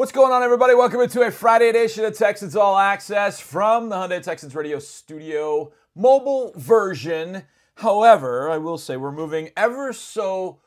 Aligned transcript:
What's 0.00 0.12
going 0.12 0.32
on, 0.32 0.42
everybody? 0.42 0.74
Welcome 0.74 1.02
into 1.02 1.20
a 1.20 1.30
Friday 1.30 1.68
edition 1.68 2.06
of 2.06 2.16
Texans 2.16 2.56
All 2.56 2.78
Access 2.78 3.38
from 3.38 3.90
the 3.90 3.96
Hyundai 3.96 4.22
Texans 4.22 4.54
Radio 4.54 4.78
Studio 4.78 5.72
mobile 5.94 6.54
version. 6.56 7.42
However, 7.74 8.48
I 8.48 8.56
will 8.56 8.78
say 8.78 8.96
we're 8.96 9.12
moving 9.12 9.50
ever 9.58 9.92
so 9.92 10.60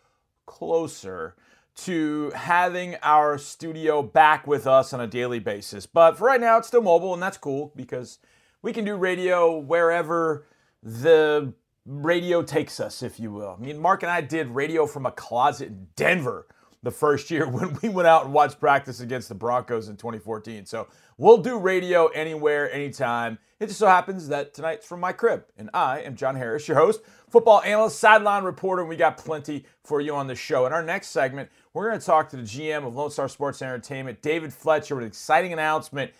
closer 0.45 1.35
to 1.77 2.31
having 2.35 2.95
our 3.01 3.39
studio 3.39 4.03
back 4.03 4.45
with 4.45 4.67
us 4.67 4.93
on 4.93 5.01
a 5.01 5.07
daily 5.07 5.39
basis. 5.39 5.87
But 5.87 6.15
for 6.15 6.25
right 6.25 6.39
now, 6.39 6.59
it's 6.59 6.67
still 6.67 6.83
mobile, 6.83 7.15
and 7.15 7.23
that's 7.23 7.39
cool 7.39 7.73
because 7.75 8.19
we 8.61 8.71
can 8.71 8.85
do 8.85 8.95
radio 8.95 9.57
wherever 9.57 10.45
the 10.83 11.53
radio 11.87 12.43
takes 12.43 12.79
us, 12.79 13.01
if 13.01 13.19
you 13.19 13.31
will. 13.31 13.55
I 13.57 13.59
mean, 13.59 13.79
Mark 13.79 14.03
and 14.03 14.11
I 14.11 14.21
did 14.21 14.49
radio 14.49 14.85
from 14.85 15.07
a 15.07 15.11
closet 15.11 15.69
in 15.69 15.87
Denver 15.95 16.45
the 16.83 16.91
first 16.91 17.31
year 17.31 17.47
when 17.49 17.77
we 17.81 17.89
went 17.89 18.07
out 18.07 18.25
and 18.25 18.33
watched 18.33 18.59
practice 18.59 18.99
against 18.99 19.29
the 19.29 19.35
Broncos 19.35 19.87
in 19.87 19.97
2014. 19.97 20.65
So 20.65 20.87
we'll 21.17 21.37
do 21.37 21.57
radio 21.57 22.07
anywhere, 22.07 22.71
anytime. 22.71 23.39
It 23.59 23.67
just 23.67 23.79
so 23.79 23.87
happens 23.87 24.27
that 24.27 24.53
tonight's 24.53 24.85
from 24.85 24.99
my 24.99 25.13
crib, 25.13 25.45
and 25.57 25.69
I 25.73 26.01
am 26.01 26.15
John 26.17 26.35
Harris, 26.35 26.67
your 26.67 26.75
host, 26.75 27.01
football 27.29 27.61
analyst, 27.61 27.97
sideline 27.97 28.43
reporter, 28.43 28.81
and 28.81 28.89
we 28.89 28.97
got 28.97 29.17
plenty 29.17 29.65
for 29.83 30.01
you 30.01 30.13
on 30.15 30.27
the 30.27 30.35
show. 30.35 30.65
In 30.65 30.73
our 30.73 30.83
next 30.83 31.07
segment, 31.07 31.49
we're 31.73 31.87
going 31.87 31.99
to 31.99 32.05
talk 32.05 32.29
to 32.29 32.35
the 32.35 32.43
GM 32.43 32.85
of 32.85 32.95
Lone 32.95 33.09
Star 33.09 33.29
Sports 33.29 33.61
Entertainment, 33.61 34.21
David 34.21 34.53
Fletcher, 34.53 34.95
with 34.95 35.03
an 35.03 35.07
exciting 35.07 35.53
announcement 35.53 36.11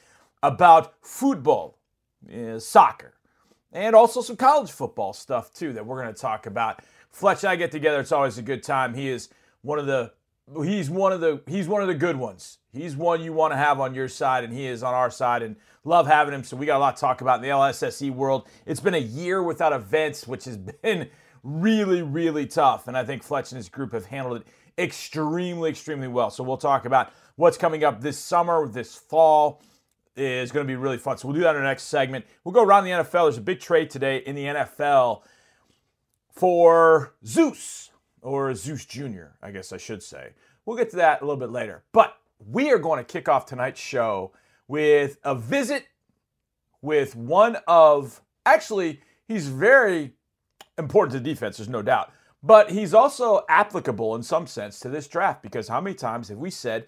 about 0.42 0.94
football, 1.02 1.78
uh, 2.34 2.60
soccer, 2.60 3.14
and 3.74 3.94
also 3.94 4.22
some 4.22 4.38
college 4.38 4.72
football 4.72 5.12
stuff 5.12 5.54
too 5.54 5.74
that 5.74 5.86
we're 5.86 6.02
going 6.02 6.14
to 6.14 6.22
talk 6.22 6.46
about. 6.46 6.82
Fletch 7.12 7.44
and 7.44 7.52
I 7.52 7.58
get 7.58 7.72
together; 7.72 8.00
it's 8.00 8.14
always 8.14 8.38
a 8.38 8.42
good 8.42 8.64
time. 8.64 8.94
He 8.94 9.10
is 9.10 9.28
one 9.64 9.80
of 9.80 9.86
the 9.86 10.14
he's 10.64 10.90
one 10.90 11.12
of 11.12 11.22
the 11.22 11.42
he's 11.48 11.68
one 11.68 11.82
of 11.82 11.88
the 11.88 11.96
good 11.96 12.18
ones. 12.18 12.60
He's 12.72 12.96
one 12.96 13.22
you 13.22 13.34
want 13.34 13.54
to 13.54 13.58
have 13.58 13.80
on 13.80 13.94
your 13.94 14.08
side, 14.08 14.44
and 14.44 14.54
he 14.54 14.66
is 14.66 14.84
on 14.84 14.94
our 14.94 15.12
side, 15.12 15.42
and 15.42 15.56
love 15.84 16.08
having 16.08 16.34
him. 16.34 16.44
So 16.44 16.58
we 16.58 16.66
got 16.66 16.78
a 16.78 16.80
lot 16.80 16.96
to 16.98 17.00
talk 17.02 17.22
about 17.22 17.38
in 17.38 17.44
the 17.44 17.50
LSSE 17.50 18.12
world. 18.12 18.48
It's 18.66 18.80
been 18.80 18.96
a 18.96 19.00
year 19.00 19.42
without 19.42 19.74
events, 19.74 20.28
which 20.28 20.46
has 20.46 20.58
been 20.84 21.10
really, 21.44 22.02
really 22.02 22.46
tough, 22.46 22.88
and 22.88 22.98
I 22.98 23.04
think 23.04 23.24
Fletch 23.24 23.52
and 23.52 23.58
his 23.58 23.70
group 23.70 23.94
have 23.94 24.06
handled 24.06 24.42
it 24.42 24.48
extremely, 24.78 25.70
extremely 25.70 26.08
well. 26.08 26.30
So 26.30 26.44
we'll 26.44 26.58
talk 26.58 26.86
about 26.86 27.12
what's 27.36 27.58
coming 27.58 27.84
up 27.84 28.02
this 28.02 28.18
summer, 28.18 28.68
this 28.68 28.96
fall. 28.96 29.62
Is 30.16 30.52
going 30.52 30.64
to 30.64 30.72
be 30.72 30.76
really 30.76 31.00
fun. 31.00 31.18
So 31.18 31.28
we'll 31.28 31.34
do 31.34 31.42
that 31.42 31.56
in 31.56 31.62
our 31.64 31.68
next 31.68 31.86
segment. 31.86 32.26
We'll 32.44 32.54
go 32.54 32.62
around 32.62 32.84
the 32.84 32.92
NFL. 32.92 33.26
There's 33.26 33.40
a 33.40 33.42
big 33.42 33.60
trade 33.60 33.90
today 33.90 34.18
in 34.18 34.36
the 34.36 34.44
NFL 34.44 35.24
for 36.32 37.16
Zeus 37.26 37.90
or 38.24 38.56
Zeus 38.56 38.86
Jr., 38.86 39.36
I 39.42 39.52
guess 39.52 39.72
I 39.72 39.78
should 39.78 40.02
say. 40.02 40.32
We'll 40.66 40.78
get 40.78 40.90
to 40.92 40.96
that 40.96 41.22
a 41.22 41.26
little 41.26 41.40
bit 41.40 41.52
later. 41.52 41.84
But 41.92 42.18
we 42.40 42.72
are 42.72 42.80
going 42.80 42.98
to 42.98 43.04
kick 43.04 43.30
off 43.30 43.46
tonight's 43.46 43.80
show 43.80 44.32
with 44.68 45.18
a 45.24 45.36
visit 45.36 45.86
with 46.82 47.16
one 47.16 47.58
of, 47.68 48.22
actually, 48.46 49.02
he's 49.28 49.48
very 49.48 50.14
important 50.78 51.14
to 51.14 51.20
defense, 51.20 51.58
there's 51.58 51.70
no 51.70 51.82
doubt. 51.82 52.12
But 52.42 52.72
he's 52.72 52.94
also 52.94 53.46
applicable 53.48 54.16
in 54.16 54.24
some 54.24 54.48
sense 54.48 54.80
to 54.82 54.90
this 54.90 55.08
draft 55.08 55.42
because 55.42 55.68
how 55.68 55.80
many 55.80 55.96
times 55.96 56.28
have 56.30 56.38
we 56.38 56.50
said 56.50 56.88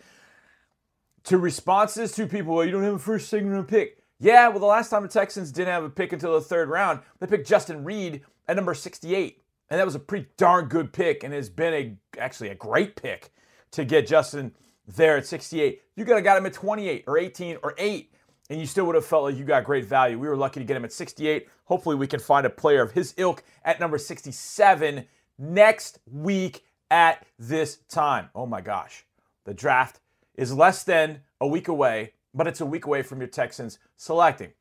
to 1.24 1.38
responses 1.38 2.12
to 2.14 2.28
people, 2.28 2.56
well, 2.56 2.66
you 2.66 2.72
don't 2.72 2.84
have 2.84 2.96
a 2.96 3.00
first, 3.00 3.30
second 3.30 3.52
round 3.52 3.68
pick? 3.68 4.00
Yeah, 4.20 4.48
well, 4.50 4.60
the 4.60 4.66
last 4.66 4.90
time 4.90 5.04
the 5.04 5.10
Texans 5.10 5.52
didn't 5.52 5.74
have 5.74 5.84
a 5.84 5.90
pick 5.90 6.14
until 6.14 6.34
the 6.34 6.42
third 6.42 6.70
round, 6.70 7.00
they 7.20 7.28
picked 7.28 7.48
Justin 7.48 7.84
Reid 7.84 8.22
at 8.48 8.56
number 8.56 8.74
68 8.74 9.42
and 9.70 9.80
that 9.80 9.86
was 9.86 9.96
a 9.96 10.00
pretty 10.00 10.28
darn 10.38 10.66
good 10.66 10.94
pick 10.94 11.24
and 11.24 11.34
has 11.34 11.50
been 11.50 11.74
a 11.74 12.20
actually 12.20 12.50
a 12.50 12.56
great 12.56 12.96
pick 12.96 13.32
to 13.72 13.86
get 13.86 14.08
Justin 14.08 14.54
there 14.88 15.18
at 15.18 15.26
68. 15.26 15.82
You 15.96 16.06
could 16.06 16.16
have 16.16 16.24
got 16.24 16.38
him 16.38 16.46
at 16.46 16.54
28 16.54 17.04
or 17.08 17.18
18 17.18 17.58
or 17.64 17.74
8 17.78 18.12
and 18.50 18.60
you 18.60 18.68
still 18.68 18.86
would 18.86 18.96
have 18.96 19.06
felt 19.06 19.24
like 19.24 19.38
you 19.38 19.44
got 19.44 19.64
great 19.64 19.86
value. 19.86 20.20
We 20.20 20.28
were 20.28 20.38
lucky 20.38 20.60
to 20.60 20.66
get 20.66 20.78
him 20.78 20.86
at 20.86 20.94
68. 20.94 21.48
Hopefully 21.66 21.96
we 21.96 22.08
can 22.08 22.20
find 22.20 22.46
a 22.46 22.50
player 22.50 22.82
of 22.82 22.92
his 22.92 23.14
ilk 23.18 23.44
at 23.64 23.80
number 23.80 23.98
67 23.98 25.06
next 25.38 26.00
week 26.12 26.64
at 26.92 27.26
this 27.40 27.78
time. 27.90 28.30
Oh 28.36 28.46
my 28.46 28.62
gosh. 28.62 29.06
The 29.46 29.54
draft 29.54 30.00
is 30.36 30.54
less 30.54 30.84
than 30.84 31.22
a 31.42 31.48
week 31.48 31.68
away, 31.68 32.14
but 32.34 32.48
it's 32.48 32.62
a 32.62 32.66
week 32.66 32.86
away 32.86 33.02
from 33.02 33.20
your 33.20 33.28
Texans 33.28 33.80
selecting. 33.96 34.54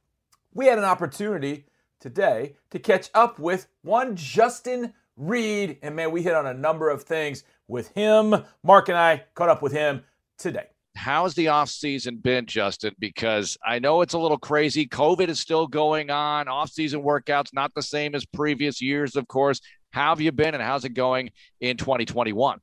We 0.55 0.67
had 0.67 0.79
an 0.79 0.85
opportunity 0.85 1.67
today 2.05 2.53
to 2.69 2.79
catch 2.79 3.09
up 3.15 3.39
with 3.39 3.67
one 3.81 4.15
Justin 4.15 4.93
Reid. 5.17 5.79
And 5.81 5.97
man, 5.97 6.11
we 6.11 6.21
hit 6.21 6.35
on 6.35 6.47
a 6.47 6.53
number 6.53 6.91
of 6.91 7.05
things 7.05 7.45
with 7.67 7.89
him. 7.95 8.45
Mark 8.63 8.91
and 8.91 8.99
I 8.99 9.25
caught 9.35 9.49
up 9.49 9.63
with 9.63 9.73
him 9.73 10.05
today. 10.37 10.67
How's 10.97 11.33
the 11.33 11.47
offseason 11.47 12.23
been, 12.23 12.45
Justin? 12.45 12.95
Because 12.99 13.57
I 13.65 13.79
know 13.79 14.03
it's 14.03 14.13
a 14.13 14.19
little 14.19 14.37
crazy. 14.37 14.87
COVID 14.87 15.29
is 15.29 15.41
still 15.41 15.67
going 15.67 16.11
on. 16.11 16.45
Offseason 16.45 17.03
workouts 17.03 17.55
not 17.55 17.73
the 17.75 17.83
same 17.83 18.15
as 18.15 18.27
previous 18.27 18.83
years, 18.83 19.17
of 19.17 19.27
course. 19.27 19.63
How 19.91 20.11
have 20.11 20.21
you 20.21 20.31
been 20.31 20.53
and 20.53 20.63
how's 20.63 20.85
it 20.85 20.91
going 20.91 21.31
in 21.63 21.79
2021? 21.79 22.61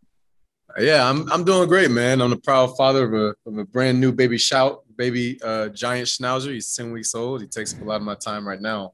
Yeah, 0.79 1.09
I'm 1.09 1.29
I'm 1.31 1.43
doing 1.43 1.67
great, 1.67 1.89
man. 1.89 2.21
I'm 2.21 2.29
the 2.29 2.37
proud 2.37 2.77
father 2.77 3.05
of 3.05 3.13
a, 3.13 3.49
of 3.49 3.57
a 3.57 3.65
brand 3.65 3.99
new 3.99 4.11
baby 4.11 4.37
shout, 4.37 4.83
baby 4.95 5.39
uh, 5.43 5.69
giant 5.69 6.07
schnauzer. 6.07 6.53
He's 6.53 6.73
10 6.75 6.91
weeks 6.91 7.15
old. 7.15 7.41
He 7.41 7.47
takes 7.47 7.73
up 7.73 7.81
a 7.81 7.83
lot 7.83 7.95
of 7.95 8.03
my 8.03 8.15
time 8.15 8.47
right 8.47 8.61
now. 8.61 8.93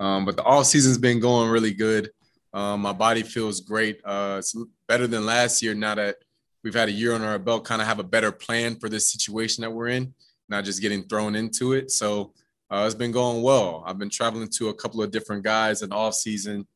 Um, 0.00 0.24
but 0.24 0.36
the 0.36 0.44
off 0.44 0.66
season's 0.66 0.98
been 0.98 1.20
going 1.20 1.50
really 1.50 1.72
good. 1.72 2.10
Um, 2.52 2.80
my 2.80 2.92
body 2.92 3.22
feels 3.22 3.60
great. 3.60 4.00
Uh, 4.04 4.36
it's 4.38 4.54
better 4.86 5.06
than 5.06 5.26
last 5.26 5.62
year 5.62 5.74
now 5.74 5.94
that 5.94 6.16
we've 6.64 6.74
had 6.74 6.88
a 6.88 6.92
year 6.92 7.14
on 7.14 7.22
our 7.22 7.38
belt, 7.38 7.64
kind 7.64 7.80
of 7.80 7.88
have 7.88 7.98
a 7.98 8.04
better 8.04 8.32
plan 8.32 8.76
for 8.76 8.88
this 8.88 9.10
situation 9.10 9.62
that 9.62 9.70
we're 9.70 9.88
in, 9.88 10.14
not 10.48 10.64
just 10.64 10.80
getting 10.80 11.02
thrown 11.04 11.34
into 11.34 11.72
it. 11.72 11.90
So 11.90 12.32
uh, 12.70 12.84
it's 12.86 12.94
been 12.94 13.12
going 13.12 13.42
well. 13.42 13.82
I've 13.86 13.98
been 13.98 14.10
traveling 14.10 14.48
to 14.56 14.68
a 14.68 14.74
couple 14.74 15.02
of 15.02 15.10
different 15.10 15.42
guys 15.42 15.82
in 15.82 15.92
off 15.92 16.14
season. 16.14 16.66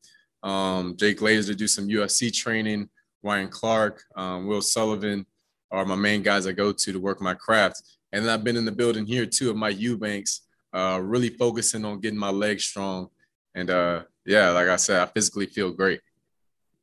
Um, 0.41 0.95
Jay 0.97 1.15
Glazer 1.15 1.55
do 1.55 1.67
some 1.67 1.87
UFC 1.87 2.33
training. 2.33 2.89
Ryan 3.23 3.47
Clark, 3.47 4.03
um, 4.15 4.47
Will 4.47 4.61
Sullivan 4.61 5.25
are 5.71 5.85
my 5.85 5.95
main 5.95 6.21
guys 6.21 6.45
I 6.45 6.51
go 6.51 6.71
to 6.71 6.91
to 6.91 6.99
work 6.99 7.21
my 7.21 7.33
craft. 7.33 7.81
And 8.11 8.23
then 8.23 8.31
I've 8.31 8.43
been 8.43 8.57
in 8.57 8.65
the 8.65 8.71
building 8.71 9.05
here 9.05 9.25
too 9.25 9.49
at 9.49 9.55
my 9.55 9.69
Eubanks 9.69 10.41
uh, 10.73 10.99
really 11.01 11.29
focusing 11.29 11.85
on 11.85 11.99
getting 11.99 12.19
my 12.19 12.29
legs 12.29 12.65
strong. 12.65 13.09
And 13.55 13.69
uh, 13.69 14.03
yeah, 14.25 14.49
like 14.49 14.67
I 14.67 14.75
said, 14.77 15.01
I 15.01 15.05
physically 15.05 15.45
feel 15.45 15.71
great. 15.71 16.01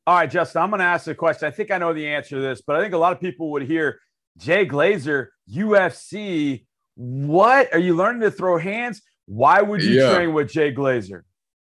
All 0.07 0.15
right, 0.15 0.29
Justin, 0.29 0.61
I'm 0.63 0.69
going 0.69 0.79
to 0.79 0.85
ask 0.85 1.07
a 1.07 1.15
question. 1.15 1.47
I 1.47 1.51
think 1.51 1.69
I 1.71 1.77
know 1.77 1.93
the 1.93 2.07
answer 2.07 2.35
to 2.35 2.41
this, 2.41 2.61
but 2.61 2.75
I 2.75 2.81
think 2.81 2.93
a 2.93 2.97
lot 2.97 3.13
of 3.13 3.19
people 3.19 3.51
would 3.51 3.63
hear 3.63 3.99
Jay 4.37 4.65
Glazer, 4.65 5.27
UFC. 5.51 6.65
What 6.95 7.73
are 7.73 7.79
you 7.79 7.95
learning 7.95 8.21
to 8.21 8.31
throw 8.31 8.57
hands? 8.57 9.01
Why 9.25 9.61
would 9.61 9.83
you 9.83 10.01
yeah. 10.01 10.13
train 10.13 10.33
with 10.33 10.51
Jay 10.51 10.73
Glazer? 10.73 11.21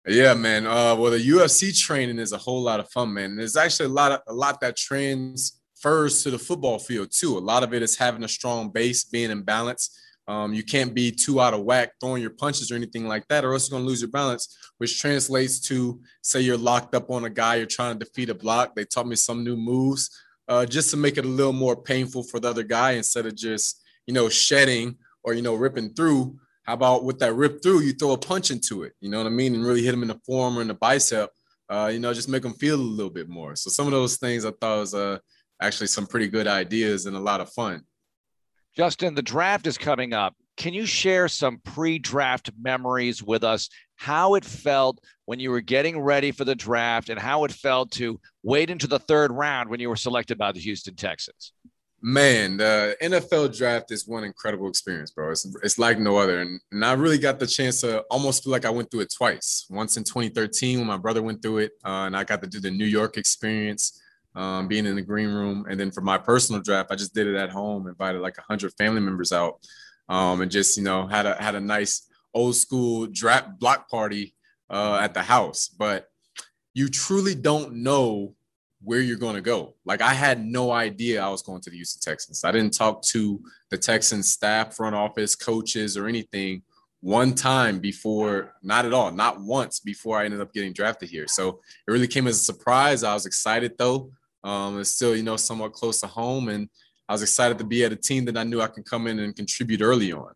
Yeah, 0.06 0.34
man. 0.34 0.66
Uh, 0.66 0.96
well, 0.96 1.12
the 1.12 1.18
UFC 1.18 1.78
training 1.78 2.18
is 2.18 2.32
a 2.32 2.38
whole 2.38 2.62
lot 2.62 2.80
of 2.80 2.91
fun, 2.91 3.12
man. 3.12 3.30
And 3.30 3.38
There's 3.38 3.56
actually 3.56 3.86
a 3.86 3.92
lot 3.92 4.12
of 4.12 4.20
a 4.26 4.32
lot 4.32 4.60
that 4.60 4.76
transfers 4.76 6.22
to 6.24 6.30
the 6.30 6.38
football 6.38 6.78
field 6.78 7.10
too. 7.12 7.38
A 7.38 7.41
lot 7.41 7.62
of 7.62 7.72
it 7.72 7.82
is 7.82 7.96
having 7.96 8.24
a 8.24 8.28
strong 8.28 8.70
base, 8.70 9.04
being 9.04 9.30
in 9.30 9.42
balance, 9.42 9.96
um, 10.28 10.55
you 10.55 10.62
can't 10.62 10.94
be 10.94 11.10
too 11.10 11.41
out 11.41 11.55
of 11.55 11.65
whack 11.65 11.93
throwing 12.00 12.22
your 12.22 12.31
punches 12.31 12.71
or 12.71 12.77
anything 12.77 13.09
like 13.09 13.27
that, 13.28 13.44
or 13.44 13.53
else 13.53 13.69
you're 13.69 13.77
going 13.77 13.84
to 13.84 13.88
lose 13.88 14.00
your 14.00 14.10
balance, 14.10 14.56
which 14.78 15.00
translates 15.00 15.60
to 15.60 16.00
say 16.22 16.41
you're 16.41 16.56
locked 16.56 16.94
up 16.94 17.10
on 17.10 17.25
a 17.25 17.31
guy, 17.31 17.56
you're 17.56 17.66
trying 17.66 17.99
to 17.99 18.05
defeat 18.05 18.31
a 18.31 18.34
block. 18.34 18.75
They 18.75 18.84
taught 18.84 19.09
me 19.09 19.16
some 19.16 19.43
new 19.43 19.56
moves 19.56 20.10
uh, 20.49 20.66
just 20.66 20.91
to 20.91 20.97
make 20.97 21.19
it 21.19 21.25
a 21.25 21.28
little 21.28 21.53
more 21.53 21.77
painful 21.77 22.22
for 22.22 22.38
the 22.38 22.49
other 22.49 22.62
guy 22.62 22.93
instead 22.93 23.27
of 23.27 23.34
just, 23.34 23.83
you 24.06 24.15
know, 24.15 24.28
shedding 24.28 24.97
or, 25.25 25.34
you 25.34 25.43
know, 25.43 25.55
ripping 25.55 25.94
through. 25.94 26.39
How 26.65 26.75
about 26.75 27.04
with 27.04 27.19
that 27.19 27.34
rip 27.34 27.62
through, 27.62 27.81
you 27.81 27.93
throw 27.93 28.12
a 28.12 28.19
punch 28.19 28.53
into 28.53 28.84
it, 28.84 28.93
you 29.00 29.10
know 29.10 29.19
what 29.19 29.27
I 29.27 29.31
mean? 29.31 29.54
And 29.54 29.65
really 29.65 29.83
hit 29.83 29.94
him 29.94 30.03
in 30.03 30.09
the 30.09 30.21
forearm 30.25 30.59
or 30.59 30.62
in 30.62 30.69
the 30.69 30.75
bicep, 30.75 31.31
uh, 31.69 31.91
you 31.93 31.99
know, 31.99 32.15
just 32.15 32.28
make 32.28 32.43
them 32.43 32.54
feel 32.54 32.77
a 32.77 32.77
little 32.77 33.10
bit 33.10 33.28
more. 33.28 33.56
So 33.56 33.71
some 33.71 33.87
of 33.87 33.93
those 33.93 34.16
things 34.19 34.44
I 34.44 34.53
thought 34.60 34.78
was 34.78 34.94
uh, 34.94 35.19
actually 35.60 35.89
some 35.89 36.06
pretty 36.06 36.28
good 36.28 36.47
ideas 36.47 37.06
and 37.06 37.16
a 37.16 37.21
lot 37.21 37.41
of 37.41 37.50
fun. 37.50 37.83
Justin, 38.75 39.15
the 39.15 39.22
draft 39.22 39.66
is 39.66 39.77
coming 39.77 40.15
up. 40.15 40.34
Can 40.57 40.72
you 40.72 40.86
share 40.86 41.28
some 41.28 41.59
pre 41.59 41.98
draft 41.98 42.51
memories 42.60 43.22
with 43.22 43.45
us? 43.45 43.69
How 43.97 44.34
it 44.34 44.45
felt 44.45 44.98
when 45.27 45.39
you 45.41 45.51
were 45.51 45.60
getting 45.60 46.01
ready 46.01 46.33
for 46.33 46.45
the 46.45 46.54
draft 46.54 47.09
and 47.09 47.19
how 47.19 47.45
it 47.45 47.53
felt 47.53 47.91
to 47.92 48.19
wait 48.42 48.71
into 48.71 48.86
the 48.86 48.98
third 48.98 49.30
round 49.30 49.69
when 49.69 49.80
you 49.80 49.89
were 49.89 49.97
selected 49.97 50.39
by 50.39 50.53
the 50.53 50.60
Houston 50.60 50.95
Texans? 50.95 51.53
Man, 52.04 52.57
the 52.57 52.97
NFL 53.01 53.57
draft 53.57 53.92
is 53.92 54.09
one 54.09 54.24
incredible 54.24 54.69
experience, 54.69 55.13
bro. 55.13 55.30
It's, 55.30 55.47
it's 55.63 55.78
like 55.78 56.01
no 56.01 56.16
other. 56.16 56.41
And, 56.41 56.60
and 56.72 56.84
I 56.84 56.95
really 56.95 57.18
got 57.18 57.39
the 57.39 57.47
chance 57.47 57.80
to 57.83 58.01
almost 58.10 58.42
feel 58.42 58.51
like 58.51 58.65
I 58.65 58.71
went 58.71 58.91
through 58.91 59.01
it 59.01 59.15
twice. 59.16 59.66
Once 59.71 59.97
in 59.97 60.03
2013 60.03 60.78
when 60.78 60.89
my 60.89 60.97
brother 60.97 61.22
went 61.22 61.42
through 61.42 61.59
it, 61.59 61.72
uh, 61.84 62.07
and 62.07 62.16
I 62.16 62.25
got 62.25 62.41
to 62.42 62.48
do 62.48 62.59
the 62.59 62.72
New 62.72 62.86
York 62.86 63.18
experience 63.18 64.01
um, 64.34 64.68
being 64.68 64.86
in 64.86 64.96
the 64.96 65.02
green 65.02 65.28
room. 65.28 65.66
And 65.68 65.78
then 65.78 65.90
for 65.90 66.00
my 66.00 66.18
personal 66.18 66.62
draft, 66.62 66.90
I 66.90 66.96
just 66.96 67.14
did 67.14 67.26
it 67.26 67.36
at 67.36 67.50
home, 67.50 67.86
invited 67.86 68.20
like 68.20 68.36
100 68.38 68.72
family 68.78 69.00
members 69.00 69.32
out, 69.32 69.60
um, 70.08 70.40
and 70.40 70.50
just 70.50 70.76
you 70.76 70.82
know 70.82 71.06
had 71.06 71.26
a 71.26 71.34
had 71.40 71.54
a 71.54 71.60
nice 71.60 72.08
old 72.34 72.56
school 72.56 73.06
draft 73.06 73.58
block 73.58 73.88
party 73.88 74.34
uh, 74.70 74.98
at 75.00 75.14
the 75.14 75.22
house. 75.22 75.68
But 75.68 76.08
you 76.74 76.88
truly 76.88 77.34
don't 77.34 77.76
know 77.76 78.34
where 78.84 79.00
you're 79.00 79.16
going 79.16 79.36
to 79.36 79.42
go. 79.42 79.74
Like 79.84 80.00
I 80.00 80.12
had 80.12 80.44
no 80.44 80.72
idea 80.72 81.22
I 81.22 81.28
was 81.28 81.42
going 81.42 81.60
to 81.62 81.70
the 81.70 81.76
Houston 81.76 82.00
Texans. 82.00 82.44
I 82.44 82.52
didn't 82.52 82.74
talk 82.74 83.02
to 83.04 83.40
the 83.70 83.78
Texans 83.78 84.30
staff, 84.30 84.74
front 84.74 84.96
office, 84.96 85.36
coaches, 85.36 85.96
or 85.96 86.08
anything 86.08 86.62
one 87.00 87.34
time 87.34 87.80
before, 87.80 88.54
not 88.62 88.84
at 88.84 88.92
all, 88.92 89.10
not 89.10 89.40
once 89.40 89.80
before 89.80 90.18
I 90.18 90.24
ended 90.24 90.40
up 90.40 90.52
getting 90.52 90.72
drafted 90.72 91.10
here. 91.10 91.26
So 91.26 91.60
it 91.86 91.90
really 91.90 92.06
came 92.06 92.26
as 92.26 92.40
a 92.40 92.44
surprise. 92.44 93.02
I 93.02 93.12
was 93.14 93.26
excited 93.26 93.72
though. 93.76 94.10
Um, 94.44 94.80
it's 94.80 94.91
still, 94.91 95.15
you 95.15 95.22
know, 95.22 95.36
somewhat 95.36 95.72
close 95.72 96.00
to 96.00 96.06
home, 96.06 96.48
and 96.48 96.68
I 97.09 97.12
was 97.12 97.22
excited 97.22 97.59
to 97.59 97.65
be 97.65 97.84
at 97.84 97.92
a 97.92 97.97
team 97.97 98.24
that 98.27 98.36
I 98.36 98.44
knew 98.44 98.60
I 98.60 98.66
could 98.66 98.84
come 98.84 99.06
in 99.06 99.18
and 99.18 99.34
contribute 99.34 99.80
early 99.80 100.12
on. 100.12 100.33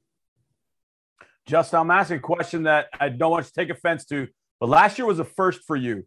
Justin, 1.47 1.81
I'm 1.81 1.91
asking 1.91 2.19
a 2.19 2.21
question 2.21 2.65
that 2.65 2.89
I 2.99 3.09
don't 3.09 3.31
want 3.31 3.47
to 3.47 3.53
take 3.53 3.71
offense 3.71 4.05
to, 4.07 4.27
but 4.61 4.69
last 4.69 4.99
year 4.99 5.07
was 5.07 5.19
a 5.19 5.25
first 5.25 5.63
for 5.67 5.77
you. 5.77 6.05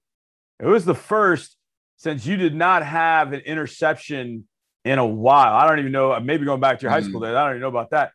It 0.60 0.66
was 0.66 0.86
the 0.86 0.96
first 0.96 1.56
since 1.98 2.25
you 2.25 2.38
did 2.38 2.56
not 2.56 2.86
have 2.86 3.34
an 3.34 3.42
interception 3.42 4.48
in 4.86 5.00
a 5.00 5.06
while. 5.06 5.54
I 5.54 5.68
don't 5.68 5.80
even 5.80 5.92
know, 5.92 6.18
maybe 6.19 6.46
going 6.46 6.60
back 6.60 6.80
to 6.80 6.84
your 6.84 6.92
mm-hmm. 6.92 7.04
high 7.04 7.10
school 7.10 7.22
days, 7.22 7.36
I 7.36 7.44
don't 7.44 7.51
even 7.51 7.62
know 7.62 7.68
about 7.68 7.92
that. 7.92 8.12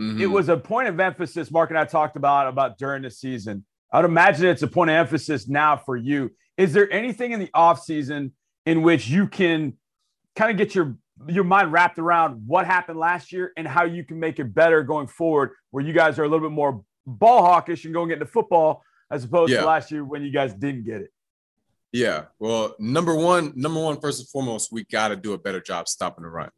Mm-hmm. 0.00 0.20
It 0.20 0.26
was 0.26 0.48
a 0.48 0.56
point 0.56 0.88
of 0.88 0.98
emphasis 0.98 1.50
Mark 1.50 1.70
and 1.70 1.78
I 1.78 1.84
talked 1.84 2.16
about 2.16 2.48
about 2.48 2.78
during 2.78 3.02
the 3.02 3.10
season. 3.10 3.64
I'd 3.92 4.04
imagine 4.04 4.46
it's 4.46 4.62
a 4.62 4.68
point 4.68 4.90
of 4.90 4.96
emphasis 4.96 5.48
now 5.48 5.76
for 5.76 5.96
you. 5.96 6.30
Is 6.56 6.72
there 6.72 6.90
anything 6.92 7.32
in 7.32 7.40
the 7.40 7.48
offseason 7.48 8.32
in 8.66 8.82
which 8.82 9.08
you 9.08 9.26
can 9.26 9.74
kind 10.36 10.50
of 10.50 10.56
get 10.56 10.74
your 10.74 10.96
your 11.28 11.44
mind 11.44 11.70
wrapped 11.70 11.98
around 11.98 12.46
what 12.46 12.64
happened 12.64 12.98
last 12.98 13.30
year 13.30 13.52
and 13.56 13.68
how 13.68 13.84
you 13.84 14.04
can 14.04 14.18
make 14.18 14.38
it 14.38 14.54
better 14.54 14.82
going 14.82 15.06
forward, 15.06 15.50
where 15.70 15.84
you 15.84 15.92
guys 15.92 16.18
are 16.18 16.24
a 16.24 16.28
little 16.28 16.48
bit 16.48 16.54
more 16.54 16.82
ball 17.06 17.42
hawkish 17.44 17.84
and 17.84 17.92
going 17.92 18.10
into 18.10 18.24
football 18.24 18.82
as 19.10 19.24
opposed 19.24 19.52
yeah. 19.52 19.60
to 19.60 19.66
last 19.66 19.90
year 19.90 20.04
when 20.04 20.22
you 20.22 20.30
guys 20.30 20.54
didn't 20.54 20.84
get 20.84 21.02
it? 21.02 21.12
Yeah. 21.92 22.26
Well, 22.38 22.74
number 22.78 23.14
one, 23.14 23.52
number 23.56 23.82
one, 23.82 24.00
first 24.00 24.20
and 24.20 24.28
foremost, 24.28 24.72
we 24.72 24.84
got 24.84 25.08
to 25.08 25.16
do 25.16 25.32
a 25.32 25.38
better 25.38 25.60
job 25.60 25.88
stopping 25.88 26.22
the 26.22 26.30
run 26.30 26.50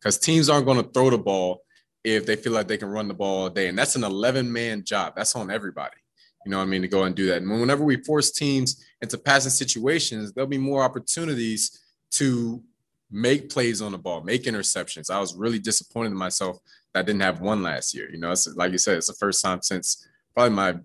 because 0.00 0.18
teams 0.18 0.48
aren't 0.48 0.66
going 0.66 0.82
to 0.82 0.88
throw 0.90 1.10
the 1.10 1.18
ball 1.18 1.62
if 2.04 2.24
they 2.24 2.36
feel 2.36 2.52
like 2.52 2.68
they 2.68 2.78
can 2.78 2.88
run 2.88 3.08
the 3.08 3.14
ball 3.14 3.42
all 3.42 3.50
day. 3.50 3.66
And 3.66 3.76
that's 3.76 3.96
an 3.96 4.04
11 4.04 4.50
man 4.50 4.84
job. 4.84 5.14
That's 5.16 5.34
on 5.34 5.50
everybody. 5.50 5.96
You 6.46 6.50
know 6.50 6.58
what 6.58 6.64
I 6.64 6.66
mean? 6.66 6.82
To 6.82 6.88
go 6.88 7.02
and 7.02 7.14
do 7.14 7.26
that. 7.26 7.42
And 7.42 7.50
whenever 7.50 7.82
we 7.82 7.96
force 8.04 8.30
teams 8.30 8.86
into 9.02 9.18
passing 9.18 9.50
situations, 9.50 10.32
there'll 10.32 10.48
be 10.48 10.58
more 10.58 10.84
opportunities 10.84 11.82
to 12.12 12.62
make 13.10 13.50
plays 13.50 13.82
on 13.82 13.90
the 13.90 13.98
ball, 13.98 14.22
make 14.22 14.44
interceptions. 14.44 15.10
I 15.10 15.18
was 15.18 15.34
really 15.34 15.58
disappointed 15.58 16.12
in 16.12 16.16
myself 16.16 16.58
that 16.94 17.00
I 17.00 17.02
didn't 17.02 17.22
have 17.22 17.40
one 17.40 17.64
last 17.64 17.94
year. 17.94 18.08
You 18.08 18.18
know, 18.18 18.30
it's 18.30 18.46
like 18.54 18.70
you 18.70 18.78
said, 18.78 18.96
it's 18.96 19.08
the 19.08 19.14
first 19.14 19.44
time 19.44 19.60
since 19.60 20.06
probably 20.34 20.54
my, 20.54 20.76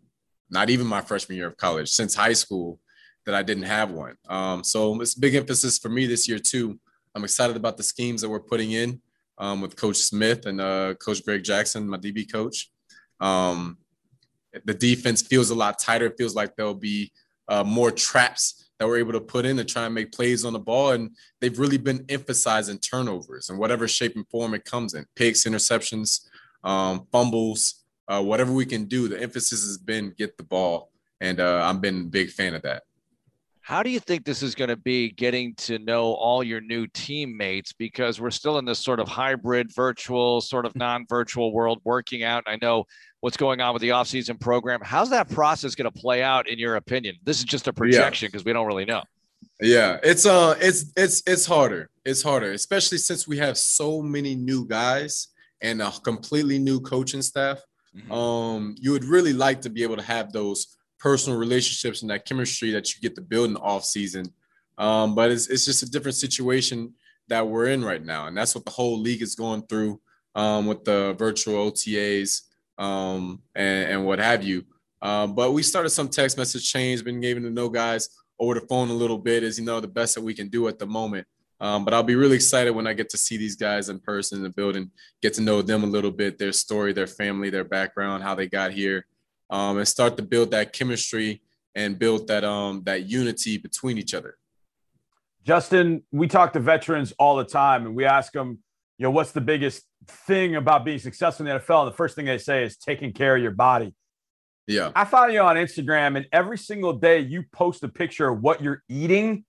not 0.49 0.71
even 0.71 0.87
my 0.87 1.01
freshman 1.01 1.37
year 1.37 1.47
of 1.47 1.57
college, 1.57 1.89
since 1.89 2.15
high 2.15 2.33
school 2.33 2.79
that 3.27 3.35
I 3.35 3.43
didn't 3.43 3.63
have 3.63 3.91
one. 3.91 4.15
Um, 4.27 4.63
so 4.63 4.99
it's 4.99 5.13
big 5.13 5.35
emphasis 5.35 5.77
for 5.77 5.89
me 5.89 6.07
this 6.07 6.27
year 6.27 6.39
too. 6.39 6.79
I'm 7.13 7.23
excited 7.23 7.55
about 7.55 7.77
the 7.77 7.83
schemes 7.83 8.21
that 8.21 8.29
we're 8.29 8.39
putting 8.39 8.71
in 8.71 8.99
um, 9.37 9.61
with 9.61 9.75
Coach 9.75 9.97
Smith 9.97 10.47
and 10.47 10.59
uh, 10.59 10.95
Coach 10.95 11.23
Greg 11.23 11.43
Jackson, 11.43 11.87
my 11.87 11.97
DB 11.97 12.31
coach. 12.31 12.71
Um, 13.19 13.77
the 14.65 14.73
defense 14.73 15.21
feels 15.21 15.49
a 15.49 15.55
lot 15.55 15.79
tighter. 15.79 16.07
It 16.07 16.17
feels 16.17 16.35
like 16.35 16.55
there'll 16.55 16.73
be 16.73 17.11
uh, 17.47 17.63
more 17.63 17.91
traps 17.91 18.69
that 18.79 18.87
we're 18.87 18.97
able 18.97 19.13
to 19.13 19.21
put 19.21 19.45
in 19.45 19.57
to 19.57 19.63
try 19.63 19.85
and 19.85 19.93
make 19.93 20.11
plays 20.11 20.43
on 20.43 20.53
the 20.53 20.59
ball. 20.59 20.91
And 20.91 21.11
they've 21.39 21.57
really 21.57 21.77
been 21.77 22.05
emphasizing 22.09 22.79
turnovers 22.79 23.49
in 23.49 23.57
whatever 23.57 23.87
shape 23.87 24.15
and 24.15 24.27
form 24.29 24.53
it 24.53 24.65
comes 24.65 24.93
in 24.93 25.05
picks, 25.15 25.45
interceptions, 25.45 26.27
um, 26.63 27.07
fumbles, 27.11 27.83
uh, 28.07 28.21
whatever 28.21 28.51
we 28.51 28.65
can 28.65 28.85
do. 28.85 29.07
The 29.07 29.21
emphasis 29.21 29.63
has 29.65 29.77
been 29.77 30.15
get 30.17 30.37
the 30.37 30.43
ball. 30.43 30.91
And 31.19 31.39
uh, 31.39 31.63
I've 31.63 31.81
been 31.81 32.01
a 32.01 32.05
big 32.05 32.31
fan 32.31 32.55
of 32.55 32.63
that. 32.63 32.83
How 33.71 33.83
do 33.83 33.89
you 33.89 34.01
think 34.01 34.25
this 34.25 34.43
is 34.43 34.53
going 34.53 34.67
to 34.67 34.75
be 34.75 35.11
getting 35.11 35.55
to 35.55 35.79
know 35.79 36.11
all 36.15 36.43
your 36.43 36.59
new 36.59 36.87
teammates? 36.87 37.71
Because 37.71 38.19
we're 38.19 38.29
still 38.29 38.57
in 38.57 38.65
this 38.65 38.79
sort 38.79 38.99
of 38.99 39.07
hybrid, 39.07 39.73
virtual, 39.73 40.41
sort 40.41 40.65
of 40.65 40.75
non 40.75 41.05
virtual 41.07 41.53
world 41.53 41.79
working 41.85 42.21
out. 42.21 42.43
I 42.47 42.57
know 42.61 42.83
what's 43.21 43.37
going 43.37 43.61
on 43.61 43.71
with 43.71 43.81
the 43.81 43.87
offseason 43.87 44.37
program. 44.41 44.81
How's 44.83 45.09
that 45.11 45.29
process 45.29 45.73
going 45.73 45.89
to 45.89 45.97
play 45.97 46.21
out 46.21 46.49
in 46.49 46.59
your 46.59 46.75
opinion? 46.75 47.15
This 47.23 47.37
is 47.37 47.45
just 47.45 47.69
a 47.69 47.71
projection 47.71 48.27
because 48.27 48.41
yeah. 48.41 48.49
we 48.49 48.53
don't 48.55 48.67
really 48.67 48.83
know. 48.83 49.03
Yeah, 49.61 49.99
it's 50.03 50.25
uh 50.25 50.57
it's 50.59 50.91
it's 50.97 51.23
it's 51.25 51.45
harder. 51.45 51.89
It's 52.03 52.21
harder, 52.21 52.51
especially 52.51 52.97
since 52.97 53.25
we 53.25 53.37
have 53.37 53.57
so 53.57 54.01
many 54.01 54.35
new 54.35 54.67
guys 54.67 55.29
and 55.61 55.81
a 55.81 55.91
completely 56.03 56.59
new 56.59 56.81
coaching 56.81 57.21
staff. 57.21 57.61
Mm-hmm. 57.95 58.11
Um, 58.11 58.75
you 58.81 58.91
would 58.91 59.05
really 59.05 59.31
like 59.31 59.61
to 59.61 59.69
be 59.69 59.83
able 59.83 59.95
to 59.95 60.03
have 60.03 60.33
those 60.33 60.75
personal 61.01 61.39
relationships 61.39 62.01
and 62.01 62.11
that 62.11 62.25
chemistry 62.25 62.71
that 62.71 62.93
you 62.93 63.01
get 63.01 63.15
to 63.15 63.21
build 63.21 63.47
in 63.47 63.53
the 63.55 63.59
off 63.59 63.83
season. 63.83 64.31
Um, 64.77 65.15
but 65.15 65.31
it's, 65.31 65.47
it's 65.47 65.65
just 65.65 65.83
a 65.83 65.89
different 65.89 66.15
situation 66.15 66.93
that 67.27 67.47
we're 67.47 67.67
in 67.67 67.83
right 67.83 68.03
now. 68.03 68.27
And 68.27 68.37
that's 68.37 68.53
what 68.53 68.65
the 68.65 68.71
whole 68.71 68.99
league 68.99 69.21
is 69.21 69.35
going 69.35 69.63
through 69.63 69.99
um, 70.35 70.67
with 70.67 70.85
the 70.85 71.15
virtual 71.17 71.71
OTAs 71.71 72.41
um, 72.77 73.41
and, 73.55 73.91
and, 73.91 74.05
what 74.05 74.19
have 74.19 74.43
you. 74.43 74.63
Um, 75.01 75.35
but 75.35 75.51
we 75.51 75.63
started 75.63 75.89
some 75.89 76.07
text 76.07 76.37
message 76.37 76.71
chains, 76.71 77.01
been 77.01 77.23
able 77.23 77.41
to 77.41 77.49
know 77.49 77.69
guys 77.69 78.09
over 78.39 78.55
the 78.55 78.61
phone 78.61 78.89
a 78.89 78.93
little 78.93 79.17
bit 79.17 79.43
as 79.43 79.59
you 79.59 79.65
know 79.65 79.79
the 79.79 79.87
best 79.87 80.15
that 80.15 80.21
we 80.21 80.33
can 80.33 80.47
do 80.47 80.67
at 80.67 80.79
the 80.79 80.85
moment. 80.85 81.27
Um, 81.59 81.85
but 81.85 81.93
I'll 81.93 82.01
be 82.01 82.15
really 82.15 82.35
excited 82.35 82.71
when 82.71 82.87
I 82.87 82.93
get 82.93 83.09
to 83.09 83.17
see 83.17 83.37
these 83.37 83.55
guys 83.55 83.89
in 83.89 83.99
person 83.99 84.37
in 84.37 84.43
the 84.43 84.49
building, 84.49 84.89
get 85.21 85.35
to 85.35 85.41
know 85.41 85.61
them 85.61 85.83
a 85.83 85.87
little 85.87 86.09
bit, 86.09 86.39
their 86.39 86.51
story, 86.51 86.91
their 86.91 87.07
family, 87.07 87.51
their 87.51 87.63
background, 87.63 88.23
how 88.23 88.33
they 88.33 88.47
got 88.47 88.71
here, 88.71 89.05
um, 89.51 89.77
and 89.77 89.87
start 89.87 90.17
to 90.17 90.23
build 90.23 90.51
that 90.51 90.73
chemistry 90.73 91.41
and 91.75 91.99
build 91.99 92.27
that 92.27 92.43
um, 92.43 92.81
that 92.85 93.05
unity 93.05 93.57
between 93.57 93.97
each 93.97 94.13
other. 94.13 94.37
Justin, 95.45 96.03
we 96.11 96.27
talk 96.27 96.53
to 96.53 96.59
veterans 96.59 97.13
all 97.19 97.35
the 97.35 97.45
time, 97.45 97.85
and 97.85 97.95
we 97.95 98.05
ask 98.05 98.31
them, 98.31 98.59
you 98.97 99.03
know, 99.03 99.11
what's 99.11 99.31
the 99.31 99.41
biggest 99.41 99.83
thing 100.07 100.55
about 100.55 100.85
being 100.85 100.99
successful 100.99 101.45
in 101.45 101.53
the 101.53 101.59
NFL? 101.59 101.83
And 101.83 101.91
the 101.91 101.95
first 101.95 102.15
thing 102.15 102.25
they 102.25 102.37
say 102.37 102.63
is 102.63 102.77
taking 102.77 103.11
care 103.11 103.35
of 103.35 103.41
your 103.41 103.51
body. 103.51 103.93
Yeah. 104.67 104.91
I 104.95 105.05
follow 105.05 105.27
you 105.27 105.41
on 105.41 105.55
Instagram, 105.55 106.15
and 106.17 106.27
every 106.31 106.57
single 106.57 106.93
day 106.93 107.19
you 107.19 107.43
post 107.51 107.83
a 107.83 107.89
picture 107.89 108.29
of 108.29 108.41
what 108.41 108.61
you're 108.61 108.83
eating. 108.87 109.45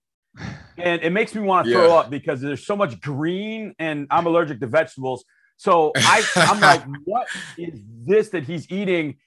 And 0.79 1.03
it 1.03 1.11
makes 1.11 1.35
me 1.35 1.43
want 1.43 1.67
to 1.67 1.73
yeah. 1.73 1.79
throw 1.79 1.99
up 1.99 2.09
because 2.09 2.41
there's 2.41 2.67
so 2.67 2.75
much 2.75 2.99
green, 3.01 3.75
and 3.79 4.07
I'm 4.11 4.27
allergic 4.27 4.61
to 4.61 4.67
vegetables. 4.67 5.25
So 5.59 5.93
I, 5.95 6.25
I'm 6.37 6.61
like, 6.61 6.83
what 7.05 7.29
is 7.59 7.79
this 8.07 8.31
that 8.31 8.45
he's 8.45 8.71
eating? 8.73 9.19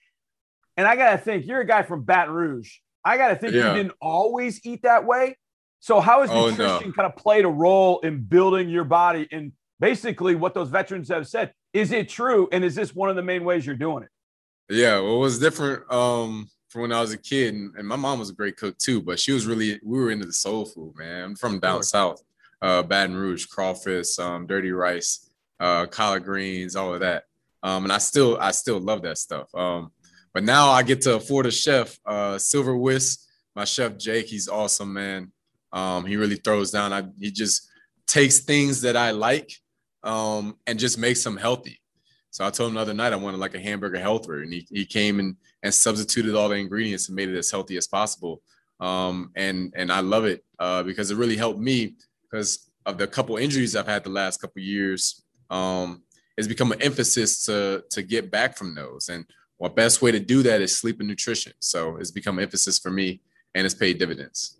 And 0.78 0.88
I 0.88 0.96
got 0.96 1.12
to 1.12 1.18
think, 1.18 1.46
you're 1.46 1.62
a 1.62 1.66
guy 1.66 1.84
from 1.84 2.04
Baton 2.04 2.34
Rouge. 2.34 2.72
I 3.04 3.18
got 3.18 3.30
to 3.30 3.36
think 3.36 3.54
yeah. 3.54 3.70
you 3.70 3.78
didn't 3.78 3.94
always 4.02 4.66
eat 4.66 4.84
that 4.84 5.06
way. 5.06 5.38
So, 5.80 6.00
how 6.00 6.22
has 6.22 6.32
oh, 6.32 6.50
nutrition 6.50 6.88
no. 6.90 6.94
kind 6.94 7.12
of 7.12 7.16
played 7.16 7.46
a 7.46 7.50
role 7.50 8.00
in 8.00 8.24
building 8.24 8.70
your 8.70 8.84
body? 8.84 9.28
And 9.32 9.52
basically, 9.80 10.36
what 10.36 10.54
those 10.54 10.70
veterans 10.70 11.10
have 11.10 11.28
said 11.28 11.54
is 11.74 11.92
it 11.92 12.10
true? 12.10 12.48
And 12.52 12.64
is 12.64 12.74
this 12.74 12.96
one 12.96 13.10
of 13.10 13.16
the 13.16 13.22
main 13.22 13.44
ways 13.44 13.66
you're 13.66 13.76
doing 13.76 14.04
it? 14.04 14.10
Yeah, 14.70 15.00
well, 15.00 15.18
it 15.18 15.20
was 15.20 15.38
different 15.38 15.92
um, 15.92 16.50
from 16.70 16.82
when 16.84 16.92
I 16.92 17.02
was 17.02 17.14
a 17.14 17.18
kid, 17.18 17.54
and, 17.54 17.72
and, 17.76 17.88
my 17.88 17.96
mom 17.96 18.18
was 18.18 18.32
a 18.32 18.34
great 18.34 18.58
cook 18.58 18.78
too. 18.80 19.02
But 19.02 19.20
she 19.20 19.32
was 19.32 19.46
really 19.46 19.80
we 19.84 20.00
were 20.00 20.10
into 20.10 20.26
the 20.26 20.34
soul 20.34 20.66
food, 20.66 20.94
man. 20.98 21.24
I'm 21.24 21.36
from 21.36 21.60
down 21.60 21.84
south, 21.84 22.22
uh, 22.62 22.82
Baton 22.82 23.16
Rouge, 23.16 23.46
crawfish, 23.46 24.18
um, 24.18 24.48
dirty 24.48 24.72
rice, 24.72 25.30
uh, 25.60 25.86
collard 25.86 26.24
greens, 26.24 26.76
all 26.76 26.94
of 26.94 27.02
that. 27.02 27.26
Um, 27.62 27.84
and 27.84 27.94
I 27.94 28.00
still 28.00 28.38
I 28.40 28.52
still 28.52 28.80
love 28.80 29.04
that 29.04 29.18
stuff. 29.18 29.54
Um, 29.54 29.92
but 30.36 30.44
now 30.44 30.70
I 30.70 30.84
get 30.84 31.00
to 31.04 31.16
afford 31.16 31.46
a 31.46 31.52
chef, 31.52 31.98
uh, 32.06 32.38
Silver 32.38 32.76
Whisk. 32.76 33.22
My 33.56 33.64
chef 33.64 33.98
Jake, 33.98 34.26
he's 34.26 34.50
awesome, 34.50 34.92
man. 34.92 35.32
Um, 35.72 36.06
he 36.06 36.18
really 36.18 36.36
throws 36.36 36.72
down. 36.72 36.92
I, 36.92 37.04
he 37.18 37.32
just 37.32 37.70
takes 38.06 38.40
things 38.40 38.82
that 38.82 38.98
I 38.98 39.12
like 39.12 39.50
um, 40.04 40.58
and 40.68 40.78
just 40.78 40.98
makes 40.98 41.24
them 41.24 41.38
healthy. 41.38 41.80
So 42.32 42.46
I 42.46 42.50
told 42.50 42.68
him 42.68 42.76
the 42.76 42.82
other 42.82 42.94
night 42.94 43.14
I 43.14 43.16
wanted 43.16 43.40
like 43.40 43.56
a 43.56 43.62
hamburger 43.62 43.98
helper, 43.98 44.42
and 44.42 44.52
he, 44.52 44.68
he 44.70 44.86
came 44.86 45.22
and, 45.22 45.38
and 45.64 45.74
substituted 45.74 46.36
all 46.36 46.50
the 46.50 46.56
ingredients 46.56 47.08
and 47.08 47.16
made 47.16 47.30
it 47.30 47.38
as 47.38 47.50
healthy 47.50 47.78
as 47.78 47.88
possible. 47.88 48.42
Um, 48.82 49.32
and 49.38 49.74
and 49.78 49.90
I 49.90 50.02
love 50.02 50.26
it 50.26 50.44
uh, 50.60 50.84
because 50.84 51.12
it 51.12 51.18
really 51.18 51.38
helped 51.38 51.62
me 51.62 51.96
because 52.30 52.70
of 52.86 52.98
the 52.98 53.08
couple 53.08 53.38
injuries 53.38 53.74
I've 53.74 53.88
had 53.88 54.04
the 54.04 54.10
last 54.10 54.42
couple 54.42 54.62
years. 54.62 55.24
Um, 55.50 56.04
it's 56.36 56.50
become 56.50 56.74
an 56.74 56.82
emphasis 56.82 57.46
to 57.46 57.86
to 57.92 58.04
get 58.04 58.32
back 58.32 58.58
from 58.58 58.76
those. 58.76 59.08
And 59.08 59.26
well, 59.60 59.72
best 59.72 60.02
way 60.02 60.12
to 60.12 60.20
do 60.20 60.44
that 60.44 60.62
is 60.62 60.76
sleep 60.76 61.00
and 61.00 61.08
nutrition. 61.08 61.54
So 61.60 61.98
it's 61.98 62.12
become 62.12 62.40
emphasis 62.40 62.80
for 62.80 62.92
me 62.92 63.22
and 63.54 63.66
it's 63.66 63.76
paid 63.76 63.98
dividends. 63.98 64.58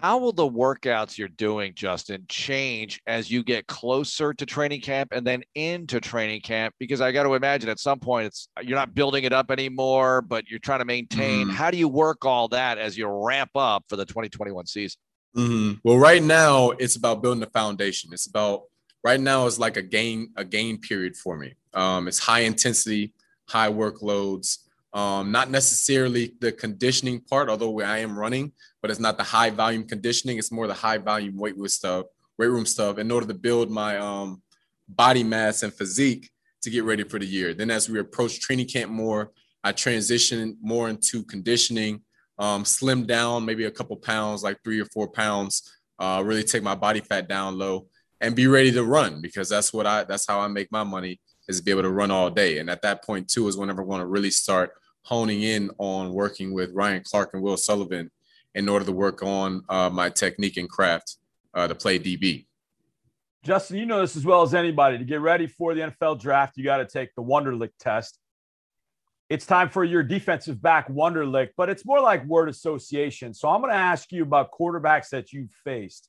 How 0.00 0.16
will 0.16 0.32
the 0.32 0.48
workouts 0.48 1.18
you're 1.18 1.28
doing, 1.28 1.74
Justin, 1.74 2.24
change 2.26 3.02
as 3.06 3.30
you 3.30 3.44
get 3.44 3.66
closer 3.66 4.32
to 4.32 4.46
training 4.46 4.80
camp 4.80 5.10
and 5.12 5.26
then 5.26 5.42
into 5.54 6.00
training 6.00 6.40
camp? 6.40 6.74
Because 6.78 7.02
I 7.02 7.12
got 7.12 7.24
to 7.24 7.34
imagine 7.34 7.68
at 7.68 7.78
some 7.78 8.00
point 8.00 8.28
it's 8.28 8.48
you're 8.62 8.78
not 8.78 8.94
building 8.94 9.24
it 9.24 9.34
up 9.34 9.50
anymore, 9.50 10.22
but 10.22 10.48
you're 10.48 10.58
trying 10.58 10.78
to 10.78 10.86
maintain. 10.86 11.48
Mm-hmm. 11.48 11.56
How 11.56 11.70
do 11.70 11.76
you 11.76 11.86
work 11.86 12.24
all 12.24 12.48
that 12.48 12.78
as 12.78 12.96
you 12.96 13.08
ramp 13.08 13.50
up 13.54 13.84
for 13.90 13.96
the 13.96 14.06
2021 14.06 14.64
season? 14.66 14.98
Mm-hmm. 15.36 15.78
Well, 15.84 15.98
right 15.98 16.22
now 16.22 16.70
it's 16.70 16.96
about 16.96 17.20
building 17.20 17.40
the 17.40 17.50
foundation. 17.50 18.10
It's 18.14 18.26
about 18.26 18.62
right 19.04 19.20
now 19.20 19.44
is 19.44 19.58
like 19.58 19.76
a 19.76 19.82
gain 19.82 20.30
a 20.34 20.46
gain 20.46 20.78
period 20.78 21.14
for 21.14 21.36
me. 21.36 21.56
Um, 21.74 22.08
it's 22.08 22.18
high 22.18 22.40
intensity 22.40 23.12
high 23.50 23.70
workloads. 23.70 24.58
Um, 24.92 25.30
not 25.30 25.50
necessarily 25.50 26.34
the 26.40 26.50
conditioning 26.50 27.20
part, 27.20 27.48
although 27.48 27.80
I 27.80 27.98
am 27.98 28.18
running, 28.18 28.52
but 28.82 28.90
it's 28.90 29.00
not 29.00 29.16
the 29.16 29.24
high 29.24 29.50
volume 29.50 29.86
conditioning. 29.86 30.38
It's 30.38 30.50
more 30.50 30.66
the 30.66 30.74
high 30.74 30.98
volume 30.98 31.36
weight 31.36 31.56
room 31.56 31.68
stuff, 31.68 32.06
weight 32.38 32.48
room 32.48 32.66
stuff, 32.66 32.98
in 32.98 33.10
order 33.10 33.26
to 33.26 33.34
build 33.34 33.70
my 33.70 33.98
um, 33.98 34.42
body 34.88 35.22
mass 35.22 35.62
and 35.62 35.72
physique 35.72 36.30
to 36.62 36.70
get 36.70 36.84
ready 36.84 37.04
for 37.04 37.18
the 37.18 37.26
year. 37.26 37.54
Then 37.54 37.70
as 37.70 37.88
we 37.88 37.98
approach 38.00 38.40
training 38.40 38.66
camp 38.66 38.90
more, 38.90 39.30
I 39.62 39.72
transition 39.72 40.56
more 40.60 40.88
into 40.88 41.22
conditioning, 41.22 42.02
um, 42.38 42.64
slim 42.64 43.06
down 43.06 43.44
maybe 43.44 43.64
a 43.64 43.70
couple 43.70 43.96
pounds, 43.96 44.42
like 44.42 44.58
three 44.64 44.80
or 44.80 44.86
four 44.86 45.08
pounds, 45.08 45.70
uh, 45.98 46.22
really 46.24 46.42
take 46.42 46.62
my 46.62 46.74
body 46.74 47.00
fat 47.00 47.28
down 47.28 47.58
low 47.58 47.86
and 48.20 48.34
be 48.34 48.46
ready 48.46 48.72
to 48.72 48.84
run 48.84 49.20
because 49.20 49.48
that's 49.48 49.72
what 49.72 49.86
I 49.86 50.04
that's 50.04 50.26
how 50.26 50.40
I 50.40 50.48
make 50.48 50.72
my 50.72 50.82
money 50.82 51.20
is 51.50 51.60
be 51.60 51.70
able 51.70 51.82
to 51.82 51.90
run 51.90 52.10
all 52.10 52.30
day. 52.30 52.58
And 52.58 52.70
at 52.70 52.82
that 52.82 53.04
point 53.04 53.28
too 53.28 53.48
is 53.48 53.56
whenever 53.56 53.82
I 53.82 53.84
want 53.84 54.00
to 54.00 54.06
really 54.06 54.30
start 54.30 54.72
honing 55.02 55.42
in 55.42 55.70
on 55.78 56.12
working 56.12 56.52
with 56.54 56.72
Ryan 56.72 57.02
Clark 57.04 57.30
and 57.34 57.42
Will 57.42 57.56
Sullivan 57.56 58.10
in 58.54 58.68
order 58.68 58.84
to 58.84 58.92
work 58.92 59.22
on 59.22 59.62
uh, 59.68 59.90
my 59.90 60.10
technique 60.10 60.56
and 60.56 60.68
craft 60.68 61.16
uh, 61.54 61.68
to 61.68 61.74
play 61.74 61.98
DB. 61.98 62.46
Justin, 63.42 63.78
you 63.78 63.86
know 63.86 64.00
this 64.00 64.16
as 64.16 64.24
well 64.24 64.42
as 64.42 64.54
anybody. 64.54 64.98
To 64.98 65.04
get 65.04 65.20
ready 65.20 65.46
for 65.46 65.74
the 65.74 65.80
NFL 65.80 66.20
draft, 66.20 66.56
you 66.56 66.64
got 66.64 66.78
to 66.78 66.86
take 66.86 67.14
the 67.14 67.22
Wonderlic 67.22 67.70
test. 67.78 68.18
It's 69.30 69.46
time 69.46 69.70
for 69.70 69.84
your 69.84 70.02
defensive 70.02 70.60
back 70.60 70.88
Wonderlic, 70.88 71.50
but 71.56 71.70
it's 71.70 71.86
more 71.86 72.00
like 72.00 72.24
word 72.26 72.48
association. 72.48 73.32
So 73.32 73.48
I'm 73.48 73.60
going 73.60 73.72
to 73.72 73.78
ask 73.78 74.12
you 74.12 74.22
about 74.22 74.50
quarterbacks 74.50 75.08
that 75.10 75.32
you've 75.32 75.52
faced. 75.64 76.08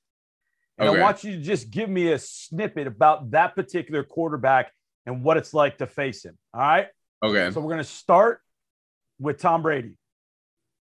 And 0.77 0.89
okay. 0.89 0.99
I 0.99 1.01
want 1.01 1.23
you 1.23 1.33
to 1.33 1.37
just 1.37 1.69
give 1.69 1.89
me 1.89 2.11
a 2.11 2.19
snippet 2.19 2.87
about 2.87 3.31
that 3.31 3.55
particular 3.55 4.03
quarterback 4.03 4.73
and 5.05 5.23
what 5.23 5.37
it's 5.37 5.53
like 5.53 5.77
to 5.79 5.87
face 5.87 6.25
him. 6.25 6.37
All 6.53 6.61
right. 6.61 6.87
Okay. 7.23 7.51
So 7.51 7.61
we're 7.61 7.73
going 7.73 7.77
to 7.77 7.83
start 7.83 8.41
with 9.19 9.39
Tom 9.39 9.61
Brady. 9.61 9.93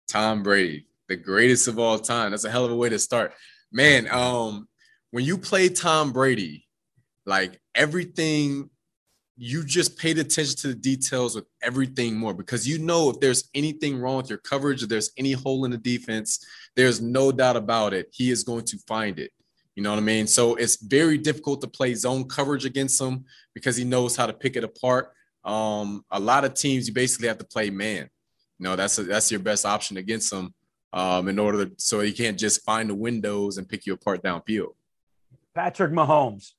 Tom 0.08 0.44
Brady, 0.44 0.88
the 1.08 1.16
greatest 1.16 1.68
of 1.68 1.80
all 1.80 2.00
time. 2.00 2.32
That's 2.32 2.46
a 2.46 2.52
hell 2.52 2.66
of 2.66 2.72
a 2.72 2.76
way 2.76 2.90
to 2.90 3.00
start. 3.00 3.34
Man, 3.72 4.08
um, 4.10 4.68
when 5.12 5.26
you 5.26 5.38
play 5.38 5.70
Tom 5.70 6.12
Brady, 6.12 6.66
like 7.26 7.60
everything, 7.76 8.70
you 9.38 9.64
just 9.64 9.98
paid 9.98 10.18
attention 10.18 10.56
to 10.58 10.68
the 10.70 10.76
details 10.76 11.36
with 11.36 11.46
everything 11.62 12.18
more 12.18 12.34
because 12.34 12.68
you 12.68 12.80
know 12.80 13.10
if 13.10 13.20
there's 13.20 13.50
anything 13.54 14.00
wrong 14.00 14.18
with 14.18 14.30
your 14.30 14.40
coverage, 14.40 14.82
if 14.82 14.90
there's 14.90 15.12
any 15.18 15.34
hole 15.34 15.64
in 15.66 15.72
the 15.72 15.78
defense, 15.78 16.44
there's 16.76 17.02
no 17.02 17.32
doubt 17.32 17.56
about 17.56 17.94
it. 17.94 18.08
He 18.12 18.32
is 18.32 18.44
going 18.44 18.66
to 18.66 18.78
find 18.88 19.20
it. 19.20 19.32
You 19.78 19.84
know 19.84 19.92
what 19.92 20.00
I 20.00 20.02
mean? 20.02 20.26
So 20.26 20.56
it's 20.56 20.78
very 20.78 21.20
difficult 21.20 21.62
to 21.62 21.68
play 21.68 21.94
zone 21.94 22.28
coverage 22.28 22.66
against 22.66 23.00
him 23.00 23.26
because 23.54 23.78
he 23.78 23.84
knows 23.84 24.16
how 24.16 24.26
to 24.26 24.34
pick 24.34 24.56
it 24.56 24.64
apart. 24.64 25.12
Um, 25.46 26.04
a 26.10 26.20
lot 26.20 26.44
of 26.44 26.56
teams 26.56 26.88
you 26.88 26.96
basically 26.96 27.28
have 27.28 27.38
to 27.38 27.46
play 27.46 27.70
man. 27.70 28.10
You 28.58 28.64
know, 28.64 28.76
that's 28.76 28.98
a, 28.98 29.04
that's 29.04 29.30
your 29.30 29.40
best 29.40 29.68
option 29.68 29.98
against 29.98 30.34
him 30.34 30.52
um, 30.94 31.28
in 31.28 31.38
order 31.38 31.64
to 31.64 31.72
so 31.78 32.00
he 32.00 32.12
can't 32.12 32.40
just 32.40 32.66
find 32.66 32.90
the 32.90 32.96
windows 32.96 33.60
and 33.60 33.70
pick 33.70 33.86
you 33.86 33.94
apart 33.94 34.24
downfield. 34.24 34.74
Patrick 35.54 35.92
Mahomes. 35.92 36.54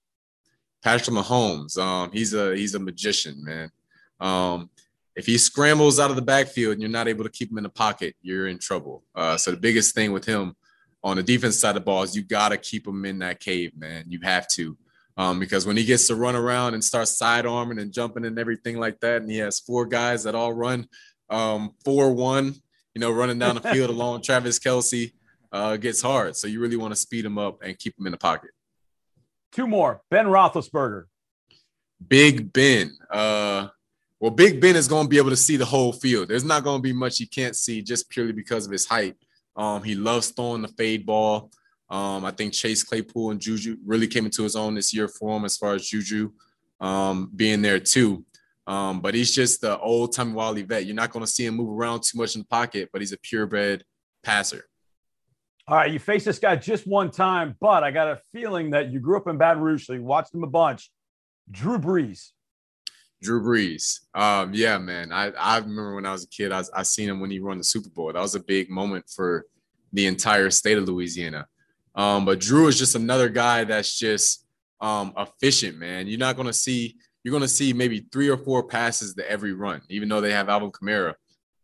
Patrick 0.84 1.16
Mahomes, 1.16 1.76
um, 1.76 2.12
he's 2.12 2.34
a 2.34 2.54
he's 2.54 2.76
a 2.76 2.78
magician, 2.78 3.42
man. 3.42 3.68
Um, 4.20 4.70
if 5.16 5.26
he 5.26 5.38
scrambles 5.38 5.98
out 5.98 6.10
of 6.10 6.16
the 6.16 6.22
backfield 6.22 6.74
and 6.74 6.80
you're 6.80 6.88
not 6.88 7.08
able 7.08 7.24
to 7.24 7.30
keep 7.30 7.50
him 7.50 7.58
in 7.58 7.64
the 7.64 7.68
pocket, 7.68 8.14
you're 8.22 8.46
in 8.46 8.60
trouble. 8.60 9.02
Uh, 9.12 9.36
so 9.36 9.50
the 9.50 9.56
biggest 9.56 9.92
thing 9.92 10.12
with 10.12 10.24
him 10.24 10.54
on 11.02 11.16
the 11.16 11.22
defense 11.22 11.58
side 11.58 11.70
of 11.70 11.74
the 11.76 11.80
ball 11.80 12.02
is 12.02 12.16
you 12.16 12.22
got 12.22 12.50
to 12.50 12.56
keep 12.56 12.86
him 12.86 13.04
in 13.04 13.20
that 13.20 13.40
cave, 13.40 13.72
man. 13.76 14.04
You 14.08 14.20
have 14.22 14.48
to. 14.48 14.76
Um, 15.16 15.40
because 15.40 15.66
when 15.66 15.76
he 15.76 15.84
gets 15.84 16.06
to 16.06 16.14
run 16.14 16.36
around 16.36 16.74
and 16.74 16.84
start 16.84 17.08
side 17.08 17.44
arming 17.44 17.80
and 17.80 17.92
jumping 17.92 18.24
and 18.24 18.38
everything 18.38 18.78
like 18.78 19.00
that, 19.00 19.22
and 19.22 19.30
he 19.30 19.38
has 19.38 19.58
four 19.58 19.84
guys 19.84 20.24
that 20.24 20.34
all 20.34 20.52
run 20.52 20.86
um, 21.28 21.74
4 21.84 22.12
1, 22.12 22.54
you 22.94 23.00
know, 23.00 23.10
running 23.10 23.38
down 23.38 23.56
the 23.56 23.60
field 23.72 23.90
along 23.90 24.22
Travis 24.22 24.58
Kelce 24.58 25.12
uh, 25.52 25.76
gets 25.76 26.00
hard. 26.00 26.36
So 26.36 26.46
you 26.46 26.60
really 26.60 26.76
want 26.76 26.92
to 26.92 26.96
speed 26.96 27.24
him 27.24 27.38
up 27.38 27.62
and 27.62 27.78
keep 27.78 27.98
him 27.98 28.06
in 28.06 28.12
the 28.12 28.18
pocket. 28.18 28.50
Two 29.52 29.66
more 29.66 30.02
Ben 30.10 30.26
Roethlisberger. 30.26 31.04
Big 32.06 32.52
Ben. 32.52 32.96
Uh, 33.10 33.68
well, 34.20 34.30
Big 34.30 34.60
Ben 34.60 34.76
is 34.76 34.88
going 34.88 35.04
to 35.04 35.08
be 35.08 35.18
able 35.18 35.30
to 35.30 35.36
see 35.36 35.56
the 35.56 35.64
whole 35.64 35.92
field. 35.92 36.28
There's 36.28 36.44
not 36.44 36.64
going 36.64 36.78
to 36.78 36.82
be 36.82 36.92
much 36.92 37.18
he 37.18 37.26
can't 37.26 37.56
see 37.56 37.82
just 37.82 38.08
purely 38.08 38.32
because 38.32 38.66
of 38.66 38.72
his 38.72 38.86
height. 38.86 39.16
Um, 39.58 39.82
he 39.82 39.94
loves 39.94 40.30
throwing 40.30 40.62
the 40.62 40.68
fade 40.68 41.04
ball. 41.04 41.50
Um, 41.90 42.24
I 42.24 42.30
think 42.30 42.52
Chase 42.52 42.84
Claypool 42.84 43.32
and 43.32 43.40
Juju 43.40 43.76
really 43.84 44.06
came 44.06 44.24
into 44.24 44.44
his 44.44 44.56
own 44.56 44.74
this 44.74 44.94
year 44.94 45.08
for 45.08 45.36
him 45.36 45.44
as 45.44 45.56
far 45.56 45.74
as 45.74 45.86
Juju 45.86 46.30
um, 46.80 47.30
being 47.34 47.60
there 47.60 47.80
too. 47.80 48.24
Um, 48.66 49.00
but 49.00 49.14
he's 49.14 49.34
just 49.34 49.62
the 49.62 49.78
old 49.78 50.14
time 50.14 50.34
Wally 50.34 50.62
vet. 50.62 50.86
You're 50.86 50.94
not 50.94 51.10
going 51.10 51.24
to 51.24 51.30
see 51.30 51.46
him 51.46 51.56
move 51.56 51.70
around 51.70 52.02
too 52.02 52.18
much 52.18 52.34
in 52.36 52.42
the 52.42 52.46
pocket, 52.46 52.90
but 52.92 53.02
he's 53.02 53.12
a 53.12 53.18
purebred 53.18 53.82
passer. 54.22 54.64
All 55.66 55.76
right, 55.76 55.90
you 55.90 55.98
faced 55.98 56.26
this 56.26 56.38
guy 56.38 56.56
just 56.56 56.86
one 56.86 57.10
time, 57.10 57.56
but 57.60 57.82
I 57.82 57.90
got 57.90 58.08
a 58.08 58.20
feeling 58.32 58.70
that 58.70 58.90
you 58.92 59.00
grew 59.00 59.16
up 59.16 59.26
in 59.26 59.38
Baton 59.38 59.62
Rouge, 59.62 59.86
so 59.86 59.92
you 59.92 60.02
watched 60.02 60.34
him 60.34 60.44
a 60.44 60.46
bunch. 60.46 60.90
Drew 61.50 61.78
Brees. 61.78 62.30
Drew 63.22 63.42
Brees. 63.42 64.00
Um, 64.14 64.52
yeah, 64.54 64.78
man. 64.78 65.12
I, 65.12 65.30
I 65.30 65.58
remember 65.58 65.94
when 65.94 66.06
I 66.06 66.12
was 66.12 66.24
a 66.24 66.28
kid, 66.28 66.52
I, 66.52 66.62
I 66.74 66.82
seen 66.82 67.08
him 67.08 67.20
when 67.20 67.30
he 67.30 67.40
won 67.40 67.58
the 67.58 67.64
Super 67.64 67.88
Bowl. 67.88 68.12
That 68.12 68.20
was 68.20 68.34
a 68.34 68.40
big 68.40 68.70
moment 68.70 69.06
for 69.08 69.46
the 69.92 70.06
entire 70.06 70.50
state 70.50 70.78
of 70.78 70.84
Louisiana. 70.84 71.46
Um, 71.94 72.24
but 72.24 72.38
Drew 72.38 72.68
is 72.68 72.78
just 72.78 72.94
another 72.94 73.28
guy 73.28 73.64
that's 73.64 73.98
just 73.98 74.44
um, 74.80 75.12
efficient, 75.16 75.78
man. 75.78 76.06
You're 76.06 76.18
not 76.18 76.36
gonna 76.36 76.52
see 76.52 76.96
you're 77.28 77.40
to 77.40 77.48
see 77.48 77.72
maybe 77.72 78.06
three 78.10 78.28
or 78.28 78.36
four 78.36 78.62
passes 78.62 79.14
to 79.14 79.30
every 79.30 79.52
run, 79.52 79.82
even 79.88 80.08
though 80.08 80.20
they 80.20 80.32
have 80.32 80.48
Alvin 80.48 80.70
Kamara. 80.70 81.14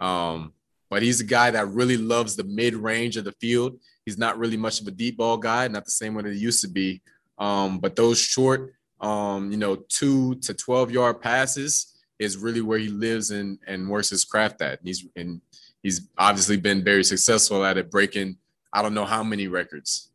Um, 0.01 0.53
but 0.91 1.03
he's 1.03 1.21
a 1.21 1.25
guy 1.25 1.51
that 1.53 1.69
really 1.69 1.97
loves 1.97 2.37
the 2.37 2.45
mid 2.45 2.75
range 2.75 3.17
of 3.17 3.25
the 3.25 3.33
field. 3.33 3.79
He's 4.05 4.19
not 4.19 4.39
really 4.39 4.57
much 4.57 4.81
of 4.81 4.87
a 4.87 4.91
deep 4.91 5.17
ball 5.17 5.39
guy, 5.39 5.67
not 5.69 5.85
the 5.85 5.91
same 5.91 6.15
way 6.15 6.23
that 6.23 6.35
he 6.35 6.39
used 6.39 6.61
to 6.63 6.69
be. 6.69 7.01
Um, 7.39 7.79
but 7.79 7.97
those 7.97 8.19
short, 8.19 8.74
um, 9.01 9.51
you 9.51 9.57
know, 9.57 9.77
two 9.77 10.37
to 10.37 10.55
12 10.55 10.91
yard 10.91 11.21
passes 11.21 11.95
is 12.19 12.37
really 12.37 12.61
where 12.61 12.79
he 12.79 12.89
lives 12.89 13.31
and, 13.31 13.59
and 13.67 13.89
works 13.89 14.11
his 14.11 14.25
craft 14.25 14.63
at. 14.63 14.79
And 14.79 14.89
he's, 14.89 15.07
and 15.17 15.41
he's 15.83 16.09
obviously 16.17 16.57
been 16.57 16.85
very 16.85 17.05
successful 17.05 17.65
at 17.65 17.77
it, 17.77 17.91
breaking, 17.91 18.37
I 18.73 18.83
don't 18.83 18.95
know 18.95 19.05
how 19.05 19.23
many 19.23 19.49
records. 19.49 20.11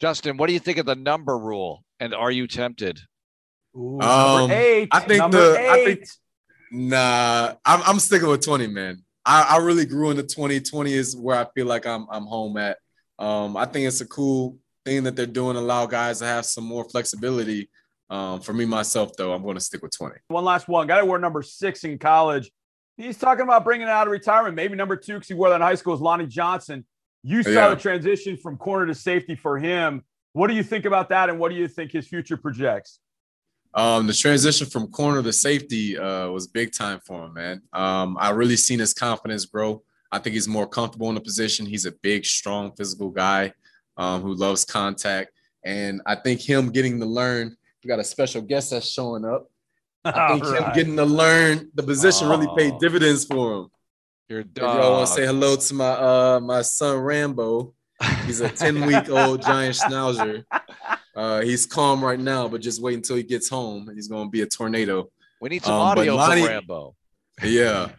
Justin, 0.00 0.36
what 0.36 0.46
do 0.46 0.52
you 0.52 0.60
think 0.60 0.78
of 0.78 0.86
the 0.86 0.94
number 0.94 1.38
rule? 1.38 1.84
And 1.98 2.14
are 2.14 2.30
you 2.30 2.46
tempted? 2.46 3.00
Ooh, 3.76 4.00
um, 4.00 4.50
eight. 4.50 4.88
I 4.90 5.00
think 5.00 5.18
number 5.18 5.52
the 5.52 5.58
eight. 5.58 5.68
I 5.68 5.84
think 5.84 6.04
nah, 6.72 7.54
I'm, 7.64 7.82
I'm 7.86 7.98
sticking 7.98 8.28
with 8.28 8.44
20, 8.44 8.66
man. 8.68 9.02
I, 9.24 9.42
I 9.50 9.56
really 9.58 9.84
grew 9.84 10.10
into 10.10 10.22
20. 10.22 10.60
20 10.60 10.92
is 10.92 11.16
where 11.16 11.38
I 11.38 11.46
feel 11.54 11.66
like 11.66 11.86
I'm 11.86 12.06
I'm 12.10 12.24
home 12.24 12.56
at. 12.56 12.78
Um, 13.18 13.56
I 13.56 13.66
think 13.66 13.86
it's 13.86 14.00
a 14.00 14.06
cool 14.06 14.56
thing 14.84 15.04
that 15.04 15.14
they're 15.14 15.26
doing, 15.26 15.56
allow 15.56 15.86
guys 15.86 16.20
to 16.20 16.24
have 16.24 16.46
some 16.46 16.64
more 16.64 16.88
flexibility. 16.88 17.68
Um, 18.10 18.40
for 18.40 18.52
me 18.52 18.64
myself, 18.64 19.12
though, 19.16 19.32
I'm 19.32 19.42
going 19.42 19.54
to 19.54 19.60
stick 19.60 19.82
with 19.82 19.96
20. 19.96 20.16
One 20.28 20.44
last 20.44 20.66
one. 20.66 20.88
Guy 20.88 21.02
wore 21.02 21.18
number 21.18 21.42
six 21.42 21.84
in 21.84 21.96
college. 21.96 22.50
He's 22.96 23.16
talking 23.16 23.44
about 23.44 23.64
bringing 23.64 23.86
it 23.86 23.90
out 23.90 24.08
of 24.08 24.10
retirement. 24.10 24.56
Maybe 24.56 24.74
number 24.74 24.96
two 24.96 25.14
because 25.14 25.28
he 25.28 25.34
wore 25.34 25.48
that 25.48 25.56
in 25.56 25.62
high 25.62 25.76
school 25.76 25.94
is 25.94 26.00
Lonnie 26.00 26.26
Johnson. 26.26 26.84
You 27.22 27.42
saw 27.42 27.50
yeah. 27.50 27.68
the 27.68 27.76
transition 27.76 28.36
from 28.36 28.56
corner 28.56 28.86
to 28.86 28.94
safety 28.94 29.36
for 29.36 29.58
him. 29.58 30.02
What 30.32 30.48
do 30.48 30.54
you 30.54 30.62
think 30.62 30.84
about 30.84 31.08
that, 31.10 31.28
and 31.28 31.38
what 31.38 31.50
do 31.50 31.56
you 31.56 31.68
think 31.68 31.92
his 31.92 32.06
future 32.06 32.36
projects? 32.36 33.00
Um, 33.74 34.06
the 34.06 34.12
transition 34.12 34.66
from 34.66 34.88
corner 34.88 35.22
to 35.22 35.32
safety 35.32 35.98
uh, 35.98 36.28
was 36.28 36.46
big 36.46 36.72
time 36.72 37.00
for 37.04 37.24
him, 37.24 37.34
man. 37.34 37.62
Um, 37.72 38.16
I 38.18 38.30
really 38.30 38.56
seen 38.56 38.78
his 38.78 38.92
confidence 38.92 39.44
grow. 39.44 39.82
I 40.10 40.18
think 40.18 40.34
he's 40.34 40.48
more 40.48 40.66
comfortable 40.66 41.08
in 41.08 41.14
the 41.14 41.20
position. 41.20 41.66
He's 41.66 41.86
a 41.86 41.92
big, 41.92 42.24
strong, 42.24 42.72
physical 42.72 43.10
guy 43.10 43.52
um, 43.96 44.22
who 44.22 44.34
loves 44.34 44.64
contact, 44.64 45.32
and 45.64 46.00
I 46.06 46.16
think 46.16 46.40
him 46.40 46.70
getting 46.70 46.98
to 47.00 47.06
learn. 47.06 47.56
We 47.82 47.88
got 47.88 47.98
a 47.98 48.04
special 48.04 48.42
guest 48.42 48.70
that's 48.70 48.90
showing 48.90 49.24
up. 49.24 49.50
I 50.04 50.32
think 50.32 50.44
right. 50.44 50.62
him 50.62 50.72
getting 50.74 50.96
to 50.96 51.04
learn 51.04 51.70
the 51.74 51.82
position 51.82 52.26
oh. 52.28 52.30
really 52.30 52.48
paid 52.56 52.78
dividends 52.78 53.24
for 53.24 53.54
him. 53.54 53.68
Your 54.28 54.42
dog. 54.44 54.76
If 54.76 54.82
y'all 54.82 54.92
want 54.92 55.08
to 55.08 55.12
say 55.12 55.26
hello 55.26 55.56
to 55.56 55.74
my 55.74 55.90
uh, 55.90 56.40
my 56.40 56.62
son 56.62 56.98
Rambo. 56.98 57.74
He's 58.24 58.40
a 58.40 58.48
10 58.56 58.86
week 58.86 59.10
old 59.10 59.42
giant 59.42 59.76
schnauzer. 59.80 60.44
Uh, 61.14 61.40
he's 61.40 61.66
calm 61.66 62.02
right 62.02 62.20
now, 62.20 62.48
but 62.48 62.60
just 62.60 62.80
wait 62.80 62.94
until 62.94 63.16
he 63.16 63.22
gets 63.22 63.48
home. 63.48 63.90
He's 63.94 64.08
going 64.08 64.26
to 64.26 64.30
be 64.30 64.42
a 64.42 64.46
tornado. 64.46 65.10
We 65.40 65.48
need 65.48 65.62
some 65.62 65.74
um, 65.74 65.80
audio 65.80 66.16
Lonnie, 66.16 66.42
from 66.42 66.50
Rambo. 66.50 66.94
Yeah. 67.42 67.90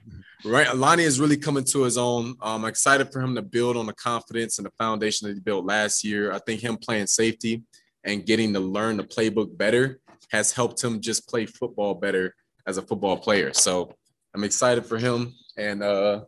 Right. 0.44 0.76
Lonnie 0.76 1.04
is 1.04 1.20
really 1.20 1.38
coming 1.38 1.64
to 1.66 1.84
his 1.84 1.98
own. 1.98 2.36
I'm 2.42 2.66
excited 2.66 3.12
for 3.12 3.22
him 3.22 3.36
to 3.36 3.42
build 3.42 3.78
on 3.78 3.86
the 3.86 3.94
confidence 3.94 4.58
and 4.58 4.66
the 4.66 4.72
foundation 4.78 5.28
that 5.28 5.36
he 5.36 5.40
built 5.40 5.66
last 5.66 6.04
year. 6.04 6.32
I 6.32 6.40
think 6.40 6.62
him 6.62 6.78
playing 6.78 7.08
safety 7.08 7.64
and 8.04 8.26
getting 8.26 8.54
to 8.54 8.60
learn 8.60 8.98
the 8.98 9.04
playbook 9.04 9.58
better 9.58 10.00
has 10.32 10.52
helped 10.52 10.84
him 10.84 11.02
just 11.02 11.28
play 11.30 11.46
football 11.46 11.94
better 11.94 12.36
as 12.66 12.78
a 12.78 12.82
football 12.82 13.18
player. 13.18 13.54
So 13.54 13.94
I'm 14.34 14.44
excited 14.44 14.86
for 14.86 14.98
him 14.98 15.34
and 15.58 15.84
uh, 15.84 16.22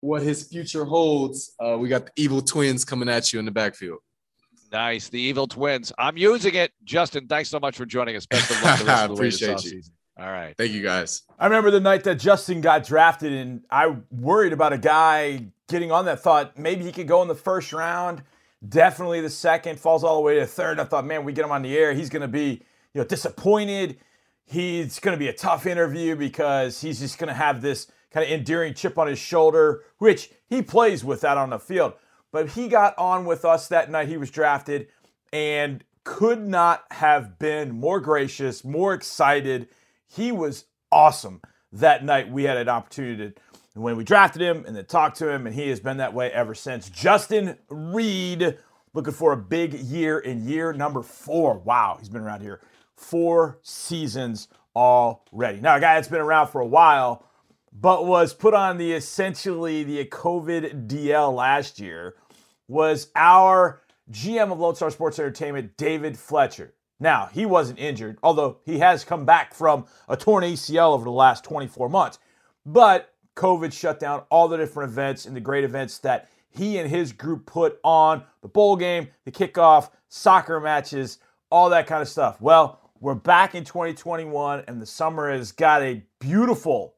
what 0.00 0.22
his 0.22 0.48
future 0.48 0.84
holds. 0.84 1.54
Uh, 1.58 1.76
we 1.78 1.88
got 1.88 2.06
the 2.06 2.12
evil 2.16 2.40
twins 2.40 2.84
coming 2.84 3.08
at 3.08 3.32
you 3.32 3.38
in 3.38 3.44
the 3.44 3.50
backfield. 3.50 3.98
Nice, 4.72 5.08
the 5.08 5.20
evil 5.20 5.48
twins. 5.48 5.92
I'm 5.98 6.16
using 6.16 6.54
it, 6.54 6.70
Justin. 6.84 7.26
Thanks 7.26 7.48
so 7.48 7.58
much 7.58 7.76
for 7.76 7.84
joining 7.84 8.14
us. 8.14 8.26
Best 8.26 8.50
of 8.50 8.62
luck 8.62 8.78
the 8.78 8.84
rest 8.84 9.02
of 9.02 9.08
the 9.08 9.14
Appreciate 9.14 9.64
you. 9.64 9.70
Season. 9.70 9.94
All 10.16 10.30
right. 10.30 10.54
Thank 10.56 10.72
you 10.72 10.82
guys. 10.82 11.22
I 11.38 11.46
remember 11.46 11.70
the 11.70 11.80
night 11.80 12.04
that 12.04 12.16
Justin 12.16 12.60
got 12.60 12.84
drafted, 12.84 13.32
and 13.32 13.62
I 13.70 13.96
worried 14.10 14.52
about 14.52 14.72
a 14.72 14.78
guy 14.78 15.46
getting 15.68 15.90
on 15.90 16.04
that. 16.04 16.20
Thought 16.20 16.58
maybe 16.58 16.84
he 16.84 16.92
could 16.92 17.08
go 17.08 17.22
in 17.22 17.28
the 17.28 17.34
first 17.34 17.72
round. 17.72 18.22
Definitely 18.66 19.20
the 19.20 19.30
second 19.30 19.80
falls 19.80 20.04
all 20.04 20.16
the 20.16 20.22
way 20.22 20.34
to 20.36 20.46
third. 20.46 20.78
I 20.78 20.84
thought, 20.84 21.06
man, 21.06 21.24
we 21.24 21.32
get 21.32 21.44
him 21.44 21.52
on 21.52 21.62
the 21.62 21.76
air. 21.76 21.94
He's 21.94 22.10
going 22.10 22.22
to 22.22 22.28
be, 22.28 22.62
you 22.92 23.00
know, 23.00 23.04
disappointed. 23.04 23.98
He's 24.44 24.98
going 24.98 25.14
to 25.14 25.18
be 25.18 25.28
a 25.28 25.32
tough 25.32 25.66
interview 25.66 26.16
because 26.16 26.80
he's 26.80 27.00
just 27.00 27.18
going 27.18 27.28
to 27.28 27.34
have 27.34 27.62
this 27.62 27.90
kind 28.10 28.26
of 28.26 28.32
endearing 28.32 28.74
chip 28.74 28.98
on 28.98 29.06
his 29.06 29.18
shoulder, 29.18 29.84
which 29.98 30.30
he 30.48 30.60
plays 30.60 31.04
with 31.04 31.20
that 31.22 31.38
on 31.38 31.50
the 31.50 31.58
field. 31.58 31.94
But 32.32 32.50
he 32.50 32.68
got 32.68 32.96
on 32.98 33.24
with 33.24 33.44
us 33.44 33.68
that 33.68 33.90
night 33.90 34.08
he 34.08 34.16
was 34.16 34.30
drafted 34.30 34.88
and 35.32 35.84
could 36.04 36.46
not 36.46 36.84
have 36.90 37.38
been 37.38 37.72
more 37.72 38.00
gracious, 38.00 38.64
more 38.64 38.94
excited. 38.94 39.68
He 40.06 40.32
was 40.32 40.64
awesome 40.90 41.40
that 41.72 42.04
night. 42.04 42.30
We 42.30 42.44
had 42.44 42.56
an 42.56 42.68
opportunity 42.68 43.30
to, 43.30 43.40
when 43.74 43.96
we 43.96 44.04
drafted 44.04 44.42
him 44.42 44.64
and 44.66 44.74
then 44.74 44.84
talked 44.84 45.18
to 45.18 45.30
him, 45.30 45.46
and 45.46 45.54
he 45.54 45.68
has 45.68 45.80
been 45.80 45.98
that 45.98 46.12
way 46.12 46.30
ever 46.32 46.54
since. 46.54 46.90
Justin 46.90 47.56
Reid 47.68 48.58
looking 48.94 49.12
for 49.12 49.32
a 49.32 49.36
big 49.36 49.74
year 49.74 50.18
in 50.18 50.46
year 50.46 50.72
number 50.72 51.02
four. 51.02 51.58
Wow, 51.58 51.96
he's 51.98 52.08
been 52.08 52.22
around 52.22 52.40
here 52.40 52.60
four 52.96 53.58
seasons 53.62 54.48
already. 54.76 55.60
Now, 55.60 55.76
a 55.76 55.80
guy 55.80 55.94
that's 55.94 56.08
been 56.08 56.20
around 56.20 56.48
for 56.48 56.60
a 56.60 56.66
while, 56.66 57.24
but 57.72 58.06
was 58.06 58.34
put 58.34 58.54
on 58.54 58.76
the 58.76 58.92
essentially 58.92 59.82
the 59.84 60.04
COVID 60.04 60.86
DL 60.86 61.34
last 61.34 61.80
year, 61.80 62.16
was 62.68 63.08
our 63.16 63.80
GM 64.10 64.52
of 64.52 64.60
Lone 64.60 64.74
Star 64.74 64.90
Sports 64.90 65.18
Entertainment, 65.18 65.76
David 65.76 66.18
Fletcher. 66.18 66.74
Now, 66.98 67.30
he 67.32 67.46
wasn't 67.46 67.78
injured, 67.78 68.18
although 68.22 68.58
he 68.64 68.78
has 68.80 69.04
come 69.04 69.24
back 69.24 69.54
from 69.54 69.86
a 70.08 70.16
torn 70.16 70.44
ACL 70.44 70.92
over 70.92 71.04
the 71.04 71.10
last 71.10 71.44
24 71.44 71.88
months. 71.88 72.18
But 72.66 73.09
COVID 73.36 73.72
shut 73.72 74.00
down 74.00 74.22
all 74.30 74.48
the 74.48 74.56
different 74.56 74.90
events 74.90 75.26
and 75.26 75.34
the 75.34 75.40
great 75.40 75.64
events 75.64 75.98
that 75.98 76.30
he 76.50 76.78
and 76.78 76.90
his 76.90 77.12
group 77.12 77.46
put 77.46 77.78
on 77.84 78.24
the 78.42 78.48
bowl 78.48 78.76
game, 78.76 79.08
the 79.24 79.30
kickoff, 79.30 79.90
soccer 80.08 80.60
matches, 80.60 81.18
all 81.50 81.70
that 81.70 81.86
kind 81.86 82.02
of 82.02 82.08
stuff. 82.08 82.40
Well, 82.40 82.80
we're 83.00 83.14
back 83.14 83.54
in 83.54 83.64
2021, 83.64 84.64
and 84.66 84.80
the 84.80 84.86
summer 84.86 85.30
has 85.30 85.52
got 85.52 85.82
a 85.82 86.02
beautiful, 86.18 86.94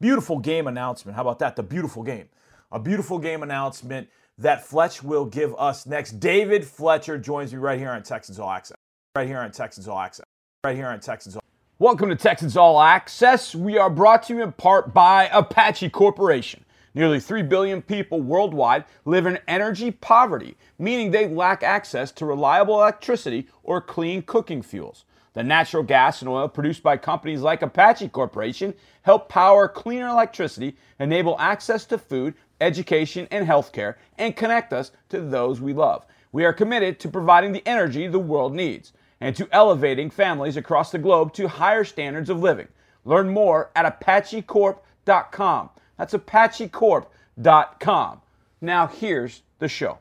beautiful 0.00 0.38
game 0.38 0.66
announcement. 0.66 1.16
How 1.16 1.22
about 1.22 1.38
that? 1.38 1.56
The 1.56 1.62
beautiful 1.62 2.02
game. 2.02 2.28
A 2.72 2.78
beautiful 2.78 3.18
game 3.18 3.42
announcement 3.42 4.08
that 4.38 4.66
Fletch 4.66 5.02
will 5.02 5.24
give 5.24 5.54
us 5.56 5.86
next. 5.86 6.20
David 6.20 6.64
Fletcher 6.64 7.16
joins 7.16 7.52
me 7.52 7.58
right 7.58 7.78
here 7.78 7.90
on 7.90 8.02
Texans 8.02 8.38
All 8.38 8.50
Access. 8.50 8.76
Right 9.14 9.26
here 9.26 9.38
on 9.38 9.50
Texans 9.50 9.88
All 9.88 9.98
Access. 9.98 10.26
Right 10.64 10.76
here 10.76 10.88
on 10.88 11.00
Texans 11.00 11.36
All 11.36 11.42
Welcome 11.78 12.08
to 12.08 12.16
Texans 12.16 12.56
All 12.56 12.80
Access. 12.80 13.54
We 13.54 13.76
are 13.76 13.90
brought 13.90 14.22
to 14.22 14.34
you 14.34 14.42
in 14.42 14.52
part 14.52 14.94
by 14.94 15.28
Apache 15.30 15.90
Corporation. 15.90 16.64
Nearly 16.94 17.20
3 17.20 17.42
billion 17.42 17.82
people 17.82 18.22
worldwide 18.22 18.86
live 19.04 19.26
in 19.26 19.38
energy 19.46 19.90
poverty, 19.90 20.56
meaning 20.78 21.10
they 21.10 21.28
lack 21.28 21.62
access 21.62 22.10
to 22.12 22.24
reliable 22.24 22.76
electricity 22.76 23.48
or 23.62 23.82
clean 23.82 24.22
cooking 24.22 24.62
fuels. 24.62 25.04
The 25.34 25.42
natural 25.42 25.82
gas 25.82 26.22
and 26.22 26.30
oil 26.30 26.48
produced 26.48 26.82
by 26.82 26.96
companies 26.96 27.42
like 27.42 27.60
Apache 27.60 28.08
Corporation 28.08 28.72
help 29.02 29.28
power 29.28 29.68
cleaner 29.68 30.08
electricity, 30.08 30.78
enable 30.98 31.38
access 31.38 31.84
to 31.84 31.98
food, 31.98 32.32
education, 32.58 33.28
and 33.30 33.46
healthcare, 33.46 33.96
and 34.16 34.34
connect 34.34 34.72
us 34.72 34.92
to 35.10 35.20
those 35.20 35.60
we 35.60 35.74
love. 35.74 36.06
We 36.32 36.46
are 36.46 36.54
committed 36.54 36.98
to 37.00 37.10
providing 37.10 37.52
the 37.52 37.68
energy 37.68 38.06
the 38.06 38.18
world 38.18 38.54
needs 38.54 38.94
and 39.20 39.36
to 39.36 39.46
elevating 39.52 40.10
families 40.10 40.56
across 40.56 40.90
the 40.90 40.98
globe 40.98 41.32
to 41.34 41.46
higher 41.48 41.84
standards 41.84 42.30
of 42.30 42.40
living. 42.40 42.68
Learn 43.04 43.28
more 43.28 43.70
at 43.74 44.00
apachecorp.com. 44.00 45.70
That's 45.96 46.14
apachecorp.com. 46.14 48.20
Now, 48.60 48.86
here's 48.86 49.42
the 49.58 49.68
show. 49.68 49.98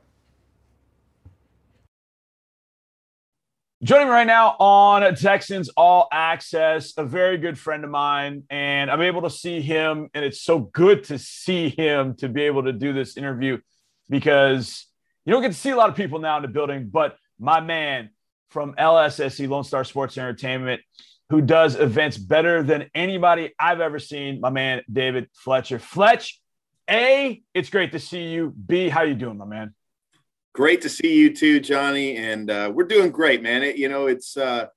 Joining 3.84 4.07
me 4.07 4.13
right 4.13 4.25
now 4.25 4.55
on 4.57 5.13
Texans 5.15 5.69
All 5.77 6.07
Access, 6.12 6.98
a 6.98 7.03
very 7.03 7.38
good 7.38 7.60
friend 7.60 7.84
of 7.84 7.91
mine, 7.91 8.43
and 8.50 8.89
I'm 8.89 9.01
able 9.01 9.22
to 9.24 9.29
see 9.29 9.62
him, 9.62 10.10
and 10.13 10.25
it's 10.25 10.41
so 10.41 10.60
good 10.60 11.03
to 11.05 11.19
see 11.19 11.69
him 11.69 12.15
to 12.15 12.28
be 12.28 12.43
able 12.43 12.63
to 12.63 12.73
do 12.73 12.93
this 12.93 13.15
interview 13.15 13.60
because 14.10 14.88
you 15.25 15.34
don't 15.34 15.41
get 15.41 15.51
to 15.51 15.58
see 15.58 15.69
a 15.69 15.75
lot 15.75 15.89
of 15.89 15.95
people 15.95 16.19
now 16.19 16.38
in 16.38 16.41
the 16.41 16.47
building, 16.47 16.89
but 16.91 17.17
my 17.38 17.60
man 17.60 18.10
from 18.56 18.74
LSSE 18.76 19.50
Lone 19.50 19.65
Star 19.65 19.84
Sports 19.84 20.18
Entertainment, 20.18 20.80
who 21.30 21.41
does 21.41 21.76
events 21.76 22.18
better 22.18 22.63
than 22.63 22.89
anybody 22.96 23.54
I've 23.60 23.82
ever 23.82 24.00
seen. 24.00 24.39
My 24.39 24.50
man, 24.50 24.82
David 24.89 25.28
Fletcher. 25.34 25.78
Fletch, 25.78 26.39
A, 26.89 27.44
it's 27.54 27.70
great 27.70 27.91
to 27.91 28.00
see 28.00 28.30
you. 28.30 28.54
B, 28.65 28.88
how 28.88 29.02
you 29.02 29.13
doing, 29.13 29.38
my 29.38 29.44
man? 29.44 29.76
Great 30.54 30.84
to 30.84 30.89
see 30.89 31.18
you 31.18 31.36
too, 31.36 31.60
Johnny. 31.60 32.15
And 32.15 32.50
uh, 32.50 32.72
we're 32.74 32.88
doing 32.88 33.12
great, 33.12 33.44
man. 33.44 33.62
It, 33.62 33.76
you 33.76 33.89
know, 33.89 34.08
it's 34.08 34.38
uh, 34.38 34.68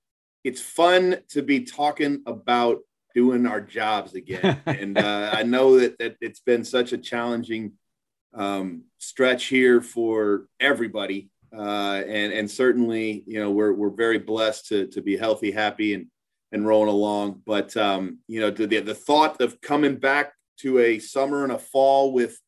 it's 0.43 0.61
fun 0.61 1.19
to 1.29 1.43
be 1.43 1.61
talking 1.61 2.25
about 2.27 2.79
doing 3.15 3.47
our 3.47 3.61
jobs 3.61 4.15
again. 4.15 4.61
and 4.67 4.99
uh, 4.99 5.31
I 5.33 5.45
know 5.45 5.79
that, 5.79 5.97
that 6.01 6.17
it's 6.21 6.41
been 6.41 6.65
such 6.65 6.93
a 6.93 6.99
challenging 6.99 7.75
um, 8.35 8.87
stretch 8.99 9.45
here 9.45 9.81
for 9.81 10.49
everybody. 10.59 11.31
Uh, 11.57 12.03
and 12.07 12.33
and 12.33 12.51
certainly, 12.51 13.25
you 13.27 13.41
know, 13.41 13.51
we're 13.51 13.73
we're 13.73 13.91
very 13.91 14.19
blessed 14.19 14.67
to 14.67 14.87
to 14.89 15.01
be 15.01 15.17
healthy, 15.17 15.51
happy, 15.51 15.95
and 15.95 16.07
and 16.53 16.67
rolling 16.67 16.89
along. 16.89 17.43
But 17.47 17.77
um, 17.77 18.19
you 18.27 18.41
know, 18.41 18.51
the 18.51 18.67
the 18.81 18.95
thought 18.95 19.41
of 19.41 19.61
coming 19.61 19.97
back 19.97 20.33
to 20.61 20.79
a 20.79 20.99
summer 20.99 21.45
and 21.45 21.53
a 21.53 21.59
fall 21.59 22.13
with 22.13 22.39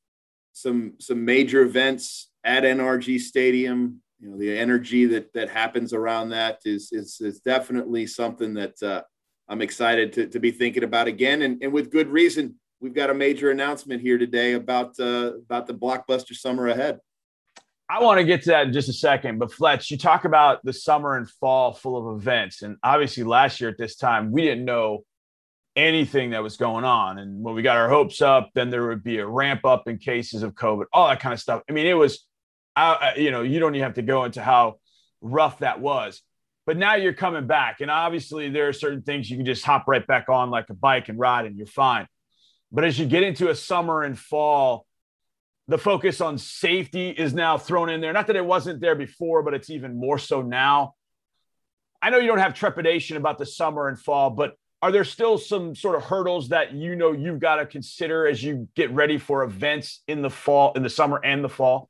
some 0.52 0.94
some 0.98 1.24
major 1.24 1.62
events 1.62 2.30
at 2.44 2.64
NRG 2.64 3.20
Stadium, 3.20 4.00
you 4.18 4.30
know, 4.30 4.38
the 4.38 4.56
energy 4.56 5.06
that 5.06 5.32
that 5.32 5.48
happens 5.48 5.92
around 5.92 6.30
that 6.30 6.60
is 6.64 6.90
is 6.92 7.20
is 7.20 7.40
definitely 7.40 8.06
something 8.06 8.54
that 8.54 8.82
uh, 8.82 9.02
I'm 9.48 9.62
excited 9.62 10.12
to 10.14 10.26
to 10.26 10.40
be 10.40 10.50
thinking 10.50 10.84
about 10.84 11.06
again, 11.06 11.42
and 11.42 11.62
and 11.62 11.72
with 11.72 11.90
good 11.90 12.08
reason. 12.08 12.56
We've 12.82 12.94
got 12.94 13.10
a 13.10 13.14
major 13.14 13.50
announcement 13.50 14.00
here 14.00 14.16
today 14.16 14.54
about 14.54 14.98
uh, 14.98 15.32
about 15.36 15.66
the 15.66 15.74
blockbuster 15.74 16.34
summer 16.34 16.68
ahead. 16.68 16.98
I 17.90 18.00
want 18.00 18.18
to 18.18 18.24
get 18.24 18.42
to 18.42 18.50
that 18.50 18.68
in 18.68 18.72
just 18.72 18.88
a 18.88 18.92
second, 18.92 19.40
but 19.40 19.52
Fletch, 19.52 19.90
you 19.90 19.98
talk 19.98 20.24
about 20.24 20.64
the 20.64 20.72
summer 20.72 21.16
and 21.16 21.28
fall 21.28 21.72
full 21.72 22.08
of 22.08 22.20
events. 22.20 22.62
And 22.62 22.76
obviously, 22.84 23.24
last 23.24 23.60
year 23.60 23.68
at 23.68 23.78
this 23.78 23.96
time, 23.96 24.30
we 24.30 24.42
didn't 24.42 24.64
know 24.64 25.04
anything 25.74 26.30
that 26.30 26.42
was 26.42 26.56
going 26.56 26.84
on. 26.84 27.18
And 27.18 27.42
when 27.42 27.56
we 27.56 27.62
got 27.62 27.76
our 27.76 27.88
hopes 27.88 28.22
up, 28.22 28.50
then 28.54 28.70
there 28.70 28.86
would 28.86 29.02
be 29.02 29.18
a 29.18 29.26
ramp 29.26 29.64
up 29.64 29.88
in 29.88 29.98
cases 29.98 30.44
of 30.44 30.54
COVID, 30.54 30.84
all 30.92 31.08
that 31.08 31.18
kind 31.18 31.32
of 31.32 31.40
stuff. 31.40 31.62
I 31.68 31.72
mean, 31.72 31.86
it 31.86 31.94
was, 31.94 32.24
uh, 32.76 33.10
you 33.16 33.32
know, 33.32 33.42
you 33.42 33.58
don't 33.58 33.74
even 33.74 33.84
have 33.84 33.94
to 33.94 34.02
go 34.02 34.22
into 34.22 34.40
how 34.40 34.76
rough 35.20 35.58
that 35.58 35.80
was. 35.80 36.22
But 36.66 36.76
now 36.76 36.94
you're 36.94 37.12
coming 37.12 37.48
back. 37.48 37.80
And 37.80 37.90
obviously, 37.90 38.50
there 38.50 38.68
are 38.68 38.72
certain 38.72 39.02
things 39.02 39.28
you 39.28 39.36
can 39.36 39.46
just 39.46 39.64
hop 39.64 39.88
right 39.88 40.06
back 40.06 40.28
on 40.28 40.50
like 40.50 40.70
a 40.70 40.74
bike 40.74 41.08
and 41.08 41.18
ride, 41.18 41.44
and 41.44 41.56
you're 41.56 41.66
fine. 41.66 42.06
But 42.70 42.84
as 42.84 43.00
you 43.00 43.06
get 43.06 43.24
into 43.24 43.50
a 43.50 43.54
summer 43.56 44.04
and 44.04 44.16
fall, 44.16 44.86
the 45.70 45.78
focus 45.78 46.20
on 46.20 46.36
safety 46.36 47.10
is 47.10 47.32
now 47.32 47.56
thrown 47.56 47.90
in 47.90 48.00
there. 48.00 48.12
Not 48.12 48.26
that 48.26 48.34
it 48.34 48.44
wasn't 48.44 48.80
there 48.80 48.96
before, 48.96 49.44
but 49.44 49.54
it's 49.54 49.70
even 49.70 49.96
more 49.96 50.18
so 50.18 50.42
now. 50.42 50.94
I 52.02 52.10
know 52.10 52.18
you 52.18 52.26
don't 52.26 52.38
have 52.38 52.54
trepidation 52.54 53.16
about 53.16 53.38
the 53.38 53.46
summer 53.46 53.86
and 53.86 53.96
fall, 53.96 54.30
but 54.30 54.56
are 54.82 54.90
there 54.90 55.04
still 55.04 55.38
some 55.38 55.76
sort 55.76 55.94
of 55.94 56.02
hurdles 56.02 56.48
that 56.48 56.72
you 56.72 56.96
know 56.96 57.12
you've 57.12 57.38
got 57.38 57.56
to 57.56 57.66
consider 57.66 58.26
as 58.26 58.42
you 58.42 58.68
get 58.74 58.90
ready 58.90 59.16
for 59.16 59.44
events 59.44 60.02
in 60.08 60.22
the 60.22 60.30
fall, 60.30 60.72
in 60.72 60.82
the 60.82 60.90
summer 60.90 61.20
and 61.22 61.44
the 61.44 61.48
fall? 61.48 61.88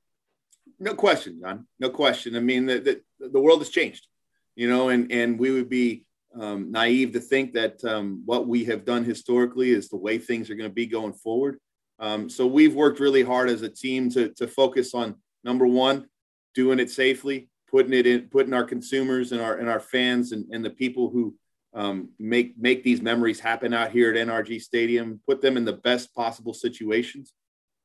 No 0.78 0.94
question, 0.94 1.40
John. 1.40 1.66
No 1.78 1.88
question. 1.88 2.36
I 2.36 2.40
mean, 2.40 2.66
the, 2.66 2.80
the, 3.18 3.28
the 3.30 3.40
world 3.40 3.60
has 3.60 3.70
changed, 3.70 4.08
you 4.56 4.68
know, 4.68 4.90
and, 4.90 5.10
and 5.10 5.38
we 5.38 5.52
would 5.52 5.70
be 5.70 6.04
um, 6.38 6.70
naive 6.70 7.12
to 7.12 7.20
think 7.20 7.54
that 7.54 7.82
um, 7.86 8.24
what 8.26 8.46
we 8.46 8.64
have 8.64 8.84
done 8.84 9.04
historically 9.04 9.70
is 9.70 9.88
the 9.88 9.96
way 9.96 10.18
things 10.18 10.50
are 10.50 10.54
going 10.54 10.68
to 10.68 10.74
be 10.74 10.86
going 10.86 11.14
forward. 11.14 11.58
Um, 12.00 12.30
so 12.30 12.46
we've 12.46 12.74
worked 12.74 12.98
really 12.98 13.22
hard 13.22 13.50
as 13.50 13.62
a 13.62 13.68
team 13.68 14.10
to, 14.10 14.30
to 14.30 14.48
focus 14.48 14.94
on 14.94 15.16
number 15.44 15.66
one, 15.66 16.06
doing 16.54 16.80
it 16.80 16.90
safely, 16.90 17.50
putting 17.70 17.92
it 17.92 18.06
in, 18.06 18.22
putting 18.30 18.54
our 18.54 18.64
consumers 18.64 19.32
and 19.32 19.40
our 19.40 19.56
and 19.56 19.68
our 19.68 19.80
fans 19.80 20.32
and, 20.32 20.46
and 20.50 20.64
the 20.64 20.70
people 20.70 21.10
who 21.10 21.36
um, 21.74 22.08
make 22.18 22.58
make 22.58 22.82
these 22.82 23.02
memories 23.02 23.38
happen 23.38 23.74
out 23.74 23.92
here 23.92 24.10
at 24.10 24.26
NRG 24.26 24.60
Stadium, 24.60 25.20
put 25.26 25.40
them 25.40 25.56
in 25.56 25.64
the 25.64 25.74
best 25.74 26.14
possible 26.14 26.54
situations. 26.54 27.34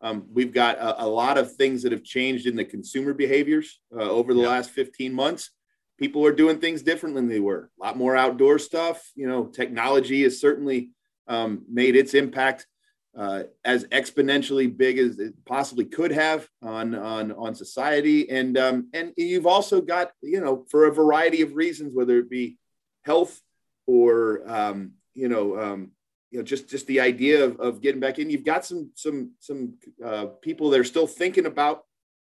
Um, 0.02 0.26
we've 0.32 0.54
got 0.54 0.78
a, 0.78 1.06
a, 1.06 1.08
lot 1.08 1.38
of 1.38 1.56
things 1.56 1.82
that 1.84 1.92
have 1.92 2.04
changed 2.04 2.48
in 2.48 2.56
the 2.56 2.66
consumer 2.66 3.14
behaviors 3.14 3.80
uh, 3.96 4.04
over 4.04 4.34
the 4.34 4.42
yeah. 4.42 4.50
last 4.50 4.70
15 4.72 5.14
months. 5.14 5.52
People 5.98 6.26
are 6.26 6.34
doing 6.34 6.60
things 6.60 6.84
differently 6.84 7.22
than 7.22 7.30
they 7.30 7.40
were. 7.40 7.72
A 7.80 7.86
lot 7.86 7.98
more 7.98 8.16
outdoor 8.16 8.60
stuff. 8.60 9.10
You 9.16 9.28
know, 9.28 9.46
technology 9.46 10.24
has 10.24 10.40
certainly 10.40 10.92
um, 11.28 11.64
made 11.72 11.96
its 11.96 12.14
impact 12.14 12.68
uh, 13.18 13.44
as 13.64 13.86
exponentially 13.86 14.76
big 14.76 14.98
as 14.98 15.20
it 15.20 15.34
possibly 15.46 15.86
could 15.86 16.12
have 16.12 16.48
on 16.62 16.94
on 16.96 17.32
on 17.32 17.56
society 17.56 18.30
and 18.30 18.58
um, 18.58 18.90
and 18.94 19.14
you've 19.18 19.48
also 19.48 19.82
got 19.82 20.12
you 20.22 20.42
know 20.42 20.66
for 20.70 20.86
a 20.86 20.94
variety 20.94 21.42
of 21.42 21.56
reasons 21.56 21.94
whether 21.94 22.18
it 22.20 22.30
be 22.30 22.58
health 23.04 23.42
or 23.88 24.42
um, 24.50 24.94
you 25.16 25.30
know, 25.30 25.58
um, 25.60 25.92
you 26.30 26.40
know, 26.40 26.44
just 26.44 26.70
just 26.70 26.86
the 26.86 27.00
idea 27.00 27.44
of, 27.44 27.60
of 27.60 27.82
getting 27.82 28.02
back 28.02 28.20
in. 28.20 28.30
You've 28.30 28.46
got 28.46 28.66
some 28.66 28.92
some 28.94 29.32
some 29.40 29.76
uh, 30.04 30.26
people 30.42 30.70
that 30.70 30.80
are 30.80 30.84
still 30.84 31.08
thinking 31.08 31.46
about 31.46 31.84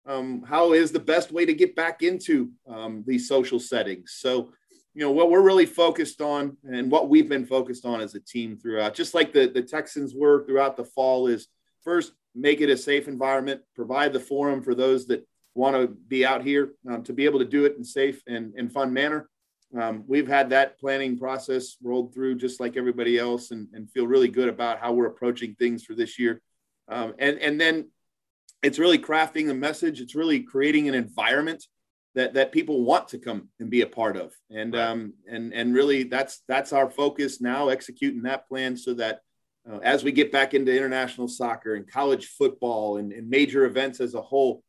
um, 0.06 0.42
how 0.42 0.72
is 0.72 0.90
the 0.90 0.98
best 0.98 1.30
way 1.30 1.44
to 1.44 1.52
get 1.52 1.76
back 1.76 2.02
into 2.02 2.50
um, 2.66 3.04
these 3.06 3.28
social 3.28 3.60
settings. 3.60 4.14
So, 4.16 4.52
you 4.98 5.04
know, 5.04 5.12
what 5.12 5.30
we're 5.30 5.42
really 5.42 5.64
focused 5.64 6.20
on, 6.20 6.56
and 6.64 6.90
what 6.90 7.08
we've 7.08 7.28
been 7.28 7.46
focused 7.46 7.86
on 7.86 8.00
as 8.00 8.16
a 8.16 8.20
team 8.20 8.56
throughout, 8.56 8.94
just 8.94 9.14
like 9.14 9.32
the 9.32 9.46
the 9.46 9.62
Texans 9.62 10.12
were 10.12 10.44
throughout 10.44 10.76
the 10.76 10.84
fall, 10.84 11.28
is 11.28 11.46
first 11.84 12.14
make 12.34 12.60
it 12.60 12.68
a 12.68 12.76
safe 12.76 13.06
environment, 13.06 13.60
provide 13.76 14.12
the 14.12 14.18
forum 14.18 14.60
for 14.60 14.74
those 14.74 15.06
that 15.06 15.24
want 15.54 15.76
to 15.76 15.86
be 15.86 16.26
out 16.26 16.42
here 16.42 16.70
um, 16.90 17.04
to 17.04 17.12
be 17.12 17.26
able 17.26 17.38
to 17.38 17.44
do 17.44 17.64
it 17.64 17.76
in 17.76 17.84
safe 17.84 18.20
and, 18.26 18.52
and 18.56 18.72
fun 18.72 18.92
manner. 18.92 19.28
Um, 19.80 20.02
we've 20.08 20.26
had 20.26 20.50
that 20.50 20.80
planning 20.80 21.16
process 21.16 21.76
rolled 21.80 22.12
through 22.12 22.34
just 22.34 22.58
like 22.58 22.76
everybody 22.76 23.18
else 23.18 23.52
and, 23.52 23.68
and 23.74 23.88
feel 23.92 24.08
really 24.08 24.28
good 24.28 24.48
about 24.48 24.80
how 24.80 24.92
we're 24.92 25.06
approaching 25.06 25.54
things 25.54 25.84
for 25.84 25.94
this 25.94 26.18
year. 26.18 26.42
Um, 26.88 27.14
and, 27.20 27.38
and 27.38 27.60
then 27.60 27.90
it's 28.64 28.80
really 28.80 28.98
crafting 28.98 29.46
the 29.46 29.54
message. 29.54 30.00
It's 30.00 30.16
really 30.16 30.40
creating 30.40 30.88
an 30.88 30.96
environment 30.96 31.64
that, 32.18 32.34
that 32.34 32.50
people 32.50 32.82
want 32.84 33.08
to 33.08 33.18
come 33.18 33.48
and 33.60 33.70
be 33.70 33.82
a 33.82 33.86
part 33.86 34.16
of. 34.16 34.34
And, 34.50 34.74
right. 34.74 34.88
um, 34.88 35.14
and, 35.28 35.54
and 35.54 35.72
really 35.72 36.02
that's, 36.02 36.42
that's 36.48 36.72
our 36.72 36.90
focus 36.90 37.40
now 37.40 37.68
executing 37.68 38.22
that 38.22 38.48
plan 38.48 38.76
so 38.76 38.94
that 38.94 39.20
uh, 39.70 39.78
as 39.78 40.02
we 40.02 40.10
get 40.10 40.32
back 40.32 40.52
into 40.52 40.76
international 40.76 41.28
soccer 41.28 41.74
and 41.74 41.88
college 41.88 42.26
football 42.26 42.96
and, 42.96 43.12
and 43.12 43.30
major 43.30 43.66
events 43.66 44.00
as 44.00 44.14
a 44.14 44.20
whole, 44.20 44.64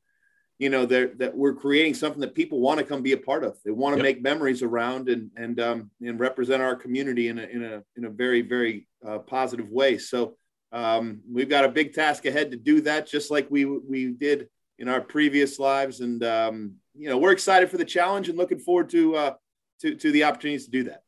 you 0.60 0.70
know 0.70 0.86
that 0.86 1.32
we're 1.34 1.54
creating 1.54 1.94
something 1.94 2.20
that 2.20 2.36
people 2.36 2.60
want 2.60 2.80
to 2.80 2.86
come 2.86 3.02
be 3.02 3.14
a 3.14 3.18
part 3.18 3.46
of 3.46 3.58
they 3.64 3.72
want 3.72 3.94
to 3.94 4.04
yep. 4.04 4.04
make 4.04 4.22
memories 4.22 4.62
around 4.62 5.08
and 5.08 5.32
and 5.38 5.58
um, 5.62 5.90
and 6.02 6.20
represent 6.20 6.62
our 6.62 6.76
community 6.76 7.30
in 7.30 7.40
a 7.40 7.44
in 7.44 7.64
a 7.64 7.82
in 7.96 8.04
a 8.04 8.10
very 8.10 8.42
very 8.42 8.86
uh, 9.08 9.20
positive 9.20 9.70
way 9.70 9.98
so 9.98 10.36
um, 10.74 11.22
we've 11.32 11.48
got 11.48 11.64
a 11.64 11.70
big 11.70 11.94
task 11.94 12.26
ahead 12.26 12.52
to 12.52 12.58
do 12.58 12.82
that 12.82 13.08
just 13.08 13.32
like 13.32 13.48
we 13.50 13.64
we 13.64 14.08
did 14.12 14.50
in 14.80 14.88
our 14.88 15.02
previous 15.02 15.60
lives 15.60 16.02
and 16.02 16.24
um, 16.24 16.74
you 17.00 17.10
know 17.10 17.18
we're 17.18 17.32
excited 17.32 17.70
for 17.70 17.78
the 17.78 17.86
challenge 17.86 18.30
and 18.30 18.38
looking 18.38 18.60
forward 18.60 18.90
to 18.90 19.16
uh, 19.16 19.34
to 19.82 19.96
to 19.96 20.12
the 20.12 20.24
opportunities 20.24 20.66
to 20.66 20.72
do 20.72 20.84
that 20.84 21.04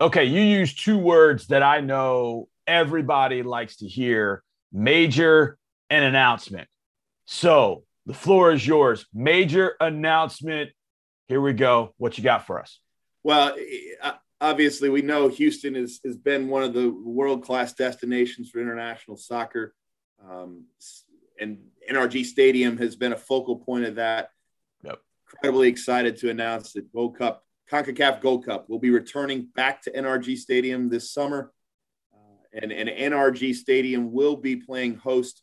okay 0.00 0.24
you 0.24 0.40
use 0.40 0.74
two 0.74 0.98
words 0.98 1.48
that 1.48 1.62
i 1.62 1.80
know 1.80 2.48
everybody 2.66 3.42
likes 3.42 3.76
to 3.76 3.86
hear 3.86 4.42
major 4.72 5.58
and 5.90 6.04
announcement 6.04 6.68
so 7.26 7.84
the 8.06 8.14
floor 8.14 8.52
is 8.52 8.66
yours. 8.66 9.06
Major 9.14 9.76
announcement. 9.80 10.70
Here 11.28 11.40
we 11.40 11.52
go. 11.52 11.94
What 11.96 12.18
you 12.18 12.24
got 12.24 12.46
for 12.46 12.60
us? 12.60 12.80
Well, 13.22 13.56
obviously, 14.40 14.90
we 14.90 15.02
know 15.02 15.28
Houston 15.28 15.74
is, 15.74 16.00
has 16.04 16.16
been 16.16 16.48
one 16.48 16.62
of 16.62 16.74
the 16.74 16.90
world 16.90 17.42
class 17.42 17.72
destinations 17.72 18.50
for 18.50 18.60
international 18.60 19.16
soccer. 19.16 19.74
Um, 20.22 20.66
and 21.40 21.58
NRG 21.90 22.24
Stadium 22.26 22.76
has 22.78 22.94
been 22.94 23.12
a 23.12 23.16
focal 23.16 23.56
point 23.56 23.84
of 23.84 23.94
that. 23.94 24.30
Incredibly 25.36 25.68
excited 25.68 26.16
to 26.18 26.30
announce 26.30 26.72
that 26.72 26.92
Gold 26.92 27.18
Cup, 27.18 27.44
CONCACAF 27.70 28.20
Gold 28.20 28.44
Cup, 28.44 28.68
will 28.68 28.78
be 28.78 28.90
returning 28.90 29.48
back 29.54 29.82
to 29.82 29.90
NRG 29.90 30.36
Stadium 30.36 30.88
this 30.88 31.12
summer. 31.12 31.52
Uh, 32.14 32.60
and, 32.62 32.72
and 32.72 32.88
NRG 32.88 33.54
Stadium 33.54 34.12
will 34.12 34.36
be 34.36 34.56
playing 34.56 34.96
host 34.96 35.42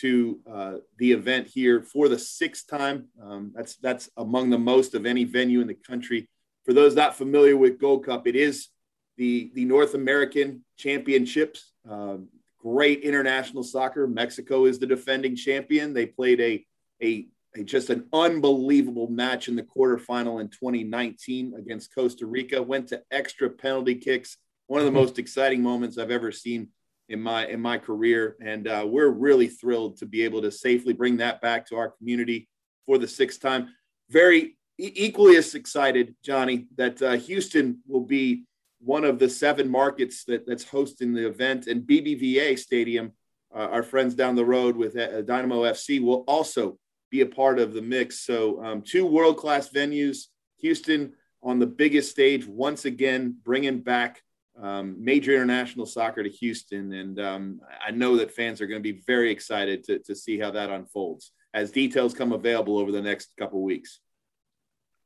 to 0.00 0.40
uh, 0.50 0.74
the 0.98 1.12
event 1.12 1.46
here 1.46 1.82
for 1.82 2.08
the 2.08 2.18
sixth 2.18 2.68
time. 2.68 3.08
Um, 3.22 3.52
that's 3.54 3.76
that's 3.76 4.08
among 4.16 4.50
the 4.50 4.58
most 4.58 4.94
of 4.94 5.06
any 5.06 5.24
venue 5.24 5.60
in 5.60 5.66
the 5.66 5.74
country. 5.74 6.28
For 6.64 6.72
those 6.72 6.94
not 6.94 7.16
familiar 7.16 7.56
with 7.56 7.78
Gold 7.78 8.06
Cup, 8.06 8.26
it 8.26 8.36
is 8.36 8.68
the 9.16 9.50
the 9.54 9.64
North 9.64 9.94
American 9.94 10.64
Championships. 10.78 11.72
Um, 11.88 12.28
great 12.58 13.00
international 13.02 13.62
soccer. 13.62 14.06
Mexico 14.06 14.64
is 14.64 14.78
the 14.78 14.86
defending 14.86 15.36
champion. 15.36 15.92
They 15.92 16.06
played 16.06 16.40
a, 16.40 16.64
a 17.02 17.28
a 17.56 17.64
just 17.64 17.90
an 17.90 18.06
unbelievable 18.12 19.08
match 19.08 19.48
in 19.48 19.56
the 19.56 19.62
quarterfinal 19.62 20.40
in 20.40 20.48
2019 20.48 21.54
against 21.58 21.94
Costa 21.94 22.26
Rica. 22.26 22.62
Went 22.62 22.88
to 22.88 23.02
extra 23.10 23.48
penalty 23.48 23.94
kicks. 23.94 24.36
One 24.66 24.80
of 24.80 24.84
the 24.84 24.90
mm-hmm. 24.90 25.00
most 25.00 25.18
exciting 25.18 25.62
moments 25.62 25.98
I've 25.98 26.10
ever 26.10 26.30
seen 26.30 26.68
in 27.08 27.22
my 27.22 27.46
in 27.46 27.60
my 27.60 27.78
career, 27.78 28.36
and 28.42 28.68
uh, 28.68 28.84
we're 28.86 29.08
really 29.08 29.48
thrilled 29.48 29.96
to 29.98 30.06
be 30.06 30.22
able 30.22 30.42
to 30.42 30.50
safely 30.50 30.92
bring 30.92 31.16
that 31.18 31.40
back 31.40 31.66
to 31.68 31.76
our 31.76 31.90
community 31.90 32.48
for 32.86 32.98
the 32.98 33.08
sixth 33.08 33.40
time. 33.40 33.68
Very 34.10 34.56
equally 34.78 35.36
as 35.36 35.54
excited, 35.54 36.14
Johnny, 36.22 36.68
that 36.76 37.02
uh, 37.02 37.12
Houston 37.12 37.80
will 37.86 38.04
be 38.04 38.44
one 38.80 39.04
of 39.04 39.18
the 39.18 39.28
seven 39.28 39.68
markets 39.68 40.24
that, 40.24 40.46
that's 40.46 40.64
hosting 40.64 41.12
the 41.12 41.26
event, 41.26 41.66
and 41.66 41.82
BBVA 41.82 42.58
Stadium, 42.58 43.12
uh, 43.54 43.58
our 43.58 43.82
friends 43.82 44.14
down 44.14 44.36
the 44.36 44.44
road 44.44 44.76
with 44.76 44.96
uh, 44.96 45.22
Dynamo 45.22 45.62
FC, 45.62 46.00
will 46.00 46.24
also 46.28 46.78
be 47.10 47.20
a 47.22 47.26
part 47.26 47.58
of 47.58 47.72
the 47.72 47.82
mix. 47.82 48.20
So, 48.20 48.62
um, 48.64 48.82
two 48.82 49.06
world 49.06 49.36
class 49.36 49.68
venues, 49.68 50.26
Houston 50.60 51.12
on 51.42 51.58
the 51.58 51.66
biggest 51.66 52.10
stage 52.10 52.46
once 52.46 52.84
again, 52.84 53.36
bringing 53.44 53.80
back 53.80 54.22
um, 54.60 54.96
major 54.98 55.32
international 55.32 55.86
soccer 55.86 56.22
to 56.22 56.28
Houston. 56.28 56.92
And 56.92 57.20
um, 57.20 57.60
I 57.86 57.90
know 57.92 58.16
that 58.16 58.32
fans 58.32 58.60
are 58.60 58.66
going 58.66 58.82
to 58.82 58.92
be 58.92 59.02
very 59.06 59.30
excited 59.30 59.84
to, 59.84 59.98
to 60.00 60.14
see 60.16 60.38
how 60.38 60.50
that 60.50 60.70
unfolds 60.70 61.32
as 61.54 61.70
details 61.70 62.14
come 62.14 62.32
available 62.32 62.78
over 62.78 62.92
the 62.92 63.02
next 63.02 63.30
couple 63.38 63.62
weeks. 63.62 64.00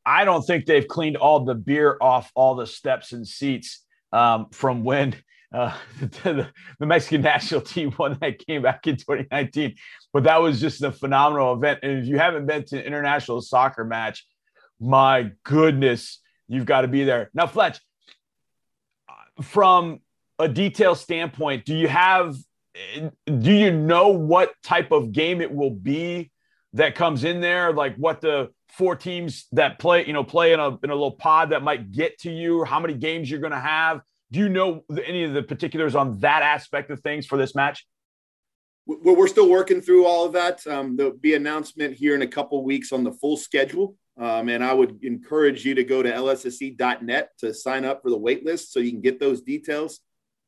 I 0.04 0.24
don't 0.24 0.42
think 0.42 0.66
they've 0.66 0.88
cleaned 0.88 1.16
all 1.16 1.44
the 1.44 1.54
beer 1.54 1.96
off 2.00 2.32
all 2.34 2.56
the 2.56 2.66
steps 2.66 3.12
and 3.12 3.26
seats 3.26 3.84
um, 4.12 4.48
from 4.50 4.82
when 4.84 5.14
uh, 5.52 5.76
the, 6.00 6.48
the, 6.78 6.86
Mexican 6.86 7.20
national 7.32 7.60
team 7.60 7.94
won 7.98 8.18
that 8.20 8.44
game 8.46 8.62
back 8.62 8.86
in 8.86 8.96
2019. 8.96 9.74
But 10.12 10.24
that 10.24 10.40
was 10.40 10.60
just 10.60 10.82
a 10.82 10.92
phenomenal 10.92 11.54
event. 11.54 11.80
And 11.82 11.98
if 11.98 12.06
you 12.06 12.18
haven't 12.18 12.46
been 12.46 12.64
to 12.66 12.78
an 12.78 12.84
international 12.84 13.40
soccer 13.40 13.84
match, 13.84 14.26
my 14.80 15.30
goodness, 15.44 16.20
you've 16.48 16.66
got 16.66 16.82
to 16.82 16.88
be 16.88 17.04
there. 17.04 17.30
Now, 17.34 17.46
Fletch, 17.46 17.78
from 19.40 20.00
a 20.38 20.48
detail 20.48 20.94
standpoint, 20.94 21.64
do 21.64 21.74
you 21.74 21.88
have 21.88 22.36
do 23.26 23.52
you 23.52 23.70
know 23.70 24.08
what 24.08 24.54
type 24.62 24.92
of 24.92 25.12
game 25.12 25.42
it 25.42 25.52
will 25.52 25.70
be 25.70 26.30
that 26.72 26.94
comes 26.94 27.22
in 27.22 27.40
there? 27.40 27.72
Like 27.72 27.96
what 27.96 28.20
the 28.20 28.50
four 28.68 28.96
teams 28.96 29.46
that 29.52 29.78
play, 29.78 30.06
you 30.06 30.14
know, 30.14 30.24
play 30.24 30.52
in 30.52 30.60
a 30.60 30.68
in 30.82 30.90
a 30.90 30.94
little 30.94 31.12
pod 31.12 31.50
that 31.50 31.62
might 31.62 31.92
get 31.92 32.18
to 32.20 32.30
you, 32.30 32.60
or 32.60 32.64
how 32.64 32.80
many 32.80 32.94
games 32.94 33.30
you're 33.30 33.40
going 33.40 33.52
to 33.52 33.60
have? 33.60 34.00
Do 34.32 34.38
you 34.38 34.48
know 34.48 34.82
any 35.04 35.24
of 35.24 35.34
the 35.34 35.42
particulars 35.42 35.94
on 35.94 36.18
that 36.20 36.42
aspect 36.42 36.90
of 36.90 37.00
things 37.00 37.26
for 37.26 37.36
this 37.36 37.54
match? 37.54 37.86
Well, 38.86 39.14
we're 39.14 39.28
still 39.28 39.48
working 39.48 39.82
through 39.82 40.06
all 40.06 40.24
of 40.24 40.32
that. 40.32 40.66
Um, 40.66 40.96
there'll 40.96 41.12
be 41.12 41.34
announcement 41.34 41.94
here 41.94 42.14
in 42.14 42.22
a 42.22 42.26
couple 42.26 42.64
weeks 42.64 42.92
on 42.92 43.04
the 43.04 43.12
full 43.12 43.36
schedule. 43.36 43.94
Um, 44.18 44.48
and 44.48 44.64
I 44.64 44.72
would 44.72 45.04
encourage 45.04 45.66
you 45.66 45.74
to 45.74 45.84
go 45.84 46.02
to 46.02 46.10
lssc.net 46.10 47.30
to 47.40 47.52
sign 47.52 47.84
up 47.84 48.02
for 48.02 48.08
the 48.08 48.16
wait 48.16 48.44
list 48.44 48.72
so 48.72 48.80
you 48.80 48.90
can 48.90 49.02
get 49.02 49.20
those 49.20 49.42
details. 49.42 50.00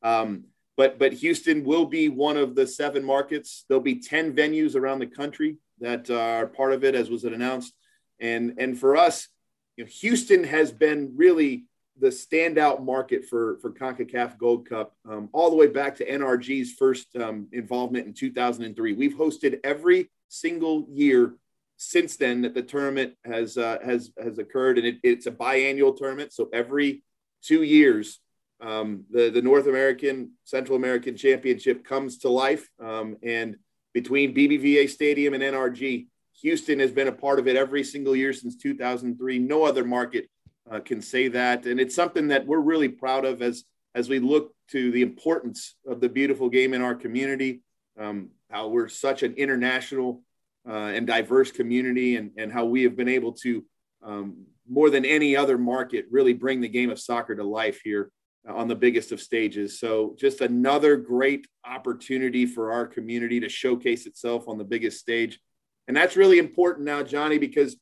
Um, 0.02 0.44
but 0.76 0.98
but 0.98 1.12
Houston 1.12 1.62
will 1.62 1.84
be 1.84 2.08
one 2.08 2.38
of 2.38 2.54
the 2.54 2.66
seven 2.66 3.04
markets. 3.04 3.66
There'll 3.68 3.82
be 3.82 4.00
10 4.00 4.34
venues 4.34 4.74
around 4.74 5.00
the 5.00 5.06
country 5.06 5.58
that 5.80 6.10
are 6.10 6.46
part 6.46 6.72
of 6.72 6.84
it, 6.84 6.94
as 6.94 7.10
was 7.10 7.24
announced. 7.24 7.74
And 8.18 8.54
and 8.58 8.78
for 8.78 8.96
us, 8.96 9.28
you 9.76 9.84
know, 9.84 9.90
Houston 10.00 10.44
has 10.44 10.72
been 10.72 11.12
really 11.16 11.66
the 12.00 12.08
standout 12.08 12.82
market 12.82 13.24
for 13.24 13.58
for 13.58 13.70
CONCACAF 13.70 14.38
Gold 14.38 14.68
Cup 14.68 14.94
um, 15.08 15.28
all 15.32 15.50
the 15.50 15.56
way 15.56 15.68
back 15.68 15.96
to 15.96 16.06
NRG's 16.06 16.72
first 16.72 17.14
um, 17.16 17.46
involvement 17.52 18.06
in 18.06 18.14
2003. 18.14 18.92
We've 18.94 19.14
hosted 19.14 19.60
every 19.62 20.10
single 20.28 20.86
year 20.90 21.34
since 21.76 22.16
then 22.16 22.42
that 22.42 22.54
the 22.54 22.62
tournament 22.62 23.14
has 23.24 23.56
uh, 23.56 23.78
has 23.84 24.12
has 24.22 24.38
occurred, 24.38 24.78
and 24.78 24.86
it, 24.86 24.98
it's 25.02 25.26
a 25.26 25.30
biannual 25.32 25.96
tournament. 25.96 26.32
So 26.32 26.48
every 26.52 27.02
two 27.42 27.62
years, 27.62 28.20
um, 28.60 29.04
the 29.10 29.30
the 29.30 29.42
North 29.42 29.66
American 29.66 30.32
Central 30.44 30.76
American 30.76 31.16
Championship 31.16 31.84
comes 31.84 32.18
to 32.18 32.28
life, 32.28 32.68
um, 32.80 33.16
and 33.22 33.56
between 33.92 34.34
BBVA 34.34 34.88
Stadium 34.88 35.34
and 35.34 35.42
NRG, 35.42 36.08
Houston 36.42 36.80
has 36.80 36.90
been 36.90 37.08
a 37.08 37.12
part 37.12 37.38
of 37.38 37.46
it 37.46 37.56
every 37.56 37.84
single 37.84 38.16
year 38.16 38.32
since 38.32 38.56
2003. 38.56 39.38
No 39.38 39.64
other 39.64 39.84
market 39.84 40.28
uh, 40.70 40.80
can 40.80 41.02
say 41.02 41.28
that, 41.28 41.66
and 41.66 41.80
it's 41.80 41.94
something 41.94 42.28
that 42.28 42.46
we're 42.46 42.60
really 42.60 42.88
proud 42.88 43.24
of 43.24 43.42
as 43.42 43.64
as 43.94 44.08
we 44.08 44.18
look 44.18 44.52
to 44.68 44.90
the 44.90 45.02
importance 45.02 45.76
of 45.86 46.00
the 46.00 46.08
beautiful 46.08 46.48
game 46.48 46.74
in 46.74 46.82
our 46.82 46.94
community. 46.94 47.60
Um, 47.98 48.30
how 48.50 48.68
we're 48.68 48.88
such 48.88 49.22
an 49.22 49.34
international 49.34 50.22
uh, 50.68 50.72
and 50.94 51.06
diverse 51.06 51.52
community, 51.52 52.16
and, 52.16 52.32
and 52.36 52.52
how 52.52 52.64
we 52.64 52.82
have 52.82 52.96
been 52.96 53.08
able 53.08 53.32
to, 53.32 53.64
um, 54.02 54.46
more 54.68 54.90
than 54.90 55.04
any 55.04 55.36
other 55.36 55.58
market, 55.58 56.06
really 56.10 56.32
bring 56.32 56.60
the 56.60 56.68
game 56.68 56.90
of 56.90 56.98
soccer 56.98 57.36
to 57.36 57.44
life 57.44 57.80
here 57.84 58.10
on 58.48 58.68
the 58.68 58.74
biggest 58.74 59.12
of 59.12 59.20
stages. 59.20 59.78
So, 59.78 60.14
just 60.18 60.40
another 60.40 60.96
great 60.96 61.46
opportunity 61.64 62.46
for 62.46 62.72
our 62.72 62.86
community 62.86 63.40
to 63.40 63.48
showcase 63.48 64.06
itself 64.06 64.48
on 64.48 64.58
the 64.58 64.64
biggest 64.64 65.00
stage. 65.00 65.38
And 65.86 65.96
that's 65.96 66.16
really 66.16 66.38
important 66.38 66.86
now, 66.86 67.02
Johnny, 67.02 67.38
because 67.38 67.76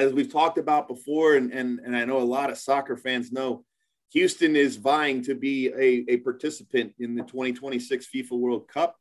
as 0.00 0.12
we've 0.12 0.32
talked 0.32 0.58
about 0.58 0.88
before, 0.88 1.36
and, 1.36 1.52
and, 1.52 1.78
and 1.84 1.94
I 1.94 2.04
know 2.04 2.18
a 2.18 2.22
lot 2.22 2.50
of 2.50 2.58
soccer 2.58 2.96
fans 2.96 3.30
know, 3.30 3.64
Houston 4.12 4.56
is 4.56 4.76
vying 4.76 5.22
to 5.22 5.34
be 5.34 5.68
a, 5.68 6.04
a 6.12 6.16
participant 6.18 6.94
in 6.98 7.14
the 7.14 7.22
2026 7.22 8.08
FIFA 8.12 8.32
World 8.32 8.68
Cup. 8.68 8.96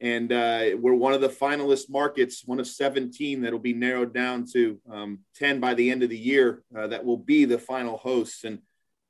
And 0.00 0.32
uh, 0.32 0.70
we're 0.78 0.94
one 0.94 1.12
of 1.12 1.20
the 1.20 1.28
finalist 1.28 1.88
markets, 1.88 2.42
one 2.44 2.58
of 2.58 2.66
17 2.66 3.40
that 3.42 3.52
will 3.52 3.60
be 3.60 3.72
narrowed 3.72 4.12
down 4.12 4.44
to 4.52 4.78
um, 4.90 5.20
10 5.36 5.60
by 5.60 5.74
the 5.74 5.90
end 5.90 6.02
of 6.02 6.10
the 6.10 6.18
year 6.18 6.64
uh, 6.76 6.88
that 6.88 7.04
will 7.04 7.16
be 7.16 7.44
the 7.44 7.58
final 7.58 7.96
hosts. 7.96 8.42
And 8.42 8.58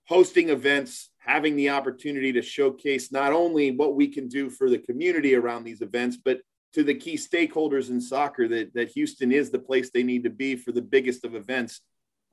hosting 0.07 0.51
events, 0.51 1.11
having 1.19 1.57
the 1.57 1.71
opportunity 1.71 2.33
to 2.35 2.43
showcase 2.43 3.11
not 3.11 3.33
only 3.33 3.71
what 3.71 3.97
we 3.97 4.09
can 4.09 4.29
do 4.29 4.51
for 4.51 4.69
the 4.69 4.79
community 4.79 5.35
around 5.35 5.65
these 5.65 5.81
events, 5.81 6.19
but 6.23 6.41
to 6.75 6.83
the 6.83 6.95
key 6.95 7.17
stakeholders 7.17 7.91
in 7.91 8.01
soccer 8.01 8.49
that, 8.49 8.73
that 8.75 8.91
Houston 8.91 9.31
is 9.33 9.51
the 9.51 9.59
place 9.59 9.91
they 9.91 10.03
need 10.03 10.25
to 10.25 10.31
be 10.31 10.57
for 10.57 10.73
the 10.73 10.83
biggest 10.83 11.25
of 11.25 11.35
events 11.35 11.81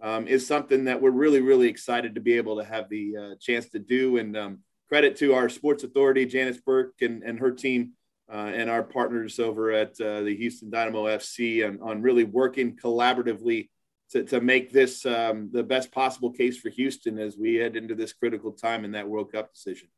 um, 0.01 0.27
is 0.27 0.47
something 0.47 0.85
that 0.85 1.01
we're 1.01 1.11
really, 1.11 1.41
really 1.41 1.67
excited 1.67 2.15
to 2.15 2.21
be 2.21 2.33
able 2.33 2.57
to 2.57 2.63
have 2.63 2.89
the 2.89 3.17
uh, 3.17 3.35
chance 3.39 3.69
to 3.69 3.79
do. 3.79 4.17
And 4.17 4.37
um, 4.37 4.59
credit 4.87 5.17
to 5.17 5.33
our 5.33 5.49
sports 5.49 5.83
authority, 5.83 6.25
Janis 6.25 6.59
Burke 6.59 6.95
and, 7.01 7.21
and 7.23 7.39
her 7.39 7.51
team, 7.51 7.93
uh, 8.31 8.51
and 8.53 8.69
our 8.69 8.83
partners 8.83 9.39
over 9.39 9.71
at 9.71 9.99
uh, 9.99 10.21
the 10.21 10.35
Houston 10.35 10.69
Dynamo 10.69 11.05
FC 11.05 11.67
on, 11.67 11.79
on 11.81 12.01
really 12.01 12.23
working 12.23 12.77
collaboratively 12.77 13.69
to, 14.11 14.23
to 14.23 14.39
make 14.39 14.71
this 14.71 15.05
um, 15.05 15.49
the 15.51 15.63
best 15.63 15.91
possible 15.91 16.31
case 16.31 16.57
for 16.57 16.69
Houston 16.69 17.19
as 17.19 17.37
we 17.37 17.55
head 17.55 17.75
into 17.75 17.95
this 17.95 18.13
critical 18.13 18.51
time 18.51 18.85
in 18.85 18.91
that 18.91 19.07
World 19.07 19.31
Cup 19.31 19.53
decision. 19.53 19.89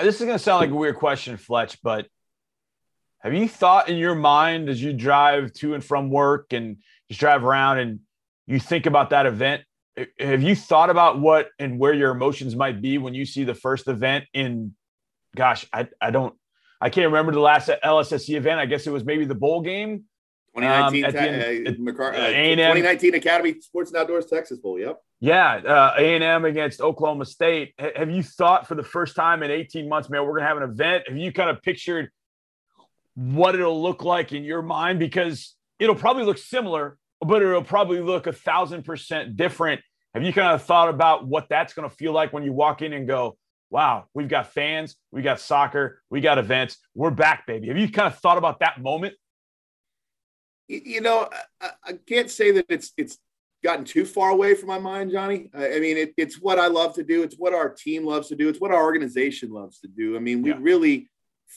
This 0.00 0.20
is 0.20 0.26
going 0.26 0.38
to 0.38 0.42
sound 0.42 0.60
like 0.60 0.70
a 0.70 0.74
weird 0.74 0.96
question, 0.96 1.36
Fletch, 1.36 1.78
but 1.82 2.06
have 3.22 3.34
you 3.34 3.48
thought 3.48 3.88
in 3.88 3.96
your 3.96 4.14
mind 4.14 4.68
as 4.68 4.82
you 4.82 4.92
drive 4.92 5.52
to 5.54 5.74
and 5.74 5.84
from 5.84 6.10
work 6.10 6.52
and 6.52 6.78
just 7.08 7.20
drive 7.20 7.44
around 7.44 7.78
and 7.78 8.00
you 8.46 8.58
think 8.58 8.86
about 8.86 9.10
that 9.10 9.26
event. 9.26 9.62
Have 10.18 10.42
you 10.42 10.56
thought 10.56 10.90
about 10.90 11.20
what 11.20 11.48
and 11.58 11.78
where 11.78 11.92
your 11.92 12.10
emotions 12.10 12.56
might 12.56 12.80
be 12.80 12.98
when 12.98 13.14
you 13.14 13.24
see 13.24 13.44
the 13.44 13.54
first 13.54 13.88
event 13.88 14.24
in, 14.32 14.74
gosh, 15.36 15.66
I, 15.72 15.88
I 16.00 16.10
don't, 16.10 16.34
I 16.80 16.90
can't 16.90 17.06
remember 17.06 17.32
the 17.32 17.40
last 17.40 17.70
LSSE 17.84 18.34
event. 18.34 18.58
I 18.58 18.66
guess 18.66 18.86
it 18.86 18.92
was 18.92 19.04
maybe 19.04 19.24
the 19.24 19.34
bowl 19.34 19.60
game. 19.60 20.04
2019, 20.56 21.04
um, 21.04 21.16
end, 21.16 21.68
uh, 21.68 21.70
McCar- 21.80 22.12
uh, 22.12 22.26
2019 22.26 23.14
Academy 23.14 23.60
Sports 23.60 23.90
and 23.90 23.98
Outdoors 23.98 24.26
Texas 24.26 24.58
Bowl. 24.58 24.78
Yep. 24.78 25.00
Yeah, 25.20 25.54
uh, 25.54 25.94
A&M 25.96 26.44
against 26.44 26.80
Oklahoma 26.80 27.24
State. 27.24 27.74
H- 27.78 27.92
have 27.96 28.10
you 28.10 28.22
thought 28.22 28.66
for 28.66 28.74
the 28.74 28.82
first 28.82 29.14
time 29.14 29.42
in 29.42 29.50
18 29.50 29.88
months, 29.88 30.10
man, 30.10 30.22
we're 30.22 30.32
going 30.32 30.42
to 30.42 30.48
have 30.48 30.56
an 30.56 30.64
event? 30.64 31.04
Have 31.06 31.16
you 31.16 31.32
kind 31.32 31.48
of 31.48 31.62
pictured 31.62 32.10
what 33.14 33.54
it'll 33.54 33.82
look 33.82 34.04
like 34.04 34.32
in 34.32 34.44
your 34.44 34.62
mind? 34.62 34.98
Because 34.98 35.54
it'll 35.78 35.94
probably 35.94 36.24
look 36.24 36.38
similar 36.38 36.98
but 37.24 37.42
it'll 37.42 37.62
probably 37.62 38.00
look 38.00 38.26
a 38.26 38.32
thousand 38.32 38.84
percent 38.84 39.36
different. 39.36 39.80
Have 40.14 40.22
you 40.22 40.32
kind 40.32 40.52
of 40.52 40.62
thought 40.62 40.88
about 40.88 41.26
what 41.26 41.48
that's 41.48 41.72
going 41.72 41.88
to 41.88 41.94
feel 41.94 42.12
like 42.12 42.32
when 42.32 42.42
you 42.42 42.52
walk 42.52 42.82
in 42.82 42.92
and 42.92 43.06
go, 43.06 43.36
wow, 43.70 44.04
we've 44.12 44.28
got 44.28 44.52
fans, 44.52 44.96
we 45.10 45.22
got 45.22 45.40
soccer, 45.40 46.02
we 46.10 46.20
got 46.20 46.36
events, 46.38 46.76
we're 46.94 47.10
back, 47.10 47.46
baby. 47.46 47.68
Have 47.68 47.78
you 47.78 47.90
kind 47.90 48.12
of 48.12 48.18
thought 48.18 48.36
about 48.36 48.60
that 48.60 48.82
moment? 48.82 49.14
You 50.68 51.00
know, 51.00 51.28
I, 51.60 51.70
I 51.84 51.92
can't 52.06 52.30
say 52.30 52.50
that 52.52 52.66
it's 52.68 52.92
it's 52.96 53.18
gotten 53.62 53.84
too 53.84 54.04
far 54.04 54.30
away 54.30 54.54
from 54.54 54.68
my 54.68 54.78
mind, 54.78 55.12
Johnny. 55.12 55.48
I, 55.54 55.78
mean, 55.78 55.96
it, 55.96 56.14
it's 56.16 56.40
what 56.40 56.58
I 56.58 56.66
love 56.66 56.94
to 56.94 57.04
do. 57.04 57.22
It's 57.22 57.36
what 57.36 57.54
our 57.54 57.68
team 57.68 58.04
loves 58.04 58.28
to 58.28 58.36
do. 58.36 58.48
It's 58.48 58.60
what 58.60 58.72
our 58.72 58.82
organization 58.82 59.50
loves 59.50 59.78
to 59.80 59.88
do. 59.88 60.16
I 60.16 60.18
mean, 60.18 60.42
we 60.42 60.50
yeah. 60.50 60.58
really 60.60 61.08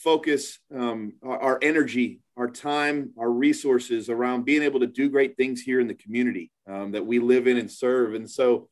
focus 0.02 0.58
um, 0.74 1.14
our, 1.22 1.40
our, 1.40 1.58
energy, 1.62 2.20
our 2.36 2.48
time, 2.48 3.12
our 3.18 3.30
resources 3.30 4.08
around 4.08 4.44
being 4.44 4.62
able 4.62 4.80
to 4.80 4.86
do 4.86 5.08
great 5.08 5.36
things 5.36 5.60
here 5.60 5.80
in 5.80 5.88
the 5.88 5.94
community 5.94 6.50
um, 6.68 6.92
that 6.92 7.06
we 7.06 7.18
live 7.18 7.46
in 7.46 7.56
and 7.56 7.70
serve. 7.70 8.14
And 8.14 8.30
so, 8.30 8.68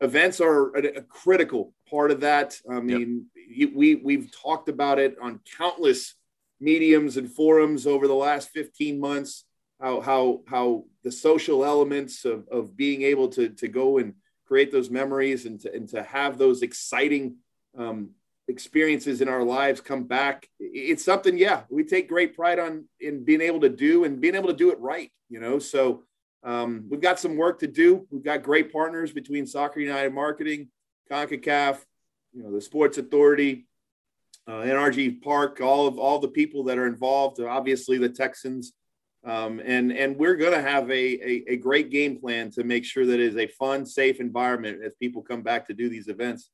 events 0.00 0.40
are 0.40 0.76
a, 0.76 0.98
a 0.98 1.02
critical 1.02 1.72
part 1.90 2.10
of 2.10 2.20
that. 2.20 2.56
I 2.70 2.80
mean, 2.80 3.26
yep. 3.34 3.70
we 3.74 3.96
we've 3.96 4.30
talked 4.30 4.68
about 4.68 4.98
it 4.98 5.16
on 5.20 5.40
countless 5.56 6.14
mediums 6.60 7.16
and 7.16 7.30
forums 7.30 7.86
over 7.86 8.06
the 8.06 8.14
last 8.14 8.50
15 8.50 9.00
months. 9.00 9.44
How 9.80 10.00
how 10.00 10.40
how 10.48 10.84
the 11.04 11.12
social 11.12 11.64
elements 11.64 12.24
of, 12.24 12.46
of 12.48 12.76
being 12.76 13.02
able 13.02 13.28
to 13.28 13.48
to 13.50 13.68
go 13.68 13.98
and 13.98 14.14
create 14.46 14.72
those 14.72 14.90
memories 14.90 15.44
and 15.46 15.60
to 15.60 15.72
and 15.72 15.88
to 15.90 16.02
have 16.02 16.38
those 16.38 16.62
exciting 16.62 17.36
um, 17.76 18.10
experiences 18.48 19.20
in 19.20 19.28
our 19.28 19.42
lives 19.42 19.80
come 19.80 20.04
back. 20.04 20.48
It's 20.58 21.04
something 21.04 21.36
yeah 21.36 21.62
we 21.68 21.84
take 21.84 22.08
great 22.08 22.34
pride 22.34 22.58
on 22.58 22.86
in 23.00 23.24
being 23.24 23.42
able 23.42 23.60
to 23.60 23.68
do 23.68 24.04
and 24.04 24.20
being 24.20 24.34
able 24.34 24.48
to 24.48 24.56
do 24.56 24.70
it 24.70 24.80
right 24.80 25.10
you 25.28 25.40
know? 25.40 25.58
So 25.58 26.04
um, 26.42 26.84
we've 26.88 27.00
got 27.00 27.18
some 27.18 27.36
work 27.36 27.58
to 27.60 27.66
do. 27.66 28.06
We've 28.10 28.24
got 28.24 28.42
great 28.42 28.72
partners 28.72 29.12
between 29.12 29.46
soccer 29.46 29.80
united 29.80 30.12
marketing 30.12 30.68
concacaf 31.10 31.78
you 32.34 32.42
know 32.42 32.52
the 32.52 32.60
sports 32.60 32.98
authority 32.98 33.66
uh, 34.46 34.60
nrg 34.60 35.22
park 35.22 35.58
all 35.62 35.86
of 35.86 35.98
all 35.98 36.18
the 36.18 36.28
people 36.28 36.62
that 36.64 36.76
are 36.76 36.86
involved 36.86 37.40
obviously 37.40 37.98
the 37.98 38.08
texans. 38.08 38.72
Um, 39.24 39.60
and 39.64 39.90
and 39.90 40.16
we're 40.16 40.36
going 40.36 40.52
to 40.52 40.62
have 40.62 40.88
a, 40.90 40.94
a, 40.94 41.44
a 41.48 41.56
great 41.56 41.90
game 41.90 42.20
plan 42.20 42.50
to 42.52 42.62
make 42.62 42.84
sure 42.84 43.04
that 43.04 43.14
it 43.14 43.20
is 43.20 43.36
a 43.36 43.48
fun 43.48 43.84
safe 43.84 44.20
environment 44.20 44.80
as 44.84 44.92
people 45.00 45.22
come 45.22 45.42
back 45.42 45.66
to 45.66 45.74
do 45.74 45.88
these 45.88 46.08
events 46.08 46.50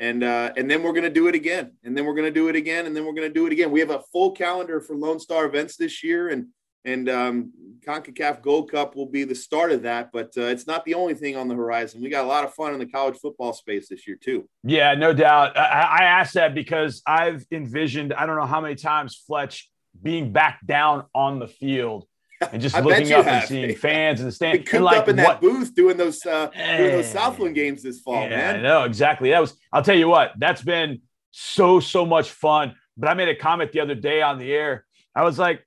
and 0.00 0.24
uh, 0.24 0.50
and 0.56 0.68
then 0.68 0.82
we're 0.82 0.92
going 0.92 1.04
to 1.04 1.10
do 1.10 1.28
it 1.28 1.34
again, 1.34 1.72
and 1.84 1.96
then 1.96 2.06
we're 2.06 2.14
going 2.14 2.26
to 2.26 2.32
do 2.32 2.48
it 2.48 2.56
again, 2.56 2.86
and 2.86 2.96
then 2.96 3.04
we're 3.04 3.12
going 3.12 3.28
to 3.28 3.32
do 3.32 3.46
it 3.46 3.52
again. 3.52 3.70
We 3.70 3.80
have 3.80 3.90
a 3.90 4.00
full 4.12 4.32
calendar 4.32 4.80
for 4.80 4.96
Lone 4.96 5.20
Star 5.20 5.44
events 5.44 5.76
this 5.76 6.02
year, 6.02 6.30
and 6.30 6.46
and 6.86 7.10
um, 7.10 7.52
Concacaf 7.86 8.40
Gold 8.40 8.70
Cup 8.70 8.96
will 8.96 9.06
be 9.06 9.24
the 9.24 9.34
start 9.34 9.72
of 9.72 9.82
that. 9.82 10.10
But 10.10 10.32
uh, 10.38 10.44
it's 10.44 10.66
not 10.66 10.86
the 10.86 10.94
only 10.94 11.12
thing 11.12 11.36
on 11.36 11.48
the 11.48 11.54
horizon. 11.54 12.00
We 12.00 12.08
got 12.08 12.24
a 12.24 12.28
lot 12.28 12.44
of 12.44 12.54
fun 12.54 12.72
in 12.72 12.78
the 12.78 12.86
college 12.86 13.18
football 13.18 13.52
space 13.52 13.90
this 13.90 14.08
year 14.08 14.16
too. 14.18 14.48
Yeah, 14.64 14.94
no 14.94 15.12
doubt. 15.12 15.56
I, 15.58 15.98
I 16.00 16.04
asked 16.04 16.32
that 16.34 16.54
because 16.54 17.02
I've 17.06 17.44
envisioned 17.52 18.14
I 18.14 18.24
don't 18.24 18.36
know 18.36 18.46
how 18.46 18.62
many 18.62 18.76
times 18.76 19.22
Fletch 19.26 19.70
being 20.02 20.32
back 20.32 20.60
down 20.66 21.04
on 21.14 21.40
the 21.40 21.48
field 21.48 22.06
and 22.52 22.62
just 22.62 22.74
looking 22.76 23.12
up 23.12 23.24
have. 23.24 23.42
and 23.42 23.48
seeing 23.48 23.76
fans 23.76 24.20
in 24.20 24.26
the 24.26 24.32
stand. 24.32 24.66
Cooped 24.66 24.82
like, 24.82 24.98
up 24.98 25.08
in 25.08 25.16
that 25.16 25.26
what, 25.26 25.40
booth 25.40 25.74
doing 25.74 25.96
those 25.96 26.24
uh, 26.24 26.46
doing 26.46 26.92
those 26.92 27.10
Southland 27.10 27.54
games 27.54 27.82
this 27.82 28.00
fall, 28.00 28.22
yeah, 28.22 28.28
man. 28.28 28.62
No, 28.62 28.84
exactly. 28.84 29.30
That 29.30 29.40
was. 29.40 29.54
I'll 29.72 29.82
tell 29.82 29.96
you 29.96 30.08
what. 30.08 30.32
That's 30.38 30.62
been 30.62 31.02
so 31.32 31.80
so 31.80 32.06
much 32.06 32.30
fun. 32.30 32.74
But 32.96 33.08
I 33.08 33.14
made 33.14 33.28
a 33.28 33.34
comment 33.34 33.72
the 33.72 33.80
other 33.80 33.94
day 33.94 34.22
on 34.22 34.38
the 34.38 34.52
air. 34.52 34.86
I 35.14 35.24
was 35.24 35.38
like, 35.38 35.66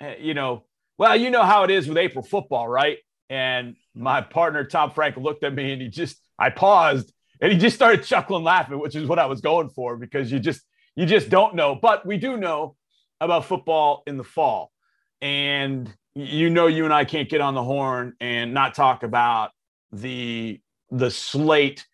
eh, 0.00 0.16
you 0.20 0.34
know, 0.34 0.64
well, 0.98 1.16
you 1.16 1.30
know 1.30 1.42
how 1.42 1.64
it 1.64 1.70
is 1.70 1.88
with 1.88 1.96
April 1.96 2.24
football, 2.24 2.68
right? 2.68 2.98
And 3.30 3.76
my 3.94 4.20
partner 4.20 4.64
Tom 4.64 4.90
Frank 4.90 5.16
looked 5.16 5.44
at 5.44 5.54
me 5.54 5.72
and 5.72 5.80
he 5.80 5.88
just, 5.88 6.16
I 6.38 6.50
paused 6.50 7.12
and 7.40 7.52
he 7.52 7.58
just 7.58 7.76
started 7.76 8.04
chuckling, 8.04 8.44
laughing, 8.44 8.78
which 8.78 8.94
is 8.94 9.08
what 9.08 9.18
I 9.18 9.26
was 9.26 9.40
going 9.40 9.70
for 9.70 9.96
because 9.96 10.30
you 10.30 10.38
just, 10.38 10.62
you 10.96 11.06
just 11.06 11.30
don't 11.30 11.54
know. 11.54 11.74
But 11.74 12.06
we 12.06 12.16
do 12.18 12.36
know 12.36 12.76
about 13.20 13.46
football 13.46 14.02
in 14.06 14.16
the 14.16 14.24
fall 14.24 14.70
and 15.20 15.92
you 16.14 16.50
know 16.50 16.66
you 16.66 16.84
and 16.84 16.94
I 16.94 17.04
can't 17.04 17.28
get 17.28 17.40
on 17.40 17.54
the 17.54 17.62
horn 17.62 18.14
and 18.20 18.54
not 18.54 18.74
talk 18.74 19.02
about 19.02 19.50
the 19.92 20.60
the 20.90 21.10
slate 21.10 21.86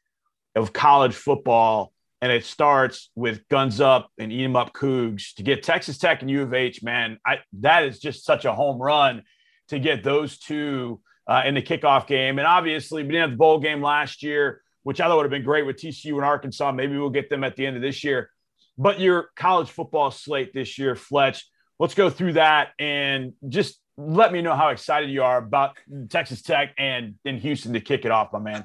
of 0.55 0.73
college 0.73 1.15
football. 1.15 1.93
And 2.23 2.31
it 2.31 2.45
starts 2.45 3.11
with 3.15 3.49
guns 3.49 3.81
up 3.81 4.11
and 4.19 4.31
eat 4.31 4.45
'em 4.45 4.55
up 4.55 4.75
cougs 4.75 5.35
to 5.37 5.43
get 5.43 5.63
Texas 5.63 5.97
Tech 5.97 6.21
and 6.21 6.31
U 6.31 6.43
of 6.43 6.53
H 6.53 6.83
man 6.83 7.19
I 7.25 7.39
that 7.61 7.85
is 7.85 7.99
just 7.99 8.27
such 8.27 8.45
a 8.45 8.53
home 8.53 8.81
run 8.81 9.23
to 9.69 9.79
get 9.79 10.05
those 10.05 10.39
two 10.39 11.01
uh, 11.27 11.43
in 11.47 11.55
the 11.55 11.63
kickoff 11.63 12.07
game. 12.07 12.39
And 12.39 12.47
obviously 12.47 13.03
we 13.03 13.09
didn't 13.09 13.23
have 13.23 13.31
the 13.31 13.37
bowl 13.37 13.59
game 13.59 13.83
last 13.83 14.23
year 14.23 14.61
which 14.83 15.01
I 15.01 15.07
thought 15.07 15.17
would 15.17 15.25
have 15.25 15.31
been 15.31 15.45
great 15.45 15.67
with 15.67 15.77
TCU 15.77 16.15
and 16.15 16.25
Arkansas. 16.25 16.73
Maybe 16.73 16.97
we'll 16.97 17.11
get 17.11 17.29
them 17.29 17.45
at 17.45 17.57
the 17.57 17.67
end 17.67 17.77
of 17.77 17.83
this 17.83 18.03
year. 18.03 18.31
But 18.79 18.99
your 18.99 19.31
college 19.37 19.71
football 19.71 20.11
slate 20.11 20.55
this 20.55 20.79
year 20.79 20.97
Fletch 20.97 21.47
let's 21.81 21.95
go 21.95 22.11
through 22.11 22.35
that 22.35 22.69
and 22.79 23.33
just 23.49 23.81
let 23.97 24.33
me 24.33 24.43
know 24.43 24.55
how 24.55 24.69
excited 24.69 25.11
you 25.11 25.23
are 25.23 25.39
about 25.39 25.77
Texas 26.11 26.43
Tech 26.43 26.75
and 26.79 27.15
in 27.25 27.39
Houston 27.39 27.73
to 27.73 27.81
kick 27.81 28.05
it 28.05 28.11
off, 28.11 28.33
my 28.33 28.39
man. 28.39 28.65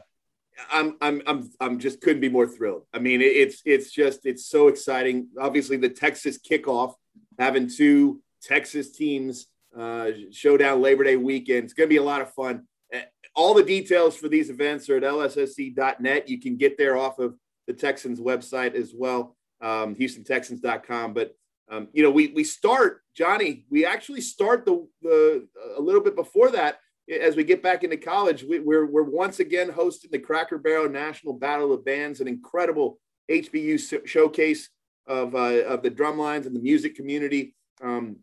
I'm 0.72 0.96
I'm 1.02 1.22
I'm 1.26 1.50
I'm 1.60 1.80
just 1.80 2.02
couldn't 2.02 2.22
be 2.22 2.30
more 2.30 2.48
thrilled. 2.48 2.84
I 2.94 3.00
mean, 3.00 3.22
it's 3.22 3.62
it's 3.66 3.92
just 3.92 4.26
it's 4.26 4.46
so 4.46 4.68
exciting. 4.68 5.30
Obviously, 5.40 5.78
the 5.78 5.90
Texas 5.90 6.38
kickoff, 6.38 6.94
having 7.40 7.70
two 7.70 8.22
Texas 8.42 8.92
teams 8.92 9.48
uh, 9.78 10.12
showdown 10.32 10.82
Labor 10.82 11.04
Day 11.04 11.18
weekend. 11.18 11.66
It's 11.66 11.74
going 11.74 11.90
to 11.90 11.94
be 11.94 11.98
a 11.98 12.04
lot 12.04 12.22
of 12.22 12.34
fun. 12.34 12.68
Eh, 12.94 13.02
all 13.36 13.54
the 13.54 13.64
details 13.64 14.16
for 14.16 14.30
these 14.30 14.50
events 14.50 14.90
are 14.90 14.98
at 14.98 15.04
lssc.net. 15.04 16.30
You 16.30 16.40
can 16.40 16.56
get 16.56 16.78
there 16.78 16.96
off 16.96 17.20
of 17.20 17.36
the 17.68 17.74
Texans 17.74 18.22
website 18.22 18.76
as 18.76 18.94
well, 18.96 19.36
um, 19.60 19.96
HoustonTexans.com. 19.96 21.14
But 21.14 21.36
um, 21.70 21.90
you 21.92 22.04
know, 22.04 22.12
we 22.12 22.28
we 22.28 22.46
start 22.46 23.02
Johnny. 23.16 23.66
We 23.70 23.86
actually 23.86 24.22
start 24.22 24.66
the 24.66 24.88
the 25.02 25.48
a 25.78 25.82
little 25.82 26.02
bit 26.02 26.16
before 26.16 26.52
that 26.52 26.80
as 27.10 27.36
we 27.36 27.44
get 27.44 27.64
back 27.64 27.84
into 27.84 27.98
college. 27.98 28.44
We, 28.44 28.60
we're 28.60 28.86
we're 28.86 29.04
once 29.04 29.40
again 29.40 29.70
hosting 29.70 30.12
the 30.12 30.20
Cracker 30.20 30.58
Barrel 30.58 30.90
National 30.90 31.34
Battle 31.34 31.74
of 31.74 31.86
Bands, 31.86 32.20
an 32.20 32.28
incredible 32.28 33.00
HBU 33.32 34.06
showcase 34.08 34.70
of 35.08 35.36
uh, 35.36 35.64
of 35.64 35.84
the 35.84 35.90
drum 35.90 36.18
lines 36.18 36.46
and 36.46 36.56
the 36.56 36.62
music 36.62 36.96
community. 36.96 37.56
Um, 37.82 38.18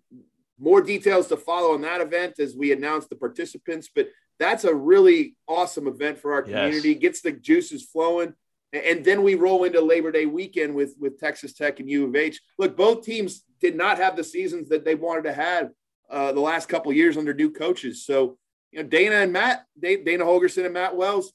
more 0.58 0.82
details 0.82 1.26
to 1.28 1.36
follow 1.36 1.74
on 1.74 1.82
that 1.82 2.00
event 2.00 2.38
as 2.38 2.54
we 2.54 2.72
announce 2.72 3.06
the 3.06 3.16
participants, 3.16 3.88
but 3.94 4.08
that's 4.38 4.64
a 4.64 4.74
really 4.74 5.36
awesome 5.48 5.86
event 5.86 6.18
for 6.18 6.32
our 6.34 6.42
community. 6.42 6.90
Yes. 6.90 6.98
Gets 6.98 7.20
the 7.22 7.32
juices 7.32 7.84
flowing. 7.84 8.34
And 8.72 9.04
then 9.04 9.22
we 9.22 9.34
roll 9.34 9.64
into 9.64 9.80
Labor 9.80 10.10
Day 10.10 10.26
weekend 10.26 10.74
with 10.74 10.94
with 10.98 11.18
Texas 11.18 11.52
Tech 11.52 11.80
and 11.80 11.88
U 11.90 12.06
of 12.06 12.16
H. 12.16 12.40
Look, 12.58 12.76
both 12.76 13.04
teams 13.04 13.44
did 13.60 13.76
not 13.76 13.98
have 13.98 14.16
the 14.16 14.24
seasons 14.24 14.68
that 14.70 14.84
they 14.84 14.94
wanted 14.94 15.24
to 15.24 15.32
have 15.32 15.70
uh, 16.10 16.32
the 16.32 16.40
last 16.40 16.68
couple 16.68 16.92
years 16.92 17.16
under 17.16 17.32
new 17.32 17.50
coaches. 17.50 18.04
So, 18.04 18.36
you 18.70 18.82
know, 18.82 18.88
Dana 18.88 19.16
and 19.16 19.32
Matt, 19.32 19.64
Dana 19.80 20.24
Holgorsen 20.24 20.64
and 20.64 20.74
Matt 20.74 20.96
Wells, 20.96 21.32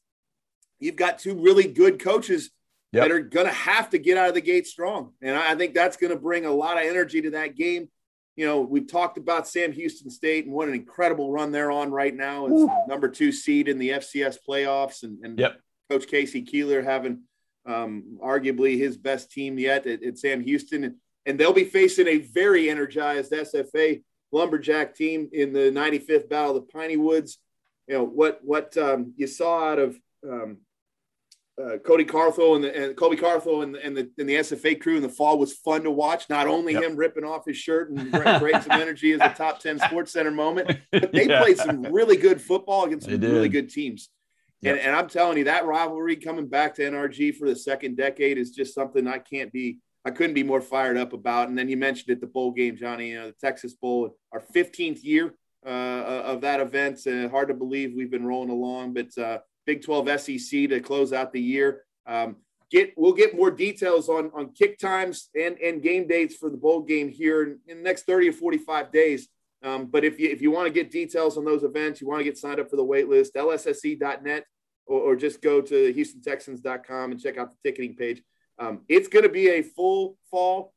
you've 0.79 0.95
got 0.95 1.19
two 1.19 1.35
really 1.35 1.67
good 1.67 1.99
coaches 1.99 2.51
yep. 2.91 3.03
that 3.03 3.11
are 3.11 3.19
going 3.19 3.47
to 3.47 3.53
have 3.53 3.89
to 3.91 3.97
get 3.97 4.17
out 4.17 4.29
of 4.29 4.35
the 4.35 4.41
gate 4.41 4.67
strong, 4.67 5.13
and 5.21 5.35
I 5.35 5.55
think 5.55 5.73
that's 5.73 5.97
going 5.97 6.13
to 6.13 6.19
bring 6.19 6.45
a 6.45 6.51
lot 6.51 6.77
of 6.77 6.83
energy 6.83 7.21
to 7.23 7.31
that 7.31 7.55
game. 7.55 7.89
You 8.35 8.45
know, 8.45 8.61
we've 8.61 8.87
talked 8.87 9.17
about 9.17 9.47
Sam 9.47 9.71
Houston 9.71 10.11
State 10.11 10.45
and 10.45 10.53
what 10.53 10.67
an 10.67 10.75
incredible 10.75 11.31
run 11.31 11.51
they're 11.51 11.71
on 11.71 11.89
right 11.89 12.15
now. 12.15 12.45
It's 12.45 12.71
number 12.87 13.07
two 13.07 13.31
seed 13.31 13.67
in 13.67 13.79
the 13.79 13.89
FCS 13.89 14.37
playoffs, 14.47 15.01
and, 15.01 15.17
and 15.23 15.39
yep. 15.39 15.59
Coach 15.89 16.07
K.C. 16.07 16.41
Keeler 16.41 16.81
having 16.81 17.23
um, 17.65 18.17
arguably 18.23 18.77
his 18.77 18.97
best 18.97 19.31
team 19.31 19.59
yet 19.59 19.85
at, 19.85 20.03
at 20.03 20.17
Sam 20.17 20.41
Houston. 20.41 20.83
And, 20.85 20.95
and, 21.25 21.37
they'll 21.37 21.53
be 21.53 21.65
facing 21.65 22.07
a 22.07 22.19
very 22.19 22.69
energized 22.69 23.31
SFA 23.33 24.01
Lumberjack 24.31 24.95
team 24.95 25.29
in 25.33 25.51
the 25.51 25.71
95th 25.71 26.29
Battle 26.29 26.55
of 26.55 26.65
the 26.65 26.71
Piney 26.71 26.97
Woods. 26.97 27.39
You 27.87 27.95
know, 27.95 28.03
what, 28.05 28.39
what 28.41 28.77
um, 28.77 29.13
you 29.17 29.27
saw 29.27 29.71
out 29.71 29.79
of 29.79 29.99
um, 30.27 30.57
uh, 31.61 31.77
Cody 31.77 32.05
Carthel 32.05 32.55
and, 32.55 32.63
the, 32.63 32.75
and 32.75 32.95
Colby 32.95 33.17
Carthel 33.17 33.63
and, 33.63 33.75
and, 33.75 33.97
the, 33.97 34.09
and 34.17 34.29
the 34.29 34.35
SFA 34.35 34.79
crew 34.79 34.95
in 34.95 35.01
the 35.01 35.09
fall 35.09 35.39
was 35.39 35.53
fun 35.53 35.83
to 35.83 35.91
watch. 35.91 36.29
Not 36.29 36.47
only 36.47 36.73
yep. 36.73 36.83
him 36.83 36.95
ripping 36.95 37.23
off 37.23 37.45
his 37.45 37.57
shirt 37.57 37.89
and 37.89 38.11
creating 38.11 38.61
some 38.61 38.79
energy 38.79 39.13
as 39.13 39.21
a 39.21 39.33
top 39.33 39.59
10 39.59 39.79
sports 39.87 40.11
center 40.11 40.31
moment, 40.31 40.77
but 40.91 41.11
they 41.11 41.27
yeah. 41.27 41.41
played 41.41 41.57
some 41.57 41.81
really 41.81 42.17
good 42.17 42.41
football 42.41 42.85
against 42.85 43.09
some 43.09 43.19
really 43.19 43.49
good 43.49 43.69
teams. 43.69 44.09
Yep. 44.61 44.75
And, 44.75 44.85
and 44.87 44.95
I'm 44.95 45.07
telling 45.07 45.37
you, 45.37 45.43
that 45.45 45.65
rivalry 45.65 46.15
coming 46.15 46.47
back 46.47 46.75
to 46.75 46.81
NRG 46.81 47.35
for 47.35 47.47
the 47.47 47.55
second 47.55 47.97
decade 47.97 48.37
is 48.37 48.51
just 48.51 48.73
something 48.73 49.07
I 49.07 49.19
can't 49.19 49.51
be, 49.51 49.79
I 50.03 50.11
couldn't 50.11 50.33
be 50.33 50.43
more 50.43 50.61
fired 50.61 50.97
up 50.97 51.13
about. 51.13 51.49
And 51.49 51.57
then 51.57 51.69
you 51.69 51.77
mentioned 51.77 52.09
it, 52.09 52.21
the 52.21 52.27
bowl 52.27 52.51
game, 52.51 52.75
Johnny, 52.75 53.09
you 53.09 53.19
know, 53.19 53.27
the 53.27 53.35
Texas 53.39 53.73
Bowl, 53.73 54.17
our 54.31 54.41
15th 54.55 55.03
year 55.03 55.35
uh, 55.65 55.69
of 55.69 56.41
that 56.41 56.59
event. 56.59 57.05
Uh, 57.05 57.29
hard 57.29 57.49
to 57.49 57.53
believe 57.53 57.93
we've 57.95 58.11
been 58.11 58.25
rolling 58.25 58.49
along, 58.49 58.93
but 58.93 59.15
uh, 59.17 59.39
Big 59.65 59.83
12 59.83 60.21
SEC 60.21 60.69
to 60.69 60.79
close 60.79 61.13
out 61.13 61.33
the 61.33 61.41
year. 61.41 61.83
Um, 62.07 62.37
get 62.71 62.93
we'll 62.97 63.13
get 63.13 63.35
more 63.35 63.51
details 63.51 64.09
on 64.09 64.31
on 64.33 64.53
kick 64.53 64.79
times 64.79 65.29
and 65.39 65.57
and 65.59 65.81
game 65.81 66.07
dates 66.07 66.35
for 66.35 66.49
the 66.49 66.57
bowl 66.57 66.81
game 66.81 67.09
here 67.09 67.43
in, 67.43 67.59
in 67.67 67.77
the 67.77 67.83
next 67.83 68.05
30 68.05 68.29
or 68.29 68.33
45 68.33 68.91
days. 68.91 69.27
Um, 69.67 69.87
but 69.87 70.05
if 70.05 70.19
you 70.19 70.29
if 70.29 70.41
you 70.41 70.51
want 70.51 70.67
to 70.67 70.73
get 70.73 70.91
details 70.91 71.37
on 71.37 71.45
those 71.45 71.63
events, 71.63 71.99
you 71.99 72.07
want 72.07 72.19
to 72.21 72.23
get 72.23 72.37
signed 72.37 72.59
up 72.59 72.69
for 72.69 72.77
the 72.77 72.83
wait 72.83 73.09
list, 73.09 73.35
lsse.net, 73.35 74.45
or, 74.85 74.99
or 75.01 75.15
just 75.15 75.41
go 75.41 75.61
to 75.61 75.93
HoustonTexans.com 75.93 77.11
and 77.11 77.21
check 77.21 77.37
out 77.37 77.51
the 77.51 77.57
ticketing 77.69 77.95
page. 77.95 78.21
Um, 78.59 78.81
it's 78.87 79.07
going 79.07 79.23
to 79.23 79.29
be 79.29 79.49
a 79.49 79.61
full 79.61 80.17
fall. 80.31 80.73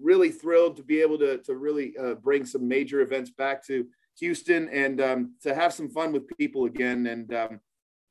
Really 0.00 0.30
thrilled 0.30 0.76
to 0.76 0.82
be 0.82 1.00
able 1.02 1.18
to 1.18 1.38
to 1.38 1.54
really 1.54 1.94
uh, 1.98 2.14
bring 2.14 2.46
some 2.46 2.66
major 2.66 3.00
events 3.02 3.30
back 3.30 3.64
to 3.66 3.86
Houston 4.18 4.68
and 4.70 5.00
um, 5.00 5.34
to 5.42 5.54
have 5.54 5.74
some 5.74 5.90
fun 5.90 6.12
with 6.12 6.26
people 6.38 6.64
again. 6.64 7.06
And 7.06 7.34
um, 7.34 7.60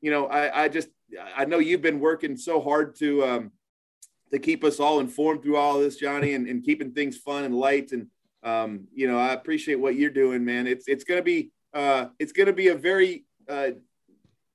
you 0.01 0.11
know, 0.11 0.27
I, 0.27 0.65
I 0.65 0.69
just 0.69 0.89
I 1.35 1.45
know 1.45 1.57
you've 1.57 1.81
been 1.81 1.99
working 1.99 2.37
so 2.37 2.61
hard 2.61 2.95
to 2.97 3.23
um, 3.23 3.51
to 4.31 4.37
keep 4.37 4.63
us 4.63 4.79
all 4.79 4.99
informed 4.99 5.41
through 5.41 5.55
all 5.55 5.79
this, 5.79 5.97
Johnny, 5.97 6.33
and, 6.35 6.47
and 6.47 6.63
keeping 6.63 6.91
things 6.91 7.17
fun 7.17 7.45
and 7.45 7.55
light 7.55 7.91
and 7.91 8.07
um, 8.43 8.87
you 8.93 9.07
know, 9.07 9.17
I 9.17 9.33
appreciate 9.33 9.79
what 9.79 9.95
you're 9.95 10.09
doing, 10.09 10.45
man. 10.45 10.67
It's 10.67 10.87
it's 10.87 11.03
going 11.03 11.19
to 11.19 11.23
be 11.23 11.51
uh, 11.73 12.07
it's 12.19 12.31
to 12.31 12.53
be 12.53 12.69
a 12.69 12.75
very 12.75 13.25
uh, 13.47 13.71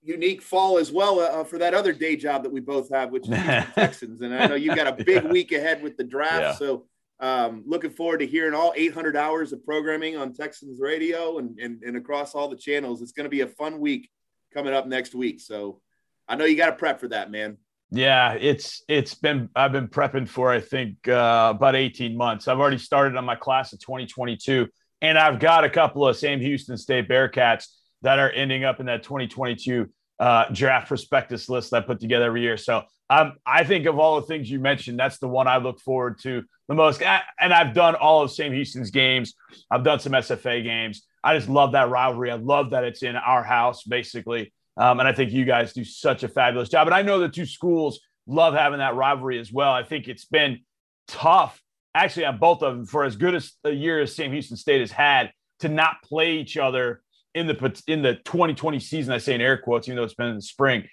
unique 0.03 0.43
fall 0.43 0.79
as 0.79 0.93
well 0.93 1.21
uh, 1.21 1.45
for 1.45 1.59
that 1.59 1.75
other 1.75 1.93
day 1.93 2.17
job 2.17 2.43
that 2.43 2.53
we 2.53 2.61
both 2.61 2.91
have, 2.91 3.11
which 3.11 3.29
is 3.29 3.35
Texans. 3.75 4.23
And 4.23 4.35
I 4.35 4.47
know 4.47 4.55
you've 4.55 4.77
got 4.77 4.87
a 4.87 5.05
big 5.05 5.25
week 5.31 5.53
ahead 5.53 5.83
with 5.83 5.97
the 5.97 6.05
draft, 6.05 6.41
yeah. 6.41 6.55
so 6.55 6.87
um, 7.21 7.63
looking 7.67 7.91
forward 7.91 8.19
to 8.19 8.27
hearing 8.27 8.55
all 8.55 8.73
800 8.77 9.17
hours 9.17 9.53
of 9.53 9.65
programming 9.65 10.17
on 10.17 10.33
Texans 10.33 10.81
radio 10.81 11.39
and, 11.39 11.59
and, 11.59 11.83
and 11.83 11.97
across 11.97 12.35
all 12.35 12.49
the 12.49 12.57
channels. 12.57 13.03
It's 13.03 13.13
going 13.13 13.25
to 13.25 13.31
be 13.31 13.43
a 13.43 13.47
fun 13.47 13.81
week 13.81 14.11
coming 14.53 14.75
up 14.75 14.87
next 14.87 15.15
week. 15.15 15.41
So 15.41 15.81
I 16.29 16.37
know 16.37 16.45
you 16.45 16.57
got 16.57 16.71
to 16.71 16.77
prep 16.77 17.01
for 17.01 17.09
that, 17.09 17.31
man. 17.31 17.59
Yeah, 17.91 18.33
it's 18.33 18.83
it's 18.89 19.15
been 19.15 19.49
I've 19.55 19.73
been 19.73 19.89
prepping 19.89 20.29
for 20.29 20.51
I 20.51 20.61
think 20.61 21.07
uh, 21.07 21.53
about 21.55 21.77
18 21.77 22.17
months. 22.17 22.49
I've 22.49 22.59
already 22.59 22.79
started 22.79 23.17
on 23.17 23.25
my 23.25 23.37
class 23.37 23.73
of 23.73 23.81
2022, 23.81 24.67
and 25.01 25.19
I've 25.19 25.39
got 25.39 25.65
a 25.65 25.71
couple 25.71 26.07
of 26.07 26.17
Sam 26.17 26.41
Houston 26.41 26.77
State 26.77 27.09
Bearcats 27.09 27.67
that 28.03 28.19
are 28.19 28.31
ending 28.31 28.65
up 28.65 28.81
in 28.81 28.87
that 28.87 29.03
2022 29.03 29.89
uh, 30.19 30.47
draft 30.53 30.89
prospectus 30.89 31.49
list 31.49 31.71
that 31.71 31.85
I 31.85 31.87
put 31.87 32.01
together 32.01 32.27
every 32.27 32.43
year. 32.43 32.57
So 32.57 32.83
um, 33.11 33.35
I 33.47 33.65
think 33.65 33.87
of 33.87 33.99
all 33.99 34.21
the 34.21 34.27
things 34.27 34.51
you 34.51 34.59
mentioned, 34.59 34.99
that's 34.99 35.19
the 35.19 35.29
one 35.29 35.47
I 35.47 35.59
look 35.59 35.81
forward 35.81 36.19
to 36.23 36.43
the 36.69 36.75
most. 36.75 37.03
And 37.03 37.53
I've 37.53 37.75
done 37.75 37.95
all 37.95 38.23
of 38.23 38.31
Sam 38.31 38.53
Houston's 38.53 38.91
games. 38.91 39.35
I've 39.71 39.85
done 39.85 40.01
some 40.01 40.13
SFA 40.13 40.63
games. 40.63 41.07
I 41.23 41.37
just 41.37 41.49
love 41.49 41.73
that 41.73 41.91
rivalry. 41.91 42.31
I 42.31 42.37
love 42.37 42.71
that 42.71 42.85
it's 42.85 43.03
in 43.03 43.17
our 43.17 43.43
house, 43.43 43.83
basically. 43.85 44.53
Um, 44.77 44.99
and 44.99 45.09
I 45.09 45.13
think 45.13 45.33
you 45.33 45.45
guys 45.45 45.73
do 45.73 45.85
such 45.85 46.23
a 46.23 46.29
fabulous 46.29 46.69
job. 46.69 46.89
And 46.89 46.95
I 46.95 47.03
know 47.03 47.19
the 47.19 47.29
two 47.29 47.47
schools 47.47 48.01
love 48.27 48.55
having 48.55 48.79
that 48.79 48.97
rivalry 48.97 49.39
as 49.39 49.53
well. 49.53 49.73
I 49.73 49.83
think 49.83 50.09
it's 50.09 50.25
been 50.25 50.61
tough, 51.07 51.61
actually, 51.95 52.27
on 52.27 52.39
both 52.39 52.63
of 52.63 52.77
them 52.77 52.87
for 52.87 53.05
as 53.05 53.17
good 53.17 53.35
as 53.35 53.53
a 53.65 53.71
year 53.71 54.01
as 54.01 54.15
Sam 54.15 54.33
Houston 54.33 54.57
State 54.57 54.81
has 54.81 54.91
had 54.91 55.31
to 55.61 55.69
not 55.69 56.03
play 56.03 56.37
each 56.39 56.57
other 56.57 57.03
in 57.35 57.47
the 57.47 57.83
in 57.87 58.03
the 58.03 58.15
2020 58.25 58.81
season. 58.81 59.13
I 59.13 59.19
say 59.19 59.35
in 59.35 59.41
air 59.41 59.59
quotes, 59.59 59.89
even 59.89 59.97
though 59.97 60.05
it's 60.05 60.15
been 60.15 60.29
in 60.29 60.37
the 60.37 60.43
spring. 60.43 60.89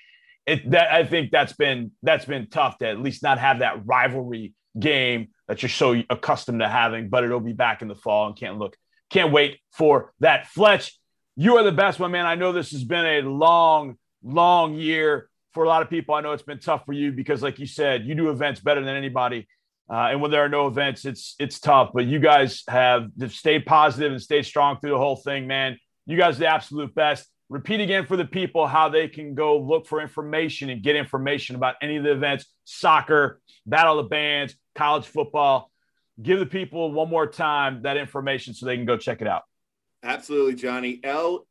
It, 0.48 0.72
that 0.72 0.92
I 0.92 1.06
think 1.06 1.32
that's 1.32 1.54
been 1.54 1.92
that's 2.02 2.26
been 2.26 2.48
tough 2.50 2.80
to 2.80 2.88
at 2.88 3.00
least 3.00 3.22
not 3.22 3.38
have 3.38 3.60
that 3.60 3.86
rivalry 3.86 4.54
game 4.78 5.30
that 5.48 5.62
you're 5.62 5.70
so 5.70 6.02
accustomed 6.10 6.62
to 6.62 6.68
having. 6.68 7.10
But 7.10 7.24
it'll 7.24 7.40
be 7.40 7.54
back 7.54 7.82
in 7.82 7.88
the 7.88 7.96
fall, 7.96 8.28
and 8.28 8.36
can't 8.36 8.58
look 8.58 8.76
can't 9.12 9.32
wait 9.32 9.60
for 9.72 10.14
that. 10.20 10.48
Fletch, 10.48 10.98
you 11.36 11.58
are 11.58 11.64
the 11.64 11.72
best 11.72 12.00
one, 12.00 12.12
man. 12.12 12.26
I 12.26 12.36
know 12.36 12.52
this 12.52 12.72
has 12.72 12.84
been 12.84 13.06
a 13.06 13.22
long, 13.22 13.98
long 14.24 14.74
year 14.76 15.30
for 15.54 15.64
a 15.64 15.68
lot 15.68 15.82
of 15.82 15.90
people. 15.90 16.16
I 16.16 16.22
know 16.22 16.32
it's 16.32 16.44
been 16.44 16.60
tough 16.60 16.86
for 16.86 16.94
you 16.94 17.12
because, 17.12 17.42
like 17.42 17.60
you 17.60 17.66
said, 17.66 18.06
you 18.06 18.16
do 18.16 18.30
events 18.30 18.60
better 18.60 18.84
than 18.84 18.96
anybody. 18.96 19.48
Uh, 19.90 20.10
and 20.12 20.22
when 20.22 20.32
there 20.32 20.44
are 20.44 20.50
no 20.50 20.68
events, 20.68 21.06
it's 21.06 21.36
it's 21.40 21.60
tough. 21.60 21.92
But 21.94 22.06
you 22.06 22.20
guys 22.20 22.64
have 22.68 23.10
stayed 23.30 23.66
positive 23.66 24.12
and 24.12 24.22
stayed 24.22 24.46
strong 24.46 24.80
through 24.80 24.92
the 24.92 24.98
whole 24.98 25.18
thing, 25.18 25.48
man. 25.48 25.78
You 26.06 26.18
guys 26.18 26.38
are 26.38 26.40
the 26.40 26.48
absolute 26.48 26.94
best. 26.96 27.28
Repeat 27.50 27.82
again 27.82 28.06
for 28.06 28.16
the 28.16 28.26
people 28.26 28.66
how 28.66 28.88
they 28.88 29.10
can 29.10 29.36
go 29.36 29.60
look 29.60 29.86
for 29.86 30.00
information 30.02 30.70
and 30.70 30.82
get 30.82 30.96
information 30.96 31.58
about 31.58 31.76
any 31.82 31.98
of 31.98 32.04
the 32.04 32.12
events, 32.14 32.46
soccer, 32.64 33.42
battle 33.66 34.00
of 34.00 34.06
the 34.06 34.10
bands, 34.10 34.56
college 34.76 35.06
football. 35.06 35.70
Give 36.22 36.40
the 36.40 36.46
people 36.46 36.94
one 36.94 37.10
more 37.10 37.28
time 37.28 37.82
that 37.82 37.98
information 37.98 38.54
so 38.54 38.66
they 38.66 38.78
can 38.78 38.86
go 38.86 38.96
check 38.96 39.22
it 39.22 39.28
out. 39.28 39.44
Absolutely, 40.04 40.56
Johnny. 40.56 41.00
LSSE.net, 41.04 41.46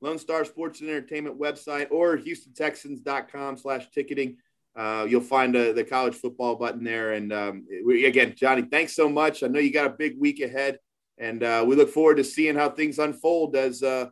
Lone 0.00 0.18
Star 0.18 0.44
Sports 0.44 0.80
and 0.80 0.88
Entertainment 0.88 1.38
website, 1.38 1.88
or 1.90 2.16
HoustonTexans.com 2.16 3.56
slash 3.58 3.90
ticketing. 3.90 4.38
Uh, 4.74 5.06
you'll 5.08 5.20
find 5.20 5.56
uh, 5.56 5.72
the 5.72 5.84
college 5.84 6.14
football 6.14 6.54
button 6.54 6.84
there. 6.84 7.12
And 7.12 7.32
um, 7.32 7.66
we, 7.84 8.06
again, 8.06 8.34
Johnny, 8.36 8.62
thanks 8.62 8.94
so 8.94 9.08
much. 9.08 9.42
I 9.42 9.48
know 9.48 9.58
you 9.58 9.72
got 9.72 9.86
a 9.86 9.90
big 9.90 10.18
week 10.18 10.40
ahead, 10.40 10.78
and 11.18 11.42
uh, 11.42 11.64
we 11.66 11.74
look 11.76 11.90
forward 11.90 12.18
to 12.18 12.24
seeing 12.24 12.54
how 12.54 12.70
things 12.70 12.98
unfold 12.98 13.56
as 13.56 13.82
uh, 13.82 14.06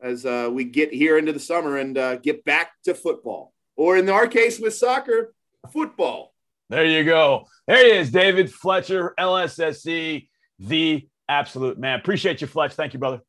as 0.00 0.26
uh, 0.26 0.48
we 0.52 0.64
get 0.64 0.92
here 0.92 1.18
into 1.18 1.32
the 1.32 1.40
summer 1.40 1.76
and 1.76 1.98
uh, 1.98 2.16
get 2.16 2.44
back 2.44 2.72
to 2.84 2.94
football, 2.94 3.52
or 3.76 3.96
in 3.96 4.08
our 4.08 4.26
case 4.26 4.58
with 4.58 4.74
soccer, 4.74 5.34
football. 5.72 6.34
There 6.68 6.84
you 6.84 7.04
go. 7.04 7.46
There 7.66 7.84
he 7.84 7.98
is, 7.98 8.10
David 8.10 8.52
Fletcher, 8.52 9.14
LSSE, 9.18 10.28
the 10.58 11.08
absolute 11.28 11.78
man. 11.78 11.98
Appreciate 11.98 12.40
you, 12.40 12.46
Fletch. 12.46 12.72
Thank 12.72 12.92
you, 12.92 12.98
brother. 12.98 13.20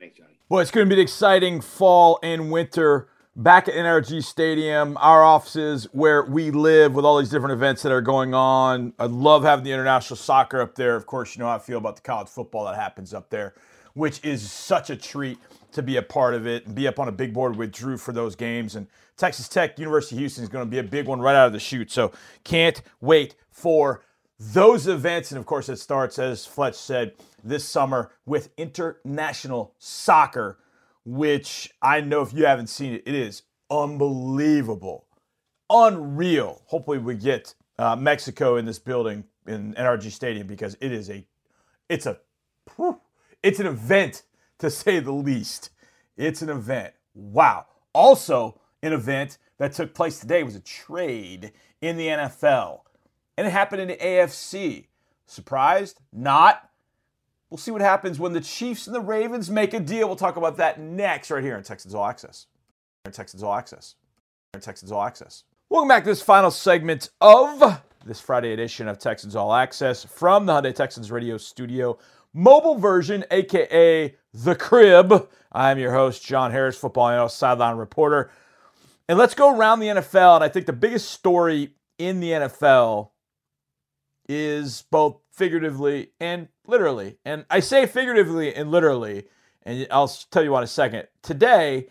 Thanks, 0.00 0.16
Johnny. 0.16 0.38
Boy, 0.48 0.62
it's 0.62 0.70
going 0.70 0.88
to 0.88 0.94
be 0.94 1.00
an 1.00 1.04
exciting 1.04 1.60
fall 1.60 2.18
and 2.22 2.50
winter 2.50 3.08
back 3.36 3.68
at 3.68 3.74
NRG 3.74 4.24
Stadium, 4.24 4.96
our 5.00 5.22
offices 5.22 5.84
where 5.92 6.24
we 6.24 6.50
live 6.50 6.94
with 6.94 7.04
all 7.04 7.18
these 7.18 7.30
different 7.30 7.52
events 7.52 7.82
that 7.82 7.92
are 7.92 8.00
going 8.00 8.34
on. 8.34 8.92
I 8.98 9.06
love 9.06 9.44
having 9.44 9.64
the 9.64 9.72
international 9.72 10.16
soccer 10.16 10.60
up 10.60 10.74
there. 10.74 10.96
Of 10.96 11.06
course, 11.06 11.36
you 11.36 11.40
know 11.40 11.48
how 11.48 11.54
I 11.54 11.58
feel 11.58 11.78
about 11.78 11.96
the 11.96 12.02
college 12.02 12.28
football 12.28 12.64
that 12.64 12.74
happens 12.74 13.14
up 13.14 13.30
there, 13.30 13.54
which 13.94 14.24
is 14.24 14.50
such 14.50 14.90
a 14.90 14.96
treat 14.96 15.38
to 15.72 15.82
be 15.82 15.96
a 15.96 16.02
part 16.02 16.34
of 16.34 16.46
it 16.46 16.66
and 16.66 16.74
be 16.74 16.88
up 16.88 16.98
on 16.98 17.08
a 17.08 17.12
big 17.12 17.32
board 17.32 17.56
with 17.56 17.70
Drew 17.70 17.96
for 17.96 18.12
those 18.12 18.34
games. 18.34 18.74
And 18.74 18.88
Texas 19.16 19.48
Tech, 19.48 19.78
University 19.78 20.16
of 20.16 20.20
Houston 20.20 20.42
is 20.42 20.48
going 20.48 20.64
to 20.64 20.70
be 20.70 20.78
a 20.78 20.82
big 20.82 21.06
one 21.06 21.20
right 21.20 21.36
out 21.36 21.46
of 21.46 21.52
the 21.52 21.60
chute. 21.60 21.92
So 21.92 22.12
can't 22.42 22.82
wait 23.00 23.36
for 23.50 24.02
those 24.38 24.86
events. 24.86 25.30
And 25.30 25.38
of 25.38 25.46
course, 25.46 25.68
it 25.68 25.76
starts, 25.76 26.18
as 26.18 26.46
Fletch 26.46 26.74
said, 26.74 27.14
this 27.42 27.64
summer 27.64 28.12
with 28.26 28.50
international 28.56 29.74
soccer, 29.78 30.58
which 31.04 31.72
I 31.82 32.00
know 32.00 32.22
if 32.22 32.32
you 32.32 32.46
haven't 32.46 32.68
seen 32.68 32.94
it, 32.94 33.02
it 33.06 33.14
is 33.14 33.42
unbelievable, 33.70 35.06
unreal. 35.70 36.62
Hopefully, 36.66 36.98
we 36.98 37.14
get 37.14 37.54
uh, 37.78 37.96
Mexico 37.96 38.56
in 38.56 38.64
this 38.64 38.78
building 38.78 39.24
in 39.46 39.74
NRG 39.74 40.10
Stadium 40.10 40.46
because 40.46 40.76
it 40.80 40.92
is 40.92 41.08
a, 41.10 41.24
it's 41.88 42.06
a, 42.06 42.18
it's 43.42 43.60
an 43.60 43.66
event 43.66 44.22
to 44.58 44.70
say 44.70 45.00
the 45.00 45.12
least. 45.12 45.70
It's 46.16 46.42
an 46.42 46.50
event. 46.50 46.94
Wow. 47.14 47.66
Also, 47.92 48.60
an 48.82 48.92
event 48.92 49.38
that 49.58 49.72
took 49.72 49.94
place 49.94 50.20
today 50.20 50.42
was 50.42 50.54
a 50.54 50.60
trade 50.60 51.52
in 51.80 51.96
the 51.96 52.08
NFL. 52.08 52.80
And 53.38 53.46
it 53.46 53.50
happened 53.50 53.80
in 53.80 53.86
the 53.86 53.96
AFC. 53.96 54.86
Surprised? 55.28 56.00
Not. 56.12 56.68
We'll 57.48 57.58
see 57.58 57.70
what 57.70 57.80
happens 57.80 58.18
when 58.18 58.32
the 58.32 58.40
Chiefs 58.40 58.88
and 58.88 58.96
the 58.96 59.00
Ravens 59.00 59.48
make 59.48 59.72
a 59.74 59.78
deal. 59.78 60.08
We'll 60.08 60.16
talk 60.16 60.34
about 60.34 60.56
that 60.56 60.80
next, 60.80 61.30
right 61.30 61.44
here 61.44 61.56
in 61.56 61.62
Texans 61.62 61.94
All 61.94 62.04
Access. 62.04 62.46
In 63.04 63.12
Texans 63.12 63.44
All 63.44 63.54
Access. 63.54 63.94
In 64.54 64.60
Texans 64.60 64.90
All 64.90 65.04
Access. 65.04 65.44
Welcome 65.68 65.86
back 65.86 66.02
to 66.02 66.08
this 66.10 66.20
final 66.20 66.50
segment 66.50 67.10
of 67.20 67.80
this 68.04 68.18
Friday 68.18 68.54
edition 68.54 68.88
of 68.88 68.98
Texans 68.98 69.36
All 69.36 69.54
Access 69.54 70.02
from 70.02 70.44
the 70.44 70.54
Hyundai 70.54 70.74
Texans 70.74 71.12
Radio 71.12 71.38
Studio, 71.38 71.96
mobile 72.34 72.74
version, 72.74 73.24
aka 73.30 74.16
the 74.34 74.56
Crib. 74.56 75.28
I'm 75.52 75.78
your 75.78 75.92
host, 75.92 76.24
John 76.24 76.50
Harris, 76.50 76.76
football 76.76 77.08
analyst, 77.08 77.38
sideline 77.38 77.76
reporter. 77.76 78.32
And 79.08 79.16
let's 79.16 79.36
go 79.36 79.56
around 79.56 79.78
the 79.78 79.86
NFL. 79.86 80.34
And 80.34 80.44
I 80.44 80.48
think 80.48 80.66
the 80.66 80.72
biggest 80.72 81.12
story 81.12 81.74
in 81.98 82.18
the 82.18 82.32
NFL 82.32 83.10
is 84.28 84.84
both 84.90 85.20
figuratively 85.32 86.10
and 86.20 86.48
literally. 86.66 87.16
And 87.24 87.46
I 87.50 87.60
say 87.60 87.86
figuratively 87.86 88.54
and 88.54 88.70
literally, 88.70 89.24
and 89.62 89.86
I'll 89.90 90.08
tell 90.08 90.42
you 90.42 90.52
what 90.52 90.58
in 90.58 90.64
a 90.64 90.68
second. 90.68 91.08
Today, 91.22 91.88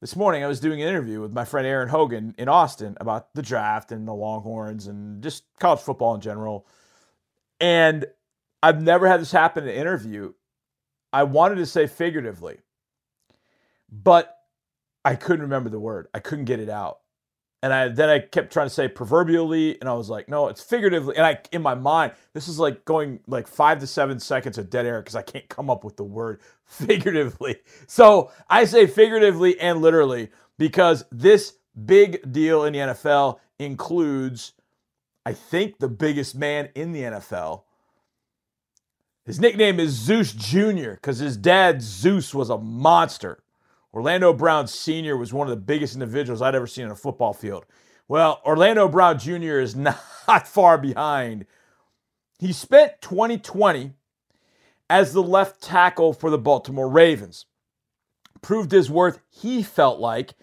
this 0.00 0.16
morning, 0.16 0.42
I 0.42 0.46
was 0.46 0.60
doing 0.60 0.80
an 0.80 0.88
interview 0.88 1.20
with 1.20 1.32
my 1.32 1.44
friend 1.44 1.66
Aaron 1.66 1.88
Hogan 1.88 2.34
in 2.38 2.48
Austin 2.48 2.96
about 3.00 3.34
the 3.34 3.42
draft 3.42 3.92
and 3.92 4.06
the 4.08 4.14
Longhorns 4.14 4.86
and 4.86 5.22
just 5.22 5.44
college 5.58 5.80
football 5.80 6.14
in 6.14 6.20
general. 6.20 6.66
And 7.60 8.06
I've 8.62 8.82
never 8.82 9.06
had 9.06 9.20
this 9.20 9.32
happen 9.32 9.64
in 9.64 9.70
an 9.70 9.76
interview. 9.76 10.32
I 11.12 11.24
wanted 11.24 11.56
to 11.56 11.66
say 11.66 11.86
figuratively, 11.86 12.58
but 13.90 14.36
I 15.04 15.16
couldn't 15.16 15.42
remember 15.42 15.68
the 15.68 15.80
word. 15.80 16.08
I 16.14 16.20
couldn't 16.20 16.44
get 16.44 16.60
it 16.60 16.70
out 16.70 16.99
and 17.62 17.72
I 17.72 17.88
then 17.88 18.08
I 18.08 18.20
kept 18.20 18.52
trying 18.52 18.66
to 18.66 18.74
say 18.74 18.88
proverbially, 18.88 19.78
and 19.80 19.88
I 19.88 19.94
was 19.94 20.08
like, 20.08 20.28
no, 20.28 20.48
it's 20.48 20.62
figuratively. 20.62 21.16
And 21.16 21.26
I 21.26 21.38
in 21.52 21.62
my 21.62 21.74
mind, 21.74 22.12
this 22.32 22.48
is 22.48 22.58
like 22.58 22.84
going 22.84 23.20
like 23.26 23.46
five 23.46 23.80
to 23.80 23.86
seven 23.86 24.18
seconds 24.20 24.58
of 24.58 24.70
dead 24.70 24.86
air 24.86 25.00
because 25.00 25.16
I 25.16 25.22
can't 25.22 25.48
come 25.48 25.68
up 25.70 25.84
with 25.84 25.96
the 25.96 26.04
word 26.04 26.40
figuratively. 26.64 27.58
So 27.86 28.30
I 28.48 28.64
say 28.64 28.86
figuratively 28.86 29.60
and 29.60 29.82
literally 29.82 30.30
because 30.58 31.04
this 31.12 31.54
big 31.86 32.32
deal 32.32 32.64
in 32.64 32.72
the 32.72 32.78
NFL 32.80 33.38
includes, 33.58 34.52
I 35.26 35.34
think, 35.34 35.78
the 35.78 35.88
biggest 35.88 36.34
man 36.34 36.70
in 36.74 36.92
the 36.92 37.02
NFL. 37.02 37.62
His 39.26 39.38
nickname 39.40 39.78
is 39.78 39.92
Zeus 39.92 40.32
Jr. 40.32 40.92
because 40.92 41.18
his 41.18 41.36
dad, 41.36 41.82
Zeus, 41.82 42.34
was 42.34 42.50
a 42.50 42.58
monster. 42.58 43.42
Orlando 43.92 44.32
Brown 44.32 44.68
Sr. 44.68 45.16
was 45.16 45.32
one 45.32 45.48
of 45.48 45.50
the 45.50 45.56
biggest 45.56 45.94
individuals 45.94 46.42
I'd 46.42 46.54
ever 46.54 46.66
seen 46.66 46.84
on 46.84 46.92
a 46.92 46.96
football 46.96 47.32
field. 47.32 47.66
Well, 48.06 48.40
Orlando 48.44 48.88
Brown 48.88 49.18
Jr. 49.18 49.58
is 49.58 49.74
not 49.76 50.48
far 50.48 50.78
behind. 50.78 51.46
He 52.38 52.52
spent 52.52 53.00
2020 53.00 53.92
as 54.88 55.12
the 55.12 55.22
left 55.22 55.62
tackle 55.62 56.12
for 56.12 56.30
the 56.30 56.38
Baltimore 56.38 56.88
Ravens. 56.88 57.46
Proved 58.42 58.72
his 58.72 58.90
worth, 58.90 59.20
he 59.28 59.62
felt 59.62 60.00
like, 60.00 60.34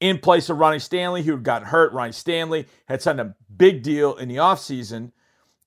in 0.00 0.18
place 0.18 0.48
of 0.48 0.58
Ronnie 0.58 0.78
Stanley, 0.78 1.22
who 1.22 1.32
had 1.32 1.42
gotten 1.42 1.68
hurt. 1.68 1.92
Ronnie 1.92 2.12
Stanley 2.12 2.66
had 2.86 3.02
signed 3.02 3.20
a 3.20 3.34
big 3.54 3.82
deal 3.82 4.14
in 4.16 4.28
the 4.28 4.36
offseason 4.36 5.12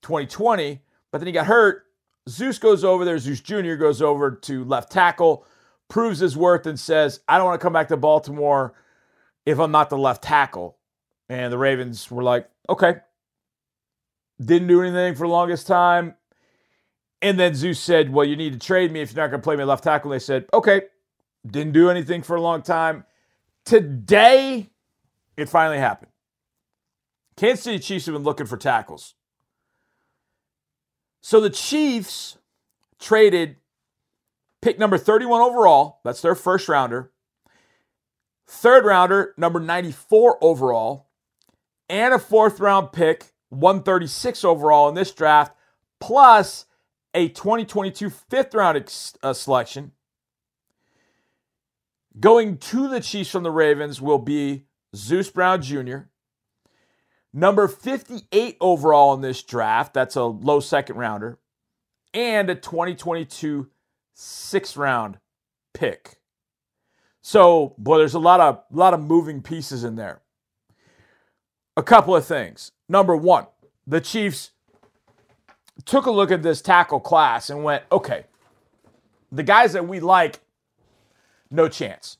2020, 0.02 0.80
but 1.10 1.18
then 1.18 1.26
he 1.26 1.32
got 1.32 1.46
hurt. 1.46 1.84
Zeus 2.28 2.58
goes 2.58 2.84
over 2.84 3.04
there. 3.04 3.18
Zeus 3.18 3.40
Jr. 3.40 3.74
goes 3.74 4.02
over 4.02 4.32
to 4.32 4.64
left 4.64 4.92
tackle 4.92 5.46
proves 5.88 6.18
his 6.20 6.36
worth 6.36 6.66
and 6.66 6.78
says, 6.78 7.20
I 7.28 7.38
don't 7.38 7.46
want 7.46 7.60
to 7.60 7.64
come 7.64 7.72
back 7.72 7.88
to 7.88 7.96
Baltimore 7.96 8.74
if 9.46 9.58
I'm 9.58 9.70
not 9.70 9.90
the 9.90 9.98
left 9.98 10.22
tackle. 10.22 10.76
And 11.28 11.52
the 11.52 11.58
Ravens 11.58 12.10
were 12.10 12.22
like, 12.22 12.48
okay. 12.68 12.96
Didn't 14.40 14.68
do 14.68 14.82
anything 14.82 15.14
for 15.14 15.26
the 15.26 15.32
longest 15.32 15.66
time. 15.66 16.14
And 17.20 17.38
then 17.38 17.54
Zeus 17.54 17.80
said, 17.80 18.12
Well, 18.12 18.24
you 18.24 18.36
need 18.36 18.52
to 18.52 18.58
trade 18.58 18.92
me 18.92 19.00
if 19.00 19.12
you're 19.12 19.22
not 19.22 19.30
going 19.30 19.40
to 19.40 19.44
play 19.44 19.56
me 19.56 19.64
left 19.64 19.84
tackle. 19.84 20.12
And 20.12 20.20
they 20.20 20.24
said, 20.24 20.46
Okay. 20.54 20.82
Didn't 21.46 21.72
do 21.72 21.90
anything 21.90 22.22
for 22.22 22.36
a 22.36 22.40
long 22.40 22.62
time. 22.62 23.04
Today, 23.64 24.68
it 25.36 25.48
finally 25.48 25.78
happened. 25.78 26.10
Kansas 27.36 27.64
City 27.64 27.78
Chiefs 27.78 28.06
have 28.06 28.14
been 28.14 28.24
looking 28.24 28.46
for 28.46 28.56
tackles. 28.56 29.14
So 31.20 31.40
the 31.40 31.50
Chiefs 31.50 32.38
traded 32.98 33.56
Pick 34.60 34.78
number 34.78 34.98
31 34.98 35.40
overall, 35.40 36.00
that's 36.04 36.20
their 36.20 36.34
first 36.34 36.68
rounder. 36.68 37.12
Third 38.46 38.84
rounder, 38.84 39.34
number 39.36 39.60
94 39.60 40.38
overall. 40.42 41.08
And 41.88 42.12
a 42.12 42.18
fourth 42.18 42.60
round 42.60 42.92
pick, 42.92 43.32
136 43.50 44.44
overall 44.44 44.88
in 44.88 44.94
this 44.94 45.12
draft, 45.12 45.54
plus 46.00 46.66
a 47.14 47.28
2022 47.28 48.10
fifth 48.10 48.54
round 48.54 48.76
ex- 48.76 49.14
uh, 49.22 49.32
selection. 49.32 49.92
Going 52.18 52.58
to 52.58 52.88
the 52.88 53.00
Chiefs 53.00 53.30
from 53.30 53.44
the 53.44 53.50
Ravens 53.50 54.00
will 54.00 54.18
be 54.18 54.64
Zeus 54.94 55.30
Brown 55.30 55.62
Jr. 55.62 55.98
Number 57.32 57.68
58 57.68 58.56
overall 58.60 59.14
in 59.14 59.20
this 59.20 59.42
draft, 59.42 59.94
that's 59.94 60.16
a 60.16 60.24
low 60.24 60.60
second 60.60 60.96
rounder, 60.96 61.38
and 62.12 62.50
a 62.50 62.54
2022 62.54 63.70
sixth 64.18 64.76
round 64.76 65.18
pick. 65.72 66.16
So, 67.22 67.74
boy, 67.78 67.98
there's 67.98 68.14
a 68.14 68.18
lot 68.18 68.40
of 68.40 68.62
lot 68.70 68.94
of 68.94 69.00
moving 69.00 69.42
pieces 69.42 69.84
in 69.84 69.96
there. 69.96 70.20
A 71.76 71.82
couple 71.82 72.16
of 72.16 72.24
things. 72.24 72.72
Number 72.88 73.16
one, 73.16 73.46
the 73.86 74.00
Chiefs 74.00 74.50
took 75.84 76.06
a 76.06 76.10
look 76.10 76.32
at 76.32 76.42
this 76.42 76.60
tackle 76.60 77.00
class 77.00 77.50
and 77.50 77.62
went, 77.62 77.84
okay, 77.92 78.24
the 79.30 79.42
guys 79.44 79.74
that 79.74 79.86
we 79.86 80.00
like, 80.00 80.40
no 81.50 81.68
chance. 81.68 82.16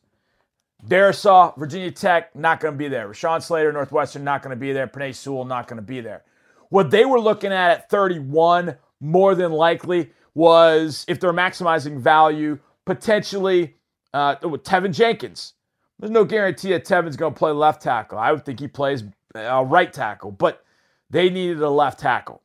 Darrisaw, 0.86 1.56
Virginia 1.58 1.90
Tech, 1.90 2.36
not 2.36 2.60
going 2.60 2.74
to 2.74 2.78
be 2.78 2.86
there. 2.86 3.08
Rashawn 3.08 3.42
Slater, 3.42 3.72
Northwestern, 3.72 4.22
not 4.22 4.42
going 4.42 4.54
to 4.54 4.60
be 4.60 4.72
there. 4.72 4.86
Penei 4.86 5.12
Sewell, 5.12 5.44
not 5.44 5.66
going 5.66 5.78
to 5.78 5.82
be 5.82 6.00
there. 6.00 6.22
What 6.68 6.92
they 6.92 7.04
were 7.04 7.18
looking 7.18 7.50
at 7.50 7.70
at 7.72 7.90
31, 7.90 8.76
more 9.00 9.34
than 9.34 9.50
likely, 9.50 10.12
was 10.38 11.04
if 11.08 11.18
they're 11.18 11.32
maximizing 11.32 11.98
value, 11.98 12.60
potentially 12.86 13.74
uh, 14.14 14.36
with 14.44 14.62
Teven 14.62 14.94
Jenkins. 14.94 15.54
There's 15.98 16.12
no 16.12 16.24
guarantee 16.24 16.70
that 16.70 16.84
Teven's 16.84 17.16
going 17.16 17.34
to 17.34 17.38
play 17.38 17.50
left 17.50 17.82
tackle. 17.82 18.18
I 18.18 18.30
would 18.30 18.44
think 18.44 18.60
he 18.60 18.68
plays 18.68 19.02
uh, 19.34 19.64
right 19.64 19.92
tackle, 19.92 20.30
but 20.30 20.64
they 21.10 21.28
needed 21.28 21.60
a 21.60 21.68
left 21.68 21.98
tackle. 21.98 22.40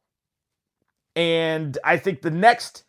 And 1.15 1.77
I 1.83 1.97
think 1.97 2.23
the 2.23 2.31
next 2.31 2.83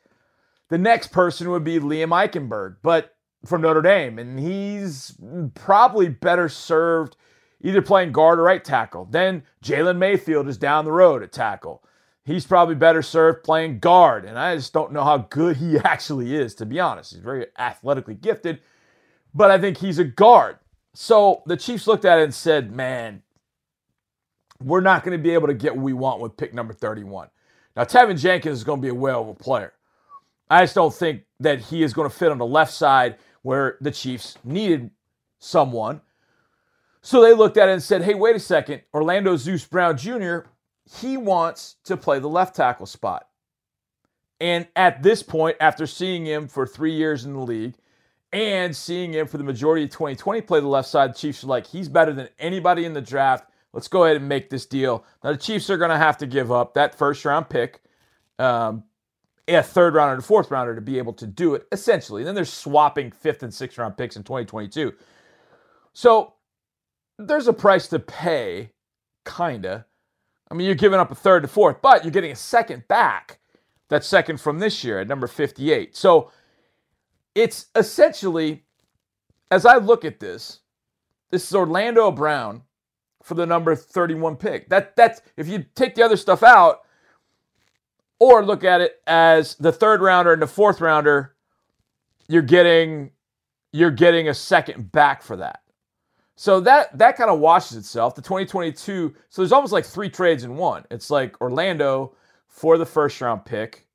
the 0.70 0.78
next 0.78 1.08
person 1.08 1.50
would 1.50 1.64
be 1.64 1.78
Liam 1.78 2.08
Eichenberg, 2.08 2.76
but 2.82 3.14
from 3.44 3.60
Notre 3.60 3.82
Dame, 3.82 4.18
and 4.18 4.40
he's 4.40 5.18
probably 5.54 6.08
better 6.08 6.48
served 6.48 7.14
either 7.60 7.82
playing 7.82 8.12
guard 8.12 8.38
or 8.38 8.44
right 8.44 8.64
tackle. 8.64 9.06
Then 9.10 9.42
Jalen 9.62 9.98
Mayfield 9.98 10.48
is 10.48 10.56
down 10.56 10.86
the 10.86 10.92
road 10.92 11.22
at 11.22 11.30
tackle 11.30 11.82
he's 12.24 12.46
probably 12.46 12.74
better 12.74 13.02
served 13.02 13.44
playing 13.44 13.78
guard. 13.78 14.24
And 14.24 14.38
I 14.38 14.56
just 14.56 14.72
don't 14.72 14.92
know 14.92 15.04
how 15.04 15.18
good 15.18 15.56
he 15.56 15.78
actually 15.84 16.34
is, 16.34 16.54
to 16.56 16.66
be 16.66 16.80
honest. 16.80 17.12
He's 17.12 17.20
very 17.20 17.46
athletically 17.58 18.14
gifted, 18.14 18.60
but 19.34 19.50
I 19.50 19.58
think 19.58 19.78
he's 19.78 19.98
a 19.98 20.04
guard. 20.04 20.58
So 20.94 21.42
the 21.46 21.56
Chiefs 21.56 21.86
looked 21.86 22.04
at 22.04 22.18
it 22.18 22.24
and 22.24 22.34
said, 22.34 22.72
man, 22.72 23.22
we're 24.62 24.80
not 24.80 25.04
going 25.04 25.16
to 25.16 25.22
be 25.22 25.30
able 25.32 25.48
to 25.48 25.54
get 25.54 25.74
what 25.74 25.84
we 25.84 25.92
want 25.92 26.20
with 26.20 26.36
pick 26.36 26.54
number 26.54 26.72
31. 26.72 27.28
Now, 27.76 27.82
Teven 27.82 28.18
Jenkins 28.18 28.58
is 28.58 28.64
going 28.64 28.80
to 28.80 28.82
be 28.82 28.90
a 28.90 28.94
whale 28.94 29.22
of 29.22 29.28
a 29.28 29.34
player. 29.34 29.72
I 30.48 30.62
just 30.62 30.76
don't 30.76 30.94
think 30.94 31.22
that 31.40 31.58
he 31.58 31.82
is 31.82 31.92
going 31.92 32.08
to 32.08 32.16
fit 32.16 32.30
on 32.30 32.38
the 32.38 32.46
left 32.46 32.72
side 32.72 33.16
where 33.42 33.76
the 33.80 33.90
Chiefs 33.90 34.38
needed 34.44 34.90
someone. 35.40 36.00
So 37.02 37.20
they 37.20 37.34
looked 37.34 37.56
at 37.56 37.68
it 37.68 37.72
and 37.72 37.82
said, 37.82 38.02
hey, 38.02 38.14
wait 38.14 38.36
a 38.36 38.40
second. 38.40 38.82
Orlando 38.94 39.36
Zeus 39.36 39.64
Brown 39.64 39.98
Jr 39.98 40.42
he 40.84 41.16
wants 41.16 41.76
to 41.84 41.96
play 41.96 42.18
the 42.18 42.28
left 42.28 42.56
tackle 42.56 42.86
spot. 42.86 43.26
And 44.40 44.66
at 44.76 45.02
this 45.02 45.22
point, 45.22 45.56
after 45.60 45.86
seeing 45.86 46.26
him 46.26 46.48
for 46.48 46.66
three 46.66 46.94
years 46.94 47.24
in 47.24 47.32
the 47.32 47.40
league 47.40 47.74
and 48.32 48.74
seeing 48.76 49.12
him 49.14 49.26
for 49.26 49.38
the 49.38 49.44
majority 49.44 49.84
of 49.84 49.90
2020 49.90 50.40
play 50.42 50.60
the 50.60 50.66
left 50.66 50.88
side, 50.88 51.10
the 51.10 51.18
Chiefs 51.18 51.44
are 51.44 51.48
like, 51.48 51.66
he's 51.66 51.88
better 51.88 52.12
than 52.12 52.28
anybody 52.38 52.84
in 52.84 52.92
the 52.92 53.00
draft. 53.00 53.48
Let's 53.72 53.88
go 53.88 54.04
ahead 54.04 54.16
and 54.16 54.28
make 54.28 54.50
this 54.50 54.66
deal. 54.66 55.04
Now, 55.22 55.32
the 55.32 55.38
Chiefs 55.38 55.70
are 55.70 55.78
going 55.78 55.90
to 55.90 55.96
have 55.96 56.18
to 56.18 56.26
give 56.26 56.52
up 56.52 56.74
that 56.74 56.94
first 56.94 57.24
round 57.24 57.48
pick, 57.48 57.80
um, 58.38 58.84
a 59.48 59.62
third 59.62 59.94
rounder 59.94 60.14
and 60.14 60.24
fourth 60.24 60.50
rounder 60.50 60.74
to 60.74 60.80
be 60.80 60.98
able 60.98 61.12
to 61.14 61.26
do 61.26 61.54
it, 61.54 61.66
essentially. 61.72 62.22
And 62.22 62.28
then 62.28 62.34
they're 62.34 62.44
swapping 62.44 63.10
fifth 63.10 63.42
and 63.42 63.52
sixth 63.52 63.78
round 63.78 63.96
picks 63.96 64.16
in 64.16 64.24
2022. 64.24 64.92
So 65.92 66.34
there's 67.18 67.46
a 67.46 67.52
price 67.52 67.88
to 67.88 67.98
pay, 67.98 68.70
kind 69.24 69.64
of 69.64 69.84
I 70.54 70.56
mean, 70.56 70.66
you're 70.66 70.76
giving 70.76 71.00
up 71.00 71.10
a 71.10 71.16
third 71.16 71.42
to 71.42 71.48
fourth, 71.48 71.82
but 71.82 72.04
you're 72.04 72.12
getting 72.12 72.30
a 72.30 72.36
second 72.36 72.86
back. 72.86 73.40
That 73.88 74.04
second 74.04 74.40
from 74.40 74.60
this 74.60 74.84
year 74.84 75.00
at 75.00 75.08
number 75.08 75.26
58. 75.26 75.96
So 75.96 76.30
it's 77.34 77.66
essentially, 77.74 78.64
as 79.50 79.66
I 79.66 79.78
look 79.78 80.04
at 80.04 80.20
this, 80.20 80.60
this 81.30 81.48
is 81.48 81.54
Orlando 81.54 82.12
Brown 82.12 82.62
for 83.20 83.34
the 83.34 83.44
number 83.44 83.74
31 83.74 84.36
pick. 84.36 84.68
That 84.68 84.94
that's 84.94 85.22
if 85.36 85.48
you 85.48 85.64
take 85.74 85.96
the 85.96 86.04
other 86.04 86.16
stuff 86.16 86.44
out 86.44 86.82
or 88.20 88.44
look 88.44 88.62
at 88.62 88.80
it 88.80 89.02
as 89.08 89.56
the 89.56 89.72
third 89.72 90.00
rounder 90.00 90.32
and 90.32 90.40
the 90.40 90.46
fourth 90.46 90.80
rounder, 90.80 91.34
you're 92.28 92.42
getting 92.42 93.10
you're 93.72 93.90
getting 93.90 94.28
a 94.28 94.34
second 94.34 94.92
back 94.92 95.20
for 95.20 95.36
that. 95.36 95.63
So 96.36 96.60
that 96.60 96.96
that 96.98 97.16
kind 97.16 97.30
of 97.30 97.38
washes 97.38 97.76
itself. 97.76 98.14
The 98.14 98.22
2022, 98.22 99.14
so 99.28 99.42
there's 99.42 99.52
almost 99.52 99.72
like 99.72 99.84
three 99.84 100.10
trades 100.10 100.44
in 100.44 100.56
one. 100.56 100.84
It's 100.90 101.10
like 101.10 101.40
Orlando 101.40 102.14
for 102.48 102.76
the 102.76 102.86
first 102.86 103.20
round 103.20 103.44
pick, 103.44 103.86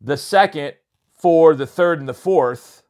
the 0.00 0.16
second 0.16 0.74
for 1.14 1.54
the 1.54 1.66
third 1.66 2.00
and 2.00 2.08
the 2.08 2.14
fourth, 2.14 2.84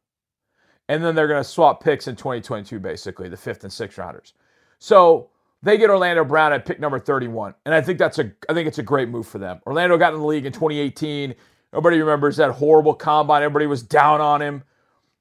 and 0.88 1.02
then 1.02 1.14
they're 1.14 1.28
going 1.28 1.42
to 1.42 1.48
swap 1.48 1.82
picks 1.82 2.06
in 2.08 2.14
2022, 2.14 2.78
basically 2.78 3.28
the 3.28 3.36
fifth 3.36 3.64
and 3.64 3.72
sixth 3.72 3.98
rounders. 3.98 4.34
So 4.78 5.30
they 5.62 5.76
get 5.76 5.90
Orlando 5.90 6.24
Brown 6.24 6.52
at 6.52 6.64
pick 6.64 6.78
number 6.78 6.98
31, 6.98 7.54
and 7.66 7.74
I 7.74 7.80
think 7.80 7.98
that's 7.98 8.18
a 8.18 8.30
I 8.48 8.54
think 8.54 8.68
it's 8.68 8.78
a 8.78 8.82
great 8.82 9.08
move 9.08 9.26
for 9.26 9.38
them. 9.38 9.60
Orlando 9.66 9.96
got 9.98 10.14
in 10.14 10.20
the 10.20 10.26
league 10.26 10.46
in 10.46 10.52
2018. 10.52 11.34
Nobody 11.72 11.98
remembers 11.98 12.36
that 12.36 12.52
horrible 12.52 12.94
combine. 12.94 13.42
Everybody 13.42 13.66
was 13.66 13.82
down 13.82 14.20
on 14.20 14.40
him. 14.40 14.62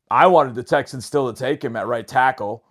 I 0.10 0.28
wanted 0.28 0.56
the 0.56 0.64
Texans 0.64 1.06
still 1.06 1.32
to 1.32 1.38
take 1.38 1.64
him 1.64 1.76
at 1.76 1.88
right 1.88 2.08
tackle, 2.08 2.64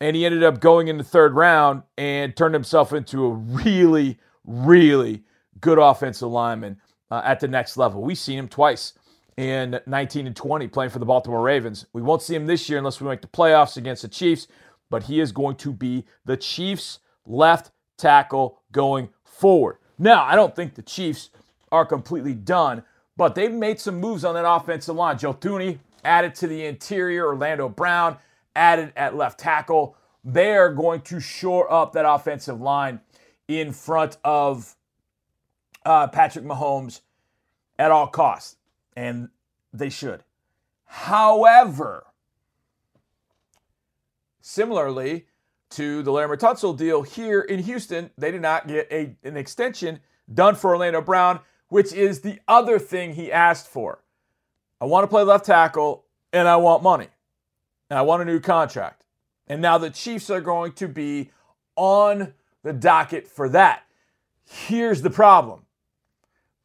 and 0.00 0.16
he 0.16 0.24
ended 0.24 0.42
up 0.42 0.60
going 0.60 0.88
in 0.88 0.96
the 0.96 1.04
third 1.04 1.34
round 1.34 1.82
and 1.98 2.34
turned 2.34 2.54
himself 2.54 2.92
into 2.92 3.26
a 3.26 3.30
really, 3.30 4.18
really 4.44 5.24
good 5.60 5.78
offensive 5.78 6.28
lineman 6.28 6.80
uh, 7.10 7.20
at 7.24 7.40
the 7.40 7.48
next 7.48 7.76
level. 7.76 8.02
We've 8.02 8.18
seen 8.18 8.38
him 8.38 8.48
twice 8.48 8.94
in 9.36 9.78
19 9.86 10.26
and 10.26 10.36
20 10.36 10.68
playing 10.68 10.90
for 10.90 10.98
the 10.98 11.06
Baltimore 11.06 11.42
Ravens. 11.42 11.86
We 11.92 12.02
won't 12.02 12.22
see 12.22 12.34
him 12.34 12.46
this 12.46 12.68
year 12.68 12.78
unless 12.78 13.00
we 13.00 13.08
make 13.08 13.20
the 13.20 13.28
playoffs 13.28 13.76
against 13.76 14.02
the 14.02 14.08
Chiefs, 14.08 14.48
but 14.88 15.04
he 15.04 15.20
is 15.20 15.32
going 15.32 15.56
to 15.56 15.72
be 15.72 16.04
the 16.24 16.36
Chiefs' 16.36 17.00
left 17.26 17.70
tackle 17.98 18.60
going 18.72 19.10
forward. 19.24 19.76
Now, 19.98 20.24
I 20.24 20.34
don't 20.34 20.56
think 20.56 20.74
the 20.74 20.82
Chiefs 20.82 21.30
are 21.70 21.84
completely 21.84 22.34
done, 22.34 22.82
but 23.16 23.34
they've 23.34 23.52
made 23.52 23.78
some 23.78 24.00
moves 24.00 24.24
on 24.24 24.34
that 24.34 24.50
offensive 24.50 24.96
line. 24.96 25.18
Joe 25.18 25.34
Thuney 25.34 25.78
added 26.04 26.34
to 26.36 26.46
the 26.46 26.64
interior, 26.64 27.26
Orlando 27.26 27.68
Brown 27.68 28.16
added 28.54 28.92
at 28.96 29.16
left 29.16 29.38
tackle. 29.38 29.96
They 30.24 30.52
are 30.52 30.72
going 30.72 31.00
to 31.02 31.20
shore 31.20 31.70
up 31.72 31.92
that 31.92 32.08
offensive 32.08 32.60
line 32.60 33.00
in 33.48 33.72
front 33.72 34.16
of 34.22 34.76
uh, 35.84 36.08
Patrick 36.08 36.44
Mahomes 36.44 37.00
at 37.78 37.90
all 37.90 38.06
costs, 38.06 38.56
and 38.96 39.30
they 39.72 39.88
should. 39.88 40.22
However, 40.84 42.06
similarly 44.40 45.26
to 45.70 46.02
the 46.02 46.10
Laremy 46.10 46.36
Tunsil 46.36 46.76
deal 46.76 47.02
here 47.02 47.40
in 47.40 47.60
Houston, 47.60 48.10
they 48.18 48.30
did 48.30 48.42
not 48.42 48.66
get 48.66 48.88
a, 48.90 49.16
an 49.22 49.36
extension 49.36 50.00
done 50.32 50.54
for 50.54 50.70
Orlando 50.70 51.00
Brown, 51.00 51.40
which 51.68 51.92
is 51.92 52.20
the 52.20 52.40
other 52.48 52.78
thing 52.78 53.14
he 53.14 53.32
asked 53.32 53.68
for. 53.68 54.02
I 54.80 54.86
want 54.86 55.04
to 55.04 55.08
play 55.08 55.22
left 55.22 55.46
tackle 55.46 56.04
and 56.32 56.48
I 56.48 56.56
want 56.56 56.82
money. 56.82 57.08
And 57.90 57.98
I 57.98 58.02
want 58.02 58.22
a 58.22 58.24
new 58.24 58.40
contract. 58.40 59.04
And 59.48 59.60
now 59.60 59.76
the 59.76 59.90
Chiefs 59.90 60.30
are 60.30 60.40
going 60.40 60.72
to 60.74 60.88
be 60.88 61.32
on 61.76 62.32
the 62.62 62.72
docket 62.72 63.26
for 63.26 63.48
that. 63.48 63.82
Here's 64.48 65.02
the 65.02 65.10
problem 65.10 65.66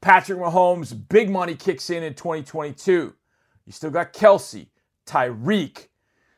Patrick 0.01 0.39
Mahomes' 0.39 0.93
big 1.09 1.29
money 1.29 1.55
kicks 1.55 1.89
in 1.89 2.03
in 2.03 2.13
2022. 2.13 3.13
You 3.65 3.71
still 3.71 3.89
got 3.89 4.13
Kelce, 4.13 4.67
Tyreek, 5.07 5.87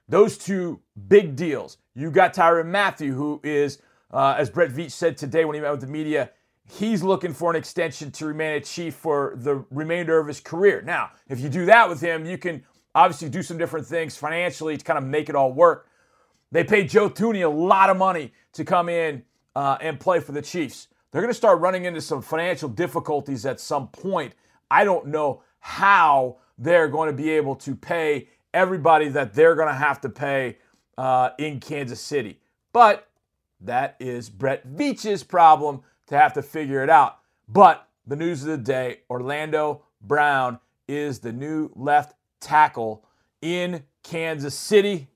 those 0.07 0.37
two 0.37 0.79
big 1.07 1.35
deals. 1.35 1.77
You 1.93 2.11
got 2.11 2.33
Tyrann 2.33 2.67
Mathieu, 2.67 3.13
who 3.13 3.41
is, 3.43 3.79
uh, 4.11 4.35
as 4.37 4.49
Brett 4.49 4.71
Veach 4.71 4.91
said 4.91 5.17
today 5.17 5.43
when 5.43 5.55
he 5.55 5.61
met 5.61 5.71
with 5.71 5.81
the 5.81 5.87
media, 5.87 6.29
he's 6.65 7.03
looking 7.03 7.33
for 7.33 7.49
an 7.49 7.57
extension 7.57 8.11
to 8.11 8.25
remain 8.25 8.55
a 8.55 8.61
Chief 8.61 8.93
for 8.93 9.33
the 9.35 9.65
remainder 9.69 10.17
of 10.19 10.27
his 10.27 10.39
career. 10.39 10.81
Now, 10.81 11.11
if 11.27 11.41
you 11.41 11.49
do 11.49 11.65
that 11.65 11.89
with 11.89 11.99
him, 11.99 12.25
you 12.25 12.37
can 12.37 12.63
obviously 12.97 13.29
do 13.29 13.43
some 13.43 13.59
different 13.59 13.85
things 13.85 14.17
financially 14.17 14.75
to 14.75 14.83
kind 14.83 14.97
of 14.97 15.05
make 15.05 15.29
it 15.29 15.35
all 15.35 15.53
work. 15.53 15.87
They 16.51 16.63
paid 16.63 16.89
Joe 16.89 17.09
Thuney 17.09 17.45
a 17.45 17.49
lot 17.49 17.91
of 17.91 17.97
money 17.97 18.33
to 18.53 18.65
come 18.65 18.89
in 18.89 19.23
uh, 19.55 19.77
and 19.81 19.99
play 19.99 20.19
for 20.19 20.31
the 20.31 20.41
Chiefs. 20.41 20.87
They're 21.11 21.21
going 21.21 21.29
to 21.29 21.37
start 21.37 21.59
running 21.59 21.85
into 21.85 22.01
some 22.01 22.23
financial 22.23 22.67
difficulties 22.67 23.45
at 23.45 23.59
some 23.59 23.89
point. 23.89 24.33
I 24.71 24.83
don't 24.83 25.07
know 25.07 25.43
how 25.59 26.37
they're 26.57 26.87
going 26.87 27.07
to 27.07 27.15
be 27.15 27.29
able 27.29 27.55
to 27.57 27.75
pay 27.75 28.29
everybody 28.51 29.09
that 29.09 29.33
they're 29.33 29.55
going 29.55 29.67
to 29.67 29.75
have 29.75 30.01
to 30.01 30.09
pay 30.09 30.57
uh, 30.97 31.29
in 31.37 31.59
Kansas 31.59 32.01
City. 32.01 32.39
But 32.73 33.07
that 33.61 33.95
is 33.99 34.27
Brett 34.29 34.67
Veach's 34.67 35.23
problem 35.23 35.81
to 36.07 36.17
have 36.17 36.33
to 36.33 36.41
figure 36.41 36.83
it 36.83 36.89
out. 36.89 37.19
But 37.47 37.87
the 38.07 38.15
news 38.15 38.41
of 38.41 38.49
the 38.49 38.57
day 38.57 39.01
Orlando 39.07 39.83
Brown 40.01 40.59
is 40.87 41.19
the 41.19 41.33
new 41.33 41.69
left 41.75 42.13
tackle 42.39 43.03
in 43.41 43.83
Kansas 44.03 44.55
City. 44.55 45.07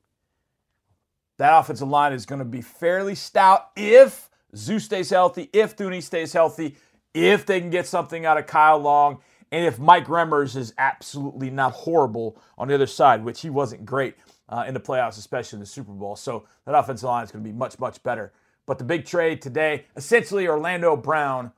That 1.38 1.58
offensive 1.58 1.88
line 1.88 2.14
is 2.14 2.26
going 2.26 2.40
to 2.40 2.46
be 2.46 2.62
fairly 2.62 3.16
stout 3.16 3.70
if 3.76 4.30
Zeus 4.56 4.86
stays 4.86 5.10
healthy, 5.10 5.50
if 5.54 5.76
Thuney 5.76 6.04
stays 6.04 6.34
healthy, 6.34 6.76
if 7.14 7.46
they 7.46 7.60
can 7.60 7.70
get 7.70 7.88
something 7.88 8.26
out 8.26 8.38
of 8.38 8.48
Kyle 8.48 8.78
Long, 8.78 9.20
and 9.52 9.66
if 9.66 9.80
Mike 9.80 10.06
Remmers 10.06 10.56
is 10.56 10.74
absolutely 10.78 11.50
not 11.50 11.74
horrible 11.74 12.42
on 12.58 12.68
the 12.68 12.76
other 12.76 12.88
side, 12.88 13.24
which 13.24 13.42
he 13.42 13.50
wasn't 13.50 13.86
great 13.86 14.16
uh, 14.50 14.66
in 14.68 14.74
the 14.74 14.80
playoffs, 14.80 15.18
especially 15.18 15.58
in 15.58 15.62
the 15.62 15.66
Super 15.66 15.92
Bowl. 15.92 16.16
So 16.16 16.46
that 16.66 16.76
offensive 16.76 17.08
line 17.08 17.24
is 17.24 17.32
going 17.32 17.44
to 17.44 17.50
be 17.50 17.56
much, 17.56 17.80
much 17.80 18.02
better. 18.04 18.32
But 18.66 18.78
the 18.78 18.84
big 18.86 19.06
trade 19.06 19.42
today, 19.42 19.86
essentially 19.96 20.48
Orlando 20.48 20.96
Brown 20.96 21.52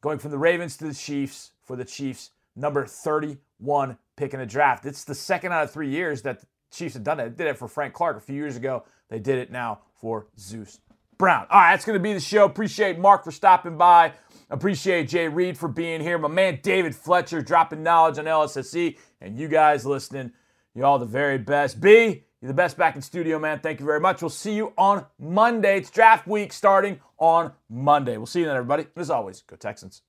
going 0.00 0.18
from 0.18 0.30
the 0.30 0.38
Ravens 0.38 0.76
to 0.78 0.86
the 0.86 0.94
Chiefs 0.94 1.52
for 1.64 1.76
the 1.76 1.84
Chiefs, 1.84 2.30
number 2.56 2.86
31 2.86 3.98
pick 4.20 4.34
in 4.34 4.40
the 4.40 4.46
draft. 4.46 4.84
It's 4.84 5.04
the 5.04 5.14
second 5.14 5.52
out 5.52 5.64
of 5.64 5.72
three 5.72 5.88
years 5.88 6.22
that 6.22 6.40
the 6.40 6.46
Chiefs 6.70 6.94
have 6.94 7.02
done 7.02 7.18
it. 7.18 7.36
They 7.36 7.44
did 7.44 7.50
it 7.50 7.56
for 7.56 7.66
Frank 7.66 7.94
Clark 7.94 8.18
a 8.18 8.20
few 8.20 8.36
years 8.36 8.56
ago. 8.56 8.84
They 9.08 9.18
did 9.18 9.38
it 9.38 9.50
now 9.50 9.80
for 9.94 10.26
Zeus 10.38 10.78
Brown. 11.16 11.46
All 11.50 11.58
right, 11.58 11.72
that's 11.72 11.86
going 11.86 11.98
to 11.98 12.02
be 12.02 12.12
the 12.12 12.20
show. 12.20 12.44
Appreciate 12.44 12.98
Mark 12.98 13.24
for 13.24 13.30
stopping 13.30 13.78
by. 13.78 14.12
Appreciate 14.50 15.08
Jay 15.08 15.26
Reid 15.26 15.56
for 15.56 15.68
being 15.68 16.00
here. 16.02 16.18
My 16.18 16.28
man 16.28 16.60
David 16.62 16.94
Fletcher 16.94 17.40
dropping 17.40 17.82
knowledge 17.82 18.18
on 18.18 18.26
LSSE. 18.26 18.98
And 19.22 19.38
you 19.38 19.48
guys 19.48 19.86
listening, 19.86 20.32
you 20.74 20.84
all 20.84 20.98
the 20.98 21.06
very 21.06 21.38
best. 21.38 21.80
B, 21.80 22.24
you're 22.40 22.48
the 22.48 22.54
best 22.54 22.76
back 22.76 22.96
in 22.96 23.02
studio, 23.02 23.38
man. 23.38 23.60
Thank 23.60 23.80
you 23.80 23.86
very 23.86 24.00
much. 24.00 24.20
We'll 24.20 24.28
see 24.28 24.54
you 24.54 24.72
on 24.76 25.06
Monday. 25.18 25.78
It's 25.78 25.90
draft 25.90 26.26
week 26.26 26.52
starting 26.52 27.00
on 27.18 27.52
Monday. 27.70 28.16
We'll 28.18 28.26
see 28.26 28.40
you 28.40 28.46
then, 28.46 28.56
everybody. 28.56 28.86
As 28.96 29.10
always, 29.10 29.42
go 29.42 29.56
Texans. 29.56 30.02